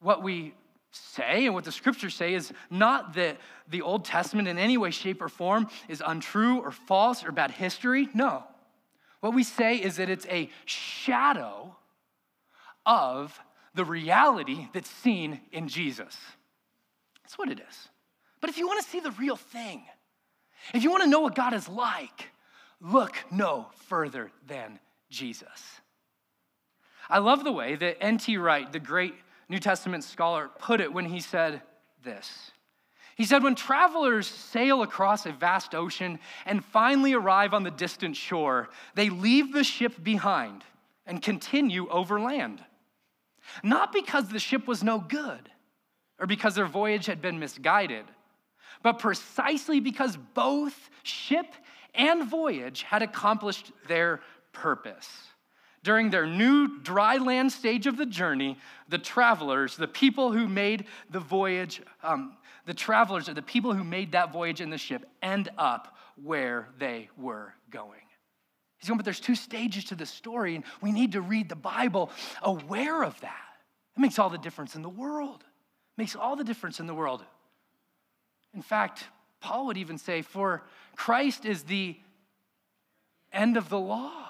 What 0.00 0.24
we 0.24 0.54
say 0.90 1.46
and 1.46 1.54
what 1.54 1.64
the 1.64 1.72
scriptures 1.72 2.14
say 2.14 2.34
is 2.34 2.52
not 2.70 3.14
that 3.14 3.38
the 3.68 3.82
Old 3.82 4.04
Testament 4.04 4.48
in 4.48 4.58
any 4.58 4.78
way, 4.78 4.90
shape, 4.90 5.20
or 5.20 5.28
form 5.28 5.68
is 5.88 6.02
untrue 6.04 6.60
or 6.60 6.70
false 6.70 7.24
or 7.24 7.32
bad 7.32 7.50
history. 7.50 8.08
No. 8.14 8.44
What 9.20 9.34
we 9.34 9.42
say 9.42 9.76
is 9.76 9.96
that 9.96 10.08
it's 10.08 10.26
a 10.26 10.50
shadow 10.64 11.76
of 12.86 13.38
the 13.74 13.84
reality 13.84 14.68
that's 14.72 14.90
seen 14.90 15.40
in 15.52 15.68
Jesus. 15.68 16.16
That's 17.22 17.36
what 17.36 17.50
it 17.50 17.60
is. 17.60 17.88
But 18.40 18.50
if 18.50 18.58
you 18.58 18.66
want 18.66 18.82
to 18.82 18.88
see 18.88 19.00
the 19.00 19.10
real 19.12 19.36
thing, 19.36 19.82
if 20.72 20.82
you 20.82 20.90
want 20.90 21.02
to 21.02 21.08
know 21.10 21.20
what 21.20 21.34
God 21.34 21.52
is 21.52 21.68
like, 21.68 22.30
look 22.80 23.16
no 23.30 23.66
further 23.88 24.30
than 24.46 24.78
Jesus. 25.10 25.80
I 27.10 27.18
love 27.18 27.44
the 27.44 27.52
way 27.52 27.74
that 27.74 28.02
N.T. 28.02 28.36
Wright, 28.36 28.70
the 28.70 28.78
great 28.78 29.14
New 29.48 29.58
Testament 29.58 30.04
scholar, 30.04 30.50
put 30.58 30.80
it 30.80 30.92
when 30.92 31.06
he 31.06 31.20
said 31.20 31.62
this. 32.02 32.52
He 33.16 33.24
said, 33.24 33.42
When 33.42 33.54
travelers 33.54 34.26
sail 34.26 34.82
across 34.82 35.26
a 35.26 35.32
vast 35.32 35.74
ocean 35.74 36.18
and 36.46 36.64
finally 36.64 37.14
arrive 37.14 37.54
on 37.54 37.62
the 37.62 37.70
distant 37.70 38.16
shore, 38.16 38.68
they 38.94 39.10
leave 39.10 39.52
the 39.52 39.64
ship 39.64 40.02
behind 40.02 40.64
and 41.06 41.22
continue 41.22 41.88
overland. 41.88 42.62
Not 43.62 43.92
because 43.92 44.28
the 44.28 44.38
ship 44.38 44.66
was 44.66 44.84
no 44.84 44.98
good 44.98 45.50
or 46.20 46.26
because 46.26 46.54
their 46.54 46.66
voyage 46.66 47.06
had 47.06 47.22
been 47.22 47.38
misguided 47.38 48.04
but 48.82 48.98
precisely 48.98 49.80
because 49.80 50.16
both 50.34 50.90
ship 51.02 51.46
and 51.94 52.28
voyage 52.28 52.82
had 52.82 53.02
accomplished 53.02 53.72
their 53.86 54.20
purpose. 54.52 55.08
During 55.88 56.10
their 56.10 56.26
new 56.26 56.80
dry 56.80 57.16
land 57.16 57.50
stage 57.50 57.86
of 57.86 57.96
the 57.96 58.04
journey, 58.04 58.58
the 58.90 58.98
travelers, 58.98 59.74
the 59.74 59.88
people 59.88 60.32
who 60.32 60.46
made 60.46 60.84
the 61.08 61.18
voyage, 61.18 61.80
um, 62.02 62.36
the 62.66 62.74
travelers 62.74 63.26
are 63.30 63.32
the 63.32 63.40
people 63.40 63.72
who 63.72 63.82
made 63.82 64.12
that 64.12 64.30
voyage 64.30 64.60
in 64.60 64.68
the 64.68 64.76
ship 64.76 65.08
end 65.22 65.48
up 65.56 65.96
where 66.22 66.68
they 66.78 67.08
were 67.16 67.54
going. 67.70 68.02
He's 68.76 68.90
going, 68.90 68.98
but 68.98 69.06
there's 69.06 69.18
two 69.18 69.34
stages 69.34 69.86
to 69.86 69.94
the 69.94 70.04
story, 70.04 70.56
and 70.56 70.64
we 70.82 70.92
need 70.92 71.12
to 71.12 71.22
read 71.22 71.48
the 71.48 71.56
Bible 71.56 72.10
aware 72.42 73.02
of 73.02 73.18
that. 73.22 73.56
It 73.96 74.00
makes 74.00 74.18
all 74.18 74.28
the 74.28 74.36
difference 74.36 74.76
in 74.76 74.82
the 74.82 74.90
world. 74.90 75.40
It 75.40 76.02
makes 76.02 76.14
all 76.14 76.36
the 76.36 76.44
difference 76.44 76.80
in 76.80 76.86
the 76.86 76.94
world. 76.94 77.24
In 78.52 78.60
fact, 78.60 79.04
Paul 79.40 79.64
would 79.68 79.78
even 79.78 79.96
say, 79.96 80.20
For 80.20 80.64
Christ 80.96 81.46
is 81.46 81.62
the 81.62 81.96
end 83.32 83.56
of 83.56 83.70
the 83.70 83.78
law. 83.78 84.27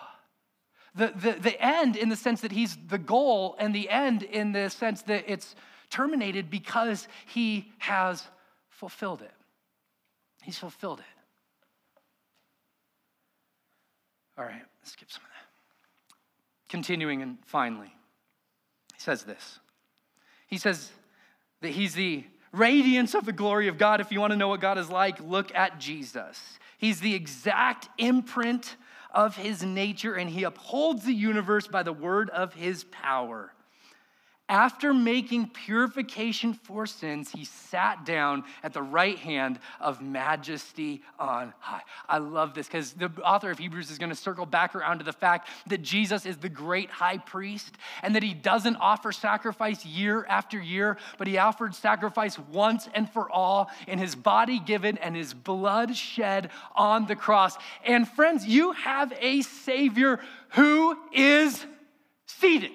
The, 0.99 1.13
the, 1.15 1.33
the 1.41 1.65
end 1.65 1.97
in 1.97 2.09
the 2.09 2.17
sense 2.17 2.41
that 2.41 2.51
he's 2.51 2.77
the 2.89 2.99
goal, 2.99 3.55
and 3.61 3.73
the 3.73 3.89
end 3.89 4.25
in 4.25 4.51
the 4.51 4.69
sense 4.69 5.03
that 5.03 5.25
it's 5.29 5.55
terminated 5.91 6.51
because 6.51 7.07
he 7.27 7.71
has 7.79 8.27
fulfilled 8.69 9.23
it. 9.23 9.31
He's 10.43 10.59
fulfilled 10.59 10.99
it. 10.99 11.05
All 14.37 14.45
right, 14.45 14.63
let's 14.81 14.93
skip 14.93 15.09
some 15.09 15.23
of 15.23 15.29
that. 15.29 16.69
Continuing 16.69 17.23
and 17.23 17.39
finally, 17.47 17.95
he 18.93 19.01
says 19.01 19.23
this. 19.23 19.61
He 20.49 20.59
says 20.59 20.91
that 21.61 21.71
he's 21.71 21.95
the 21.95 22.25
radiance 22.51 23.15
of 23.15 23.25
the 23.25 23.33
glory 23.33 23.69
of 23.69 23.79
God. 23.79 24.01
If 24.01 24.11
you 24.11 24.19
want 24.19 24.33
to 24.33 24.37
know 24.37 24.49
what 24.49 24.61
God 24.61 24.79
is 24.79 24.91
like, 24.91 25.21
look 25.21 25.55
at 25.55 25.79
Jesus. 25.79 26.59
He's 26.77 26.99
the 26.99 27.15
exact 27.15 27.89
imprint 27.99 28.77
of 29.11 29.37
his 29.37 29.63
nature, 29.63 30.15
and 30.15 30.31
he 30.31 30.45
upholds 30.45 31.05
the 31.05 31.15
universe 31.15 31.67
by 31.67 31.83
the 31.83 31.93
word 31.93 32.31
of 32.31 32.55
his 32.55 32.85
power. 32.85 33.53
After 34.49 34.95
making 34.95 35.49
purification 35.49 36.55
for 36.55 36.87
sins, 36.87 37.31
he 37.31 37.45
sat 37.45 38.07
down 38.07 38.45
at 38.63 38.73
the 38.73 38.81
right 38.81 39.19
hand 39.19 39.59
of 39.79 40.01
majesty 40.01 41.03
on 41.19 41.53
high. 41.59 41.83
I 42.09 42.17
love 42.17 42.55
this 42.55 42.67
because 42.67 42.93
the 42.95 43.13
author 43.23 43.51
of 43.51 43.59
Hebrews 43.59 43.91
is 43.91 43.99
going 43.99 44.09
to 44.09 44.17
circle 44.17 44.47
back 44.47 44.75
around 44.75 44.99
to 45.01 45.05
the 45.05 45.13
fact 45.13 45.49
that 45.67 45.83
Jesus 45.83 46.25
is 46.25 46.39
the 46.39 46.49
great 46.49 46.89
high 46.89 47.19
priest 47.19 47.77
and 48.03 48.15
that 48.15 48.23
he 48.23 48.33
doesn't 48.33 48.77
offer 48.77 49.13
sacrifice 49.13 49.85
year 49.85 50.25
after 50.27 50.59
year, 50.59 50.97
but 51.19 51.27
he 51.27 51.37
offered 51.37 51.75
sacrifice 51.75 52.39
once 52.39 52.89
and 52.95 53.11
for 53.11 53.31
all 53.31 53.71
in 53.87 53.99
his 53.99 54.15
body 54.15 54.59
given 54.59 54.97
and 54.99 55.15
his 55.15 55.35
blood 55.35 55.95
shed 55.95 56.49
on 56.75 57.07
the 57.07 57.17
cross. 57.17 57.59
And 57.85 58.09
friends, 58.09 58.47
you 58.47 58.73
have 58.73 59.13
a 59.21 59.43
Savior 59.43 60.21
who 60.51 60.97
is 61.13 61.67
seated. 62.27 62.73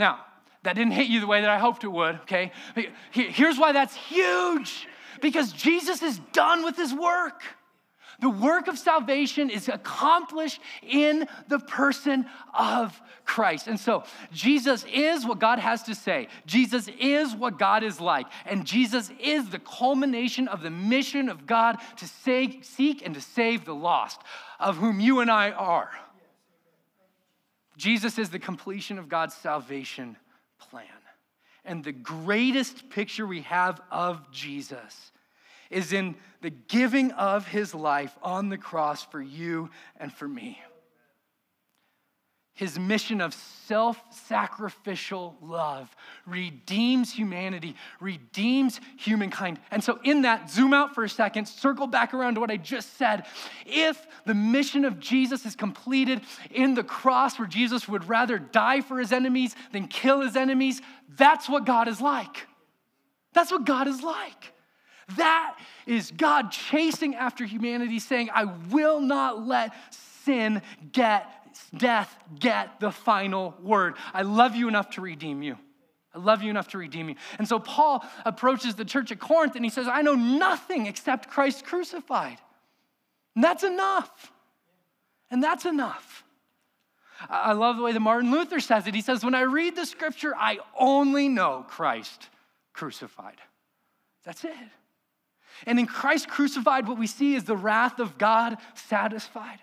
Now, 0.00 0.24
that 0.62 0.74
didn't 0.74 0.92
hit 0.92 1.08
you 1.08 1.20
the 1.20 1.26
way 1.26 1.40
that 1.40 1.50
I 1.50 1.58
hoped 1.58 1.84
it 1.84 1.88
would, 1.88 2.16
okay? 2.22 2.52
Here's 3.10 3.58
why 3.58 3.72
that's 3.72 3.94
huge 3.94 4.86
because 5.20 5.52
Jesus 5.52 6.02
is 6.02 6.18
done 6.32 6.64
with 6.64 6.76
his 6.76 6.92
work. 6.92 7.42
The 8.20 8.28
work 8.28 8.66
of 8.66 8.76
salvation 8.76 9.48
is 9.48 9.68
accomplished 9.68 10.60
in 10.82 11.28
the 11.46 11.60
person 11.60 12.26
of 12.52 13.00
Christ. 13.24 13.68
And 13.68 13.78
so, 13.78 14.02
Jesus 14.32 14.84
is 14.92 15.24
what 15.24 15.38
God 15.38 15.60
has 15.60 15.84
to 15.84 15.94
say. 15.94 16.26
Jesus 16.44 16.88
is 16.98 17.36
what 17.36 17.60
God 17.60 17.84
is 17.84 18.00
like. 18.00 18.26
And 18.44 18.66
Jesus 18.66 19.12
is 19.20 19.50
the 19.50 19.60
culmination 19.60 20.48
of 20.48 20.62
the 20.62 20.70
mission 20.70 21.28
of 21.28 21.46
God 21.46 21.78
to 21.98 22.08
seek 22.08 23.06
and 23.06 23.14
to 23.14 23.20
save 23.20 23.64
the 23.64 23.74
lost, 23.74 24.20
of 24.58 24.78
whom 24.78 24.98
you 24.98 25.20
and 25.20 25.30
I 25.30 25.52
are. 25.52 25.90
Jesus 27.76 28.18
is 28.18 28.30
the 28.30 28.40
completion 28.40 28.98
of 28.98 29.08
God's 29.08 29.34
salvation 29.34 30.16
plan. 30.58 30.86
And 31.64 31.84
the 31.84 31.92
greatest 31.92 32.88
picture 32.90 33.26
we 33.26 33.42
have 33.42 33.80
of 33.90 34.30
Jesus 34.32 35.12
is 35.70 35.92
in 35.92 36.14
the 36.40 36.50
giving 36.50 37.10
of 37.12 37.46
his 37.46 37.74
life 37.74 38.16
on 38.22 38.48
the 38.48 38.58
cross 38.58 39.04
for 39.04 39.20
you 39.20 39.70
and 39.98 40.12
for 40.12 40.26
me. 40.26 40.58
His 42.58 42.76
mission 42.76 43.20
of 43.20 43.34
self 43.34 44.02
sacrificial 44.10 45.36
love 45.40 45.94
redeems 46.26 47.12
humanity, 47.12 47.76
redeems 48.00 48.80
humankind. 48.96 49.60
And 49.70 49.82
so, 49.82 50.00
in 50.02 50.22
that, 50.22 50.50
zoom 50.50 50.74
out 50.74 50.92
for 50.92 51.04
a 51.04 51.08
second, 51.08 51.46
circle 51.46 51.86
back 51.86 52.12
around 52.12 52.34
to 52.34 52.40
what 52.40 52.50
I 52.50 52.56
just 52.56 52.96
said. 52.96 53.26
If 53.64 54.04
the 54.26 54.34
mission 54.34 54.84
of 54.84 54.98
Jesus 54.98 55.46
is 55.46 55.54
completed 55.54 56.22
in 56.50 56.74
the 56.74 56.82
cross, 56.82 57.38
where 57.38 57.46
Jesus 57.46 57.86
would 57.86 58.08
rather 58.08 58.40
die 58.40 58.80
for 58.80 58.98
his 58.98 59.12
enemies 59.12 59.54
than 59.70 59.86
kill 59.86 60.22
his 60.22 60.34
enemies, 60.34 60.82
that's 61.16 61.48
what 61.48 61.64
God 61.64 61.86
is 61.86 62.00
like. 62.00 62.48
That's 63.34 63.52
what 63.52 63.66
God 63.66 63.86
is 63.86 64.02
like. 64.02 64.52
That 65.16 65.56
is 65.86 66.10
God 66.10 66.50
chasing 66.50 67.14
after 67.14 67.44
humanity, 67.44 68.00
saying, 68.00 68.30
I 68.34 68.46
will 68.46 69.00
not 69.00 69.46
let 69.46 69.72
sin 69.92 70.60
get 70.90 71.30
death 71.76 72.14
get 72.38 72.80
the 72.80 72.90
final 72.90 73.54
word. 73.62 73.94
I 74.12 74.22
love 74.22 74.54
you 74.54 74.68
enough 74.68 74.90
to 74.90 75.00
redeem 75.00 75.42
you. 75.42 75.56
I 76.14 76.18
love 76.18 76.42
you 76.42 76.50
enough 76.50 76.68
to 76.68 76.78
redeem 76.78 77.08
you. 77.08 77.16
And 77.38 77.46
so 77.46 77.58
Paul 77.58 78.04
approaches 78.24 78.74
the 78.74 78.84
church 78.84 79.12
at 79.12 79.20
Corinth 79.20 79.56
and 79.56 79.64
he 79.64 79.70
says, 79.70 79.86
I 79.86 80.02
know 80.02 80.14
nothing 80.14 80.86
except 80.86 81.28
Christ 81.30 81.64
crucified. 81.64 82.38
And 83.34 83.44
that's 83.44 83.62
enough. 83.62 84.32
And 85.30 85.42
that's 85.42 85.64
enough. 85.64 86.24
I 87.28 87.52
love 87.52 87.76
the 87.76 87.82
way 87.82 87.92
that 87.92 88.00
Martin 88.00 88.30
Luther 88.30 88.60
says 88.60 88.86
it. 88.86 88.94
He 88.94 89.00
says, 89.00 89.24
When 89.24 89.34
I 89.34 89.42
read 89.42 89.76
the 89.76 89.84
scripture, 89.84 90.34
I 90.36 90.58
only 90.78 91.28
know 91.28 91.64
Christ 91.68 92.28
crucified. 92.72 93.36
That's 94.24 94.44
it. 94.44 94.52
And 95.66 95.78
in 95.78 95.86
Christ 95.86 96.28
crucified, 96.28 96.86
what 96.86 96.98
we 96.98 97.08
see 97.08 97.34
is 97.34 97.44
the 97.44 97.56
wrath 97.56 97.98
of 97.98 98.18
God 98.18 98.56
satisfied 98.74 99.58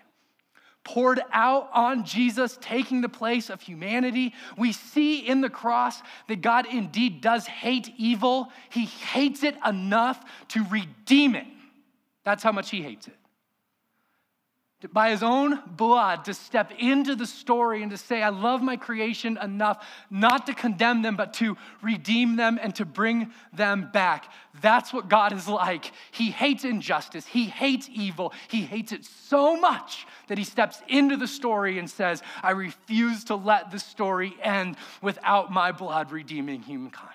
poured 0.86 1.20
out 1.32 1.68
on 1.74 2.04
Jesus, 2.04 2.56
taking 2.60 3.00
the 3.00 3.08
place 3.08 3.50
of 3.50 3.60
humanity. 3.60 4.32
We 4.56 4.72
see 4.72 5.18
in 5.26 5.40
the 5.40 5.50
cross 5.50 6.00
that 6.28 6.40
God 6.40 6.66
indeed 6.72 7.20
does 7.20 7.46
hate 7.46 7.92
evil. 7.98 8.52
He 8.70 8.84
hates 8.84 9.42
it 9.42 9.56
enough 9.66 10.24
to 10.48 10.64
redeem 10.70 11.34
it. 11.34 11.46
That's 12.22 12.42
how 12.42 12.52
much 12.52 12.70
He 12.70 12.82
hates 12.82 13.08
it 13.08 13.16
by 14.92 15.10
his 15.10 15.22
own 15.22 15.58
blood 15.66 16.26
to 16.26 16.34
step 16.34 16.70
into 16.78 17.14
the 17.14 17.26
story 17.26 17.82
and 17.82 17.90
to 17.90 17.96
say, 17.96 18.22
I 18.22 18.28
love 18.28 18.62
my 18.62 18.76
creation 18.76 19.38
enough 19.40 19.86
not 20.10 20.46
to 20.46 20.54
condemn 20.54 21.00
them, 21.00 21.16
but 21.16 21.32
to 21.34 21.56
redeem 21.80 22.36
them 22.36 22.58
and 22.62 22.74
to 22.74 22.84
bring 22.84 23.32
them 23.54 23.90
back. 23.92 24.30
That's 24.60 24.92
what 24.92 25.08
God 25.08 25.32
is 25.32 25.48
like. 25.48 25.92
He 26.10 26.30
hates 26.30 26.64
injustice, 26.64 27.26
he 27.26 27.46
hates 27.46 27.88
evil, 27.90 28.34
he 28.48 28.62
hates 28.62 28.92
it 28.92 29.04
so 29.06 29.58
much 29.58 30.06
that 30.28 30.36
he 30.36 30.44
steps 30.44 30.82
into 30.88 31.16
the 31.16 31.26
story 31.26 31.78
and 31.78 31.88
says, 31.88 32.22
I 32.42 32.50
refuse 32.50 33.24
to 33.24 33.34
let 33.34 33.70
the 33.70 33.78
story 33.78 34.36
end 34.42 34.76
without 35.00 35.50
my 35.50 35.72
blood 35.72 36.12
redeeming 36.12 36.62
humankind. 36.62 37.12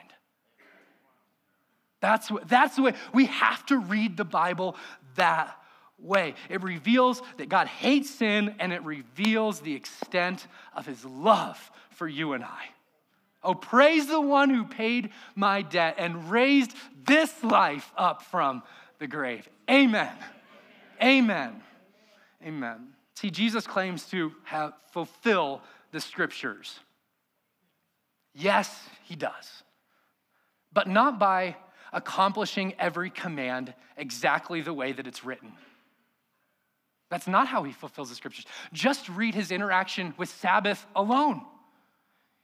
That's, 1.99 2.31
that's 2.47 2.75
the 2.75 2.81
way 2.81 2.93
we 3.13 3.25
have 3.25 3.63
to 3.67 3.77
read 3.77 4.17
the 4.17 4.25
Bible 4.25 4.75
that 5.15 5.60
way. 6.01 6.35
It 6.49 6.63
reveals 6.63 7.21
that 7.37 7.49
God 7.49 7.67
hates 7.67 8.09
sin 8.09 8.55
and 8.59 8.73
it 8.73 8.83
reveals 8.83 9.59
the 9.59 9.73
extent 9.73 10.47
of 10.75 10.85
his 10.85 11.03
love 11.05 11.71
for 11.91 12.07
you 12.07 12.33
and 12.33 12.43
I. 12.43 12.65
Oh, 13.43 13.55
praise 13.55 14.07
the 14.07 14.21
one 14.21 14.49
who 14.49 14.65
paid 14.65 15.09
my 15.35 15.61
debt 15.61 15.95
and 15.97 16.29
raised 16.29 16.73
this 17.05 17.43
life 17.43 17.91
up 17.97 18.21
from 18.23 18.61
the 18.99 19.07
grave. 19.07 19.47
Amen. 19.69 20.13
Amen. 21.01 21.61
Amen. 22.45 22.87
See, 23.15 23.31
Jesus 23.31 23.65
claims 23.65 24.05
to 24.07 24.31
have 24.43 24.73
fulfill 24.91 25.61
the 25.91 25.99
scriptures. 25.99 26.79
Yes, 28.33 28.87
he 29.03 29.15
does. 29.15 29.63
But 30.71 30.87
not 30.87 31.19
by 31.19 31.55
accomplishing 31.91 32.73
every 32.79 33.09
command 33.09 33.73
exactly 33.97 34.61
the 34.61 34.73
way 34.73 34.91
that 34.91 35.07
it's 35.07 35.25
written. 35.25 35.51
That's 37.11 37.27
not 37.27 37.47
how 37.47 37.63
he 37.63 37.73
fulfills 37.73 38.09
the 38.09 38.15
scriptures. 38.15 38.45
Just 38.71 39.09
read 39.09 39.35
his 39.35 39.51
interaction 39.51 40.13
with 40.17 40.29
Sabbath 40.29 40.87
alone. 40.95 41.41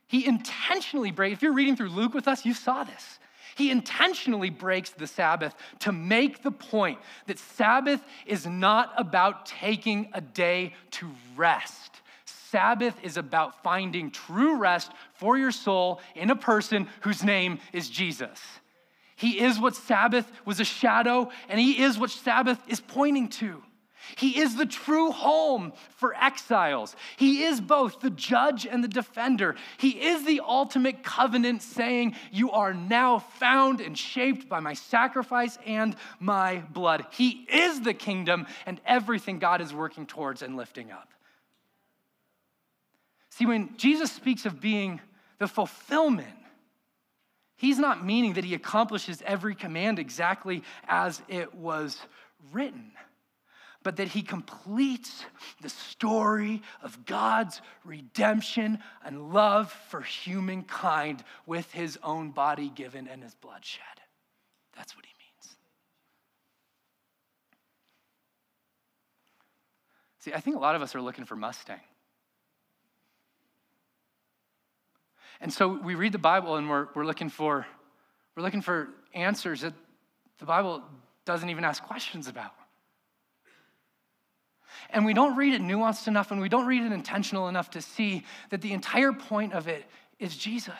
He 0.06 0.26
intentionally 0.26 1.10
breaks, 1.10 1.32
if 1.32 1.42
you're 1.42 1.54
reading 1.54 1.74
through 1.74 1.88
Luke 1.88 2.12
with 2.12 2.28
us, 2.28 2.44
you 2.44 2.52
saw 2.52 2.84
this. 2.84 3.18
He 3.56 3.70
intentionally 3.70 4.50
breaks 4.50 4.90
the 4.90 5.06
Sabbath 5.06 5.54
to 5.80 5.90
make 5.90 6.42
the 6.42 6.50
point 6.50 6.98
that 7.26 7.38
Sabbath 7.38 8.04
is 8.26 8.46
not 8.46 8.92
about 8.96 9.46
taking 9.46 10.10
a 10.12 10.20
day 10.20 10.74
to 10.92 11.10
rest. 11.34 12.02
Sabbath 12.26 12.94
is 13.02 13.16
about 13.16 13.62
finding 13.62 14.10
true 14.10 14.58
rest 14.58 14.92
for 15.14 15.38
your 15.38 15.50
soul 15.50 16.00
in 16.14 16.30
a 16.30 16.36
person 16.36 16.88
whose 17.00 17.24
name 17.24 17.58
is 17.72 17.88
Jesus. 17.88 18.38
He 19.16 19.40
is 19.40 19.58
what 19.58 19.74
Sabbath 19.74 20.30
was 20.44 20.60
a 20.60 20.64
shadow, 20.64 21.30
and 21.48 21.58
He 21.58 21.82
is 21.82 21.98
what 21.98 22.10
Sabbath 22.10 22.60
is 22.68 22.80
pointing 22.80 23.28
to. 23.28 23.62
He 24.16 24.38
is 24.38 24.56
the 24.56 24.66
true 24.66 25.10
home 25.10 25.72
for 25.96 26.14
exiles. 26.14 26.96
He 27.16 27.44
is 27.44 27.60
both 27.60 28.00
the 28.00 28.10
judge 28.10 28.66
and 28.66 28.82
the 28.82 28.88
defender. 28.88 29.56
He 29.78 29.90
is 29.90 30.24
the 30.24 30.40
ultimate 30.40 31.02
covenant 31.02 31.62
saying, 31.62 32.14
You 32.32 32.50
are 32.52 32.74
now 32.74 33.18
found 33.18 33.80
and 33.80 33.96
shaped 33.96 34.48
by 34.48 34.60
my 34.60 34.74
sacrifice 34.74 35.58
and 35.66 35.96
my 36.18 36.62
blood. 36.72 37.06
He 37.10 37.46
is 37.50 37.80
the 37.80 37.94
kingdom 37.94 38.46
and 38.66 38.80
everything 38.86 39.38
God 39.38 39.60
is 39.60 39.72
working 39.72 40.06
towards 40.06 40.42
and 40.42 40.56
lifting 40.56 40.90
up. 40.90 41.08
See, 43.30 43.46
when 43.46 43.76
Jesus 43.76 44.10
speaks 44.10 44.46
of 44.46 44.60
being 44.60 45.00
the 45.38 45.46
fulfillment, 45.46 46.28
he's 47.56 47.78
not 47.78 48.04
meaning 48.04 48.32
that 48.34 48.44
he 48.44 48.54
accomplishes 48.54 49.22
every 49.24 49.54
command 49.54 49.98
exactly 49.98 50.62
as 50.88 51.22
it 51.28 51.54
was 51.54 51.98
written 52.52 52.90
but 53.82 53.96
that 53.96 54.08
he 54.08 54.22
completes 54.22 55.24
the 55.60 55.68
story 55.68 56.62
of 56.82 57.06
God's 57.06 57.60
redemption 57.84 58.80
and 59.04 59.32
love 59.32 59.72
for 59.88 60.00
humankind 60.00 61.22
with 61.46 61.70
his 61.72 61.98
own 62.02 62.30
body 62.30 62.70
given 62.74 63.08
and 63.08 63.22
his 63.22 63.34
blood 63.34 63.64
shed. 63.64 63.82
That's 64.76 64.96
what 64.96 65.06
he 65.06 65.12
means. 65.12 65.56
See, 70.20 70.32
I 70.32 70.40
think 70.40 70.56
a 70.56 70.60
lot 70.60 70.74
of 70.74 70.82
us 70.82 70.94
are 70.94 71.02
looking 71.02 71.24
for 71.24 71.36
Mustang. 71.36 71.80
And 75.40 75.52
so 75.52 75.68
we 75.68 75.94
read 75.94 76.12
the 76.12 76.18
Bible 76.18 76.56
and 76.56 76.68
we're, 76.68 76.88
we're 76.94 77.06
looking 77.06 77.28
for 77.28 77.66
we're 78.38 78.44
looking 78.44 78.62
for 78.62 78.88
answers 79.14 79.62
that 79.62 79.74
the 80.38 80.44
Bible 80.44 80.84
doesn't 81.24 81.50
even 81.50 81.64
ask 81.64 81.82
questions 81.82 82.28
about. 82.28 82.52
And 84.90 85.04
we 85.04 85.14
don't 85.14 85.36
read 85.36 85.54
it 85.54 85.62
nuanced 85.62 86.08
enough 86.08 86.30
and 86.30 86.40
we 86.40 86.48
don't 86.48 86.66
read 86.66 86.82
it 86.82 86.92
intentional 86.92 87.48
enough 87.48 87.70
to 87.70 87.82
see 87.82 88.24
that 88.50 88.60
the 88.60 88.72
entire 88.72 89.12
point 89.12 89.52
of 89.52 89.68
it 89.68 89.84
is 90.18 90.36
Jesus, 90.36 90.74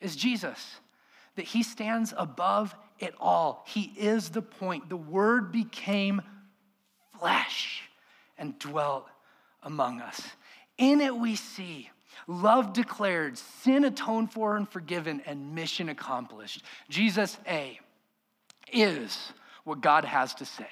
is 0.00 0.16
Jesus, 0.16 0.76
that 1.36 1.44
he 1.44 1.62
stands 1.62 2.14
above 2.16 2.74
it 2.98 3.14
all. 3.20 3.64
He 3.66 3.92
is 3.96 4.30
the 4.30 4.42
point. 4.42 4.88
The 4.88 4.96
word 4.96 5.52
became 5.52 6.22
flesh 7.18 7.82
and 8.36 8.58
dwelt 8.58 9.06
among 9.62 10.00
us. 10.00 10.20
In 10.78 11.00
it 11.00 11.16
we 11.16 11.36
see 11.36 11.90
love 12.26 12.72
declared, 12.72 13.38
sin 13.38 13.84
atoned 13.84 14.32
for 14.32 14.56
and 14.56 14.68
forgiven, 14.68 15.22
and 15.26 15.54
mission 15.54 15.88
accomplished. 15.88 16.62
Jesus, 16.88 17.36
A, 17.48 17.80
is 18.72 19.32
what 19.64 19.80
God 19.80 20.04
has 20.04 20.34
to 20.34 20.44
say. 20.44 20.68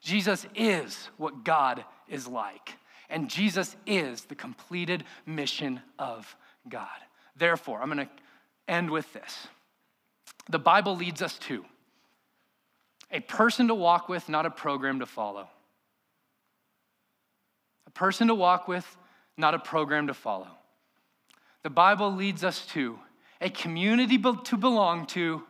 Jesus 0.00 0.46
is 0.54 1.08
what 1.16 1.44
God 1.44 1.84
is 2.08 2.26
like, 2.26 2.74
and 3.10 3.28
Jesus 3.28 3.76
is 3.86 4.24
the 4.24 4.34
completed 4.34 5.04
mission 5.26 5.80
of 5.98 6.36
God. 6.68 6.88
Therefore, 7.36 7.80
I'm 7.80 7.90
going 7.90 8.06
to 8.06 8.12
end 8.66 8.90
with 8.90 9.12
this. 9.12 9.48
The 10.48 10.58
Bible 10.58 10.96
leads 10.96 11.22
us 11.22 11.38
to 11.38 11.64
a 13.10 13.20
person 13.20 13.68
to 13.68 13.74
walk 13.74 14.08
with, 14.08 14.28
not 14.28 14.46
a 14.46 14.50
program 14.50 15.00
to 15.00 15.06
follow. 15.06 15.48
A 17.86 17.90
person 17.90 18.28
to 18.28 18.34
walk 18.34 18.68
with, 18.68 18.96
not 19.36 19.54
a 19.54 19.58
program 19.58 20.08
to 20.08 20.14
follow. 20.14 20.48
The 21.62 21.70
Bible 21.70 22.14
leads 22.14 22.44
us 22.44 22.66
to 22.66 22.98
a 23.40 23.50
community 23.50 24.18
to 24.18 24.56
belong 24.56 25.06
to, 25.06 25.42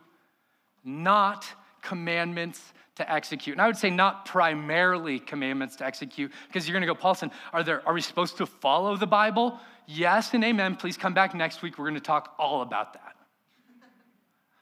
not 0.83 1.45
commandments 1.81 2.73
to 2.99 3.11
execute. 3.11 3.55
And 3.55 3.61
I 3.61 3.67
would 3.67 3.77
say 3.77 3.89
not 3.89 4.25
primarily 4.25 5.19
commandments 5.19 5.75
to 5.77 5.85
execute, 5.85 6.31
because 6.47 6.67
you're 6.67 6.73
going 6.73 6.87
to 6.87 6.93
go, 6.93 6.95
Paulson, 6.95 7.31
are, 7.51 7.63
there, 7.63 7.85
are 7.87 7.93
we 7.93 8.01
supposed 8.01 8.37
to 8.37 8.45
follow 8.45 8.95
the 8.95 9.07
Bible? 9.07 9.59
Yes 9.87 10.33
and 10.33 10.43
amen. 10.43 10.75
Please 10.75 10.97
come 10.97 11.13
back 11.13 11.33
next 11.33 11.61
week. 11.61 11.77
We're 11.77 11.85
going 11.85 11.95
to 11.95 12.01
talk 12.01 12.35
all 12.37 12.61
about 12.61 12.93
that. 12.93 13.15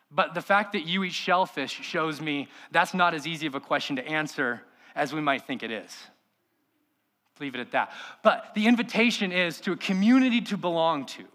But 0.10 0.34
the 0.34 0.42
fact 0.42 0.72
that 0.72 0.88
you 0.88 1.04
eat 1.04 1.14
shellfish 1.14 1.72
shows 1.72 2.22
me 2.22 2.48
that's 2.72 2.94
not 2.94 3.14
as 3.14 3.28
easy 3.28 3.46
of 3.46 3.56
a 3.56 3.60
question 3.60 3.98
to 3.98 4.08
answer 4.08 4.62
as 4.96 5.14
we 5.14 5.20
might 5.20 5.46
think 5.46 5.64
it 5.64 5.72
is. 5.72 5.94
Leave 7.40 7.56
it 7.56 7.60
at 7.60 7.72
that. 7.72 7.92
But 8.24 8.54
the 8.56 8.68
invitation 8.68 9.32
is 9.32 9.60
to 9.62 9.74
a 9.74 9.78
community 9.78 10.42
to 10.42 10.58
belong 10.58 11.06
to, 11.08 11.26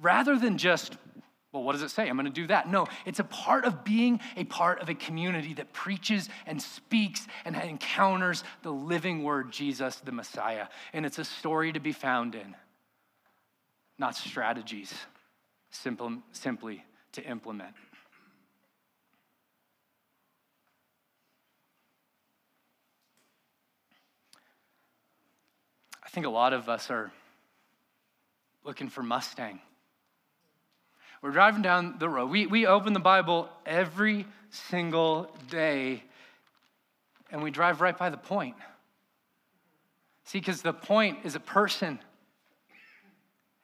rather 0.00 0.38
than 0.38 0.56
just 0.56 0.96
well, 1.52 1.62
what 1.62 1.72
does 1.72 1.82
it 1.82 1.90
say? 1.90 2.08
I'm 2.08 2.16
going 2.16 2.24
to 2.24 2.32
do 2.32 2.46
that. 2.46 2.68
No, 2.68 2.86
it's 3.04 3.18
a 3.18 3.24
part 3.24 3.66
of 3.66 3.84
being 3.84 4.20
a 4.38 4.44
part 4.44 4.80
of 4.80 4.88
a 4.88 4.94
community 4.94 5.52
that 5.54 5.74
preaches 5.74 6.30
and 6.46 6.60
speaks 6.60 7.26
and 7.44 7.54
encounters 7.54 8.42
the 8.62 8.72
living 8.72 9.22
word, 9.22 9.52
Jesus, 9.52 9.96
the 9.96 10.12
Messiah. 10.12 10.68
And 10.94 11.04
it's 11.04 11.18
a 11.18 11.24
story 11.24 11.72
to 11.72 11.80
be 11.80 11.92
found 11.92 12.34
in, 12.34 12.56
not 13.98 14.16
strategies, 14.16 14.94
simple, 15.70 16.22
simply 16.32 16.82
to 17.12 17.22
implement. 17.22 17.74
I 26.02 26.08
think 26.08 26.24
a 26.24 26.30
lot 26.30 26.54
of 26.54 26.70
us 26.70 26.90
are 26.90 27.12
looking 28.64 28.88
for 28.88 29.02
Mustang 29.02 29.60
we're 31.22 31.30
driving 31.30 31.62
down 31.62 31.96
the 31.98 32.08
road. 32.08 32.30
We, 32.30 32.46
we 32.46 32.66
open 32.66 32.92
the 32.92 33.00
Bible 33.00 33.48
every 33.64 34.26
single 34.50 35.30
day 35.48 36.02
and 37.30 37.42
we 37.42 37.50
drive 37.50 37.80
right 37.80 37.96
by 37.96 38.10
the 38.10 38.16
point. 38.16 38.56
See, 40.24 40.38
because 40.38 40.62
the 40.62 40.72
point 40.72 41.20
is 41.24 41.34
a 41.34 41.40
person, 41.40 41.98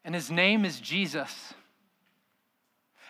and 0.04 0.14
his 0.14 0.30
name 0.30 0.64
is 0.64 0.80
Jesus. 0.80 1.54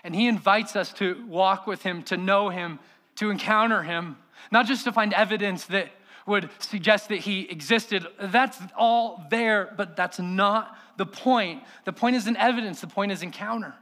And 0.02 0.14
he 0.14 0.26
invites 0.26 0.76
us 0.76 0.92
to 0.94 1.24
walk 1.28 1.66
with 1.66 1.82
him, 1.82 2.02
to 2.04 2.16
know 2.16 2.48
him, 2.48 2.80
to 3.16 3.30
encounter 3.30 3.82
him, 3.82 4.16
not 4.50 4.66
just 4.66 4.84
to 4.84 4.92
find 4.92 5.14
evidence 5.14 5.64
that 5.66 5.90
would 6.26 6.50
suggest 6.58 7.08
that 7.08 7.20
he 7.20 7.42
existed. 7.48 8.06
That's 8.20 8.58
all 8.76 9.24
there, 9.30 9.72
but 9.76 9.96
that's 9.96 10.18
not 10.18 10.76
the 10.96 11.06
point. 11.06 11.62
The 11.84 11.92
point 11.92 12.16
isn't 12.16 12.36
evidence, 12.36 12.80
the 12.80 12.86
point 12.86 13.12
is 13.12 13.22
encounter. 13.22 13.74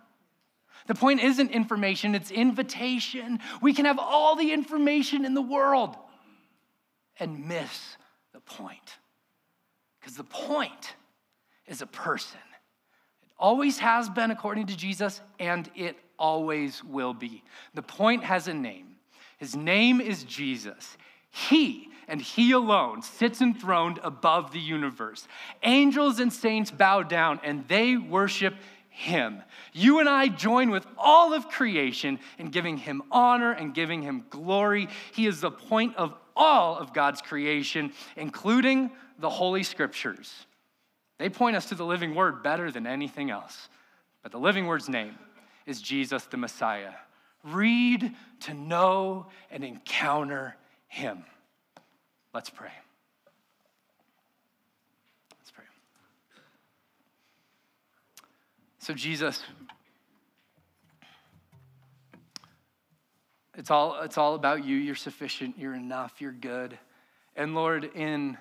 The 0.86 0.94
point 0.94 1.20
isn't 1.20 1.50
information, 1.50 2.14
it's 2.14 2.30
invitation. 2.30 3.40
We 3.60 3.72
can 3.72 3.84
have 3.84 3.98
all 3.98 4.36
the 4.36 4.52
information 4.52 5.24
in 5.24 5.34
the 5.34 5.42
world 5.42 5.96
and 7.18 7.46
miss 7.48 7.96
the 8.32 8.40
point. 8.40 8.98
Because 10.00 10.16
the 10.16 10.24
point 10.24 10.94
is 11.66 11.82
a 11.82 11.86
person. 11.86 12.40
It 13.22 13.32
always 13.38 13.78
has 13.78 14.08
been 14.08 14.30
according 14.30 14.66
to 14.66 14.76
Jesus, 14.76 15.20
and 15.38 15.68
it 15.74 15.96
always 16.18 16.84
will 16.84 17.14
be. 17.14 17.42
The 17.74 17.82
point 17.82 18.24
has 18.24 18.48
a 18.48 18.54
name. 18.54 18.96
His 19.38 19.56
name 19.56 20.00
is 20.00 20.24
Jesus. 20.24 20.96
He 21.30 21.88
and 22.08 22.20
He 22.20 22.52
alone 22.52 23.02
sits 23.02 23.42
enthroned 23.42 23.98
above 24.02 24.52
the 24.52 24.60
universe. 24.60 25.26
Angels 25.62 26.20
and 26.20 26.32
saints 26.32 26.70
bow 26.70 27.02
down 27.02 27.40
and 27.42 27.66
they 27.68 27.96
worship 27.96 28.54
him. 28.96 29.42
You 29.74 30.00
and 30.00 30.08
I 30.08 30.28
join 30.28 30.70
with 30.70 30.86
all 30.96 31.34
of 31.34 31.48
creation 31.48 32.18
in 32.38 32.48
giving 32.48 32.78
him 32.78 33.02
honor 33.10 33.52
and 33.52 33.74
giving 33.74 34.00
him 34.00 34.24
glory. 34.30 34.88
He 35.12 35.26
is 35.26 35.42
the 35.42 35.50
point 35.50 35.94
of 35.96 36.14
all 36.34 36.78
of 36.78 36.94
God's 36.94 37.20
creation, 37.20 37.92
including 38.16 38.90
the 39.18 39.28
Holy 39.28 39.64
Scriptures. 39.64 40.46
They 41.18 41.28
point 41.28 41.56
us 41.56 41.66
to 41.66 41.74
the 41.74 41.84
living 41.84 42.14
word 42.14 42.42
better 42.42 42.70
than 42.70 42.86
anything 42.86 43.30
else. 43.30 43.68
But 44.22 44.32
the 44.32 44.38
living 44.38 44.66
word's 44.66 44.88
name 44.88 45.14
is 45.66 45.82
Jesus 45.82 46.24
the 46.24 46.38
Messiah. 46.38 46.92
Read 47.44 48.14
to 48.40 48.54
know 48.54 49.26
and 49.50 49.62
encounter 49.62 50.56
him. 50.88 51.22
Let's 52.32 52.48
pray. 52.48 52.72
So, 58.86 58.94
Jesus, 58.94 59.42
it's 63.56 63.68
all, 63.68 64.00
it's 64.02 64.16
all 64.16 64.36
about 64.36 64.64
you. 64.64 64.76
You're 64.76 64.94
sufficient, 64.94 65.58
you're 65.58 65.74
enough, 65.74 66.20
you're 66.20 66.30
good. 66.30 66.78
And 67.34 67.56
Lord, 67.56 67.90
in 67.96 68.38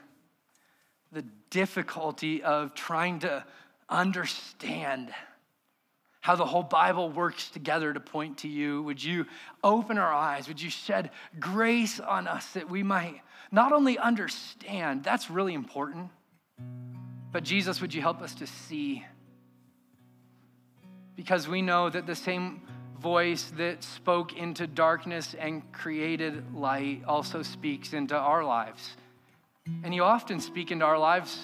the 1.11 1.25
difficulty 1.49 2.43
of 2.43 2.75
trying 2.75 3.21
to 3.21 3.43
understand 3.89 5.09
how 6.21 6.35
the 6.35 6.45
whole 6.45 6.61
Bible 6.61 7.09
works 7.09 7.49
together 7.49 7.91
to 7.91 7.99
point 7.99 8.37
to 8.39 8.47
you. 8.47 8.83
Would 8.83 9.03
you 9.03 9.25
open 9.63 9.97
our 9.97 10.13
eyes? 10.13 10.47
Would 10.47 10.61
you 10.61 10.69
shed 10.69 11.09
grace 11.39 11.99
on 11.99 12.27
us 12.27 12.45
that 12.51 12.69
we 12.69 12.83
might 12.83 13.19
not 13.51 13.71
only 13.71 13.97
understand, 13.97 15.03
that's 15.03 15.31
really 15.31 15.55
important, 15.55 16.11
but 17.31 17.43
Jesus, 17.43 17.81
would 17.81 17.95
you 17.95 18.01
help 18.03 18.21
us 18.21 18.35
to 18.35 18.45
see 18.45 19.03
because 21.15 21.47
we 21.47 21.61
know 21.61 21.89
that 21.89 22.05
the 22.05 22.15
same 22.15 22.61
voice 22.99 23.51
that 23.57 23.83
spoke 23.83 24.35
into 24.35 24.67
darkness 24.67 25.35
and 25.37 25.71
created 25.71 26.55
light 26.55 27.03
also 27.07 27.41
speaks 27.41 27.93
into 27.93 28.15
our 28.15 28.43
lives. 28.43 28.95
And 29.83 29.93
you 29.93 30.03
often 30.03 30.39
speak 30.39 30.71
into 30.71 30.85
our 30.85 30.97
lives 30.97 31.39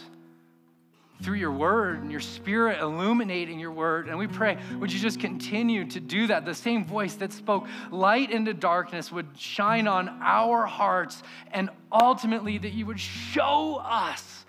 through 1.21 1.35
your 1.35 1.51
word 1.51 2.01
and 2.01 2.11
your 2.11 2.19
spirit 2.19 2.79
illuminating 2.79 3.59
your 3.59 3.71
word. 3.71 4.07
And 4.07 4.17
we 4.17 4.27
pray, 4.27 4.57
would 4.79 4.91
you 4.91 4.99
just 4.99 5.19
continue 5.19 5.85
to 5.91 5.99
do 5.99 6.27
that? 6.27 6.45
The 6.45 6.55
same 6.55 6.83
voice 6.83 7.15
that 7.15 7.31
spoke 7.31 7.67
light 7.91 8.31
into 8.31 8.53
darkness 8.53 9.11
would 9.11 9.27
shine 9.37 9.87
on 9.87 10.09
our 10.21 10.65
hearts, 10.65 11.21
and 11.51 11.69
ultimately 11.91 12.57
that 12.57 12.73
you 12.73 12.85
would 12.87 12.99
show 12.99 13.75
us 13.75 14.45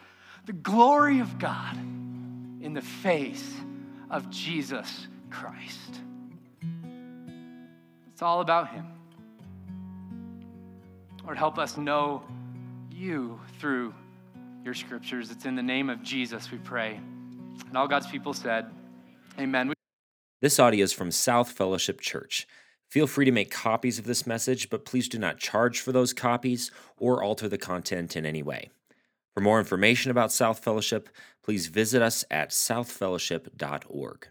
the 0.47 0.53
glory 0.53 1.21
of 1.21 1.39
God 1.39 1.77
in 1.77 2.73
the 2.73 2.81
face 2.81 3.55
of 4.11 4.31
Jesus 4.31 5.09
Christ. 5.33 6.01
It's 8.13 8.23
all 8.23 8.41
about 8.41 8.69
Him. 8.69 8.87
Lord, 11.25 11.39
help 11.39 11.59
us 11.59 11.77
know 11.77 12.23
you 12.91 13.41
through 13.59 13.95
your 14.65 14.75
scriptures. 14.75 15.31
It's 15.31 15.45
in 15.45 15.57
the 15.57 15.63
name 15.63 15.91
of 15.91 16.03
Jesus 16.03 16.51
we 16.51 16.59
pray. 16.59 17.01
And 17.67 17.77
all 17.77 17.89
God's 17.89 18.07
people 18.07 18.35
said, 18.35 18.67
Amen. 19.39 19.73
This 20.41 20.59
audio 20.59 20.85
is 20.85 20.93
from 20.93 21.11
South 21.11 21.51
Fellowship 21.53 22.01
Church. 22.01 22.47
Feel 22.89 23.07
free 23.07 23.25
to 23.25 23.33
make 23.33 23.51
copies 23.51 23.99
of 23.99 24.05
this 24.05 24.27
message, 24.27 24.69
but 24.69 24.85
please 24.85 25.09
do 25.09 25.19
not 25.19 25.39
charge 25.39 25.81
for 25.81 25.93
those 25.93 26.13
copies 26.13 26.71
or 26.99 27.23
alter 27.23 27.49
the 27.49 27.57
content 27.57 28.17
in 28.17 28.27
any 28.27 28.43
way. 28.43 28.69
For 29.35 29.41
more 29.41 29.59
information 29.59 30.11
about 30.11 30.31
South 30.31 30.59
Fellowship, 30.59 31.09
please 31.43 31.69
visit 31.69 32.03
us 32.03 32.25
at 32.31 32.51
southfellowship.org. 32.51 34.29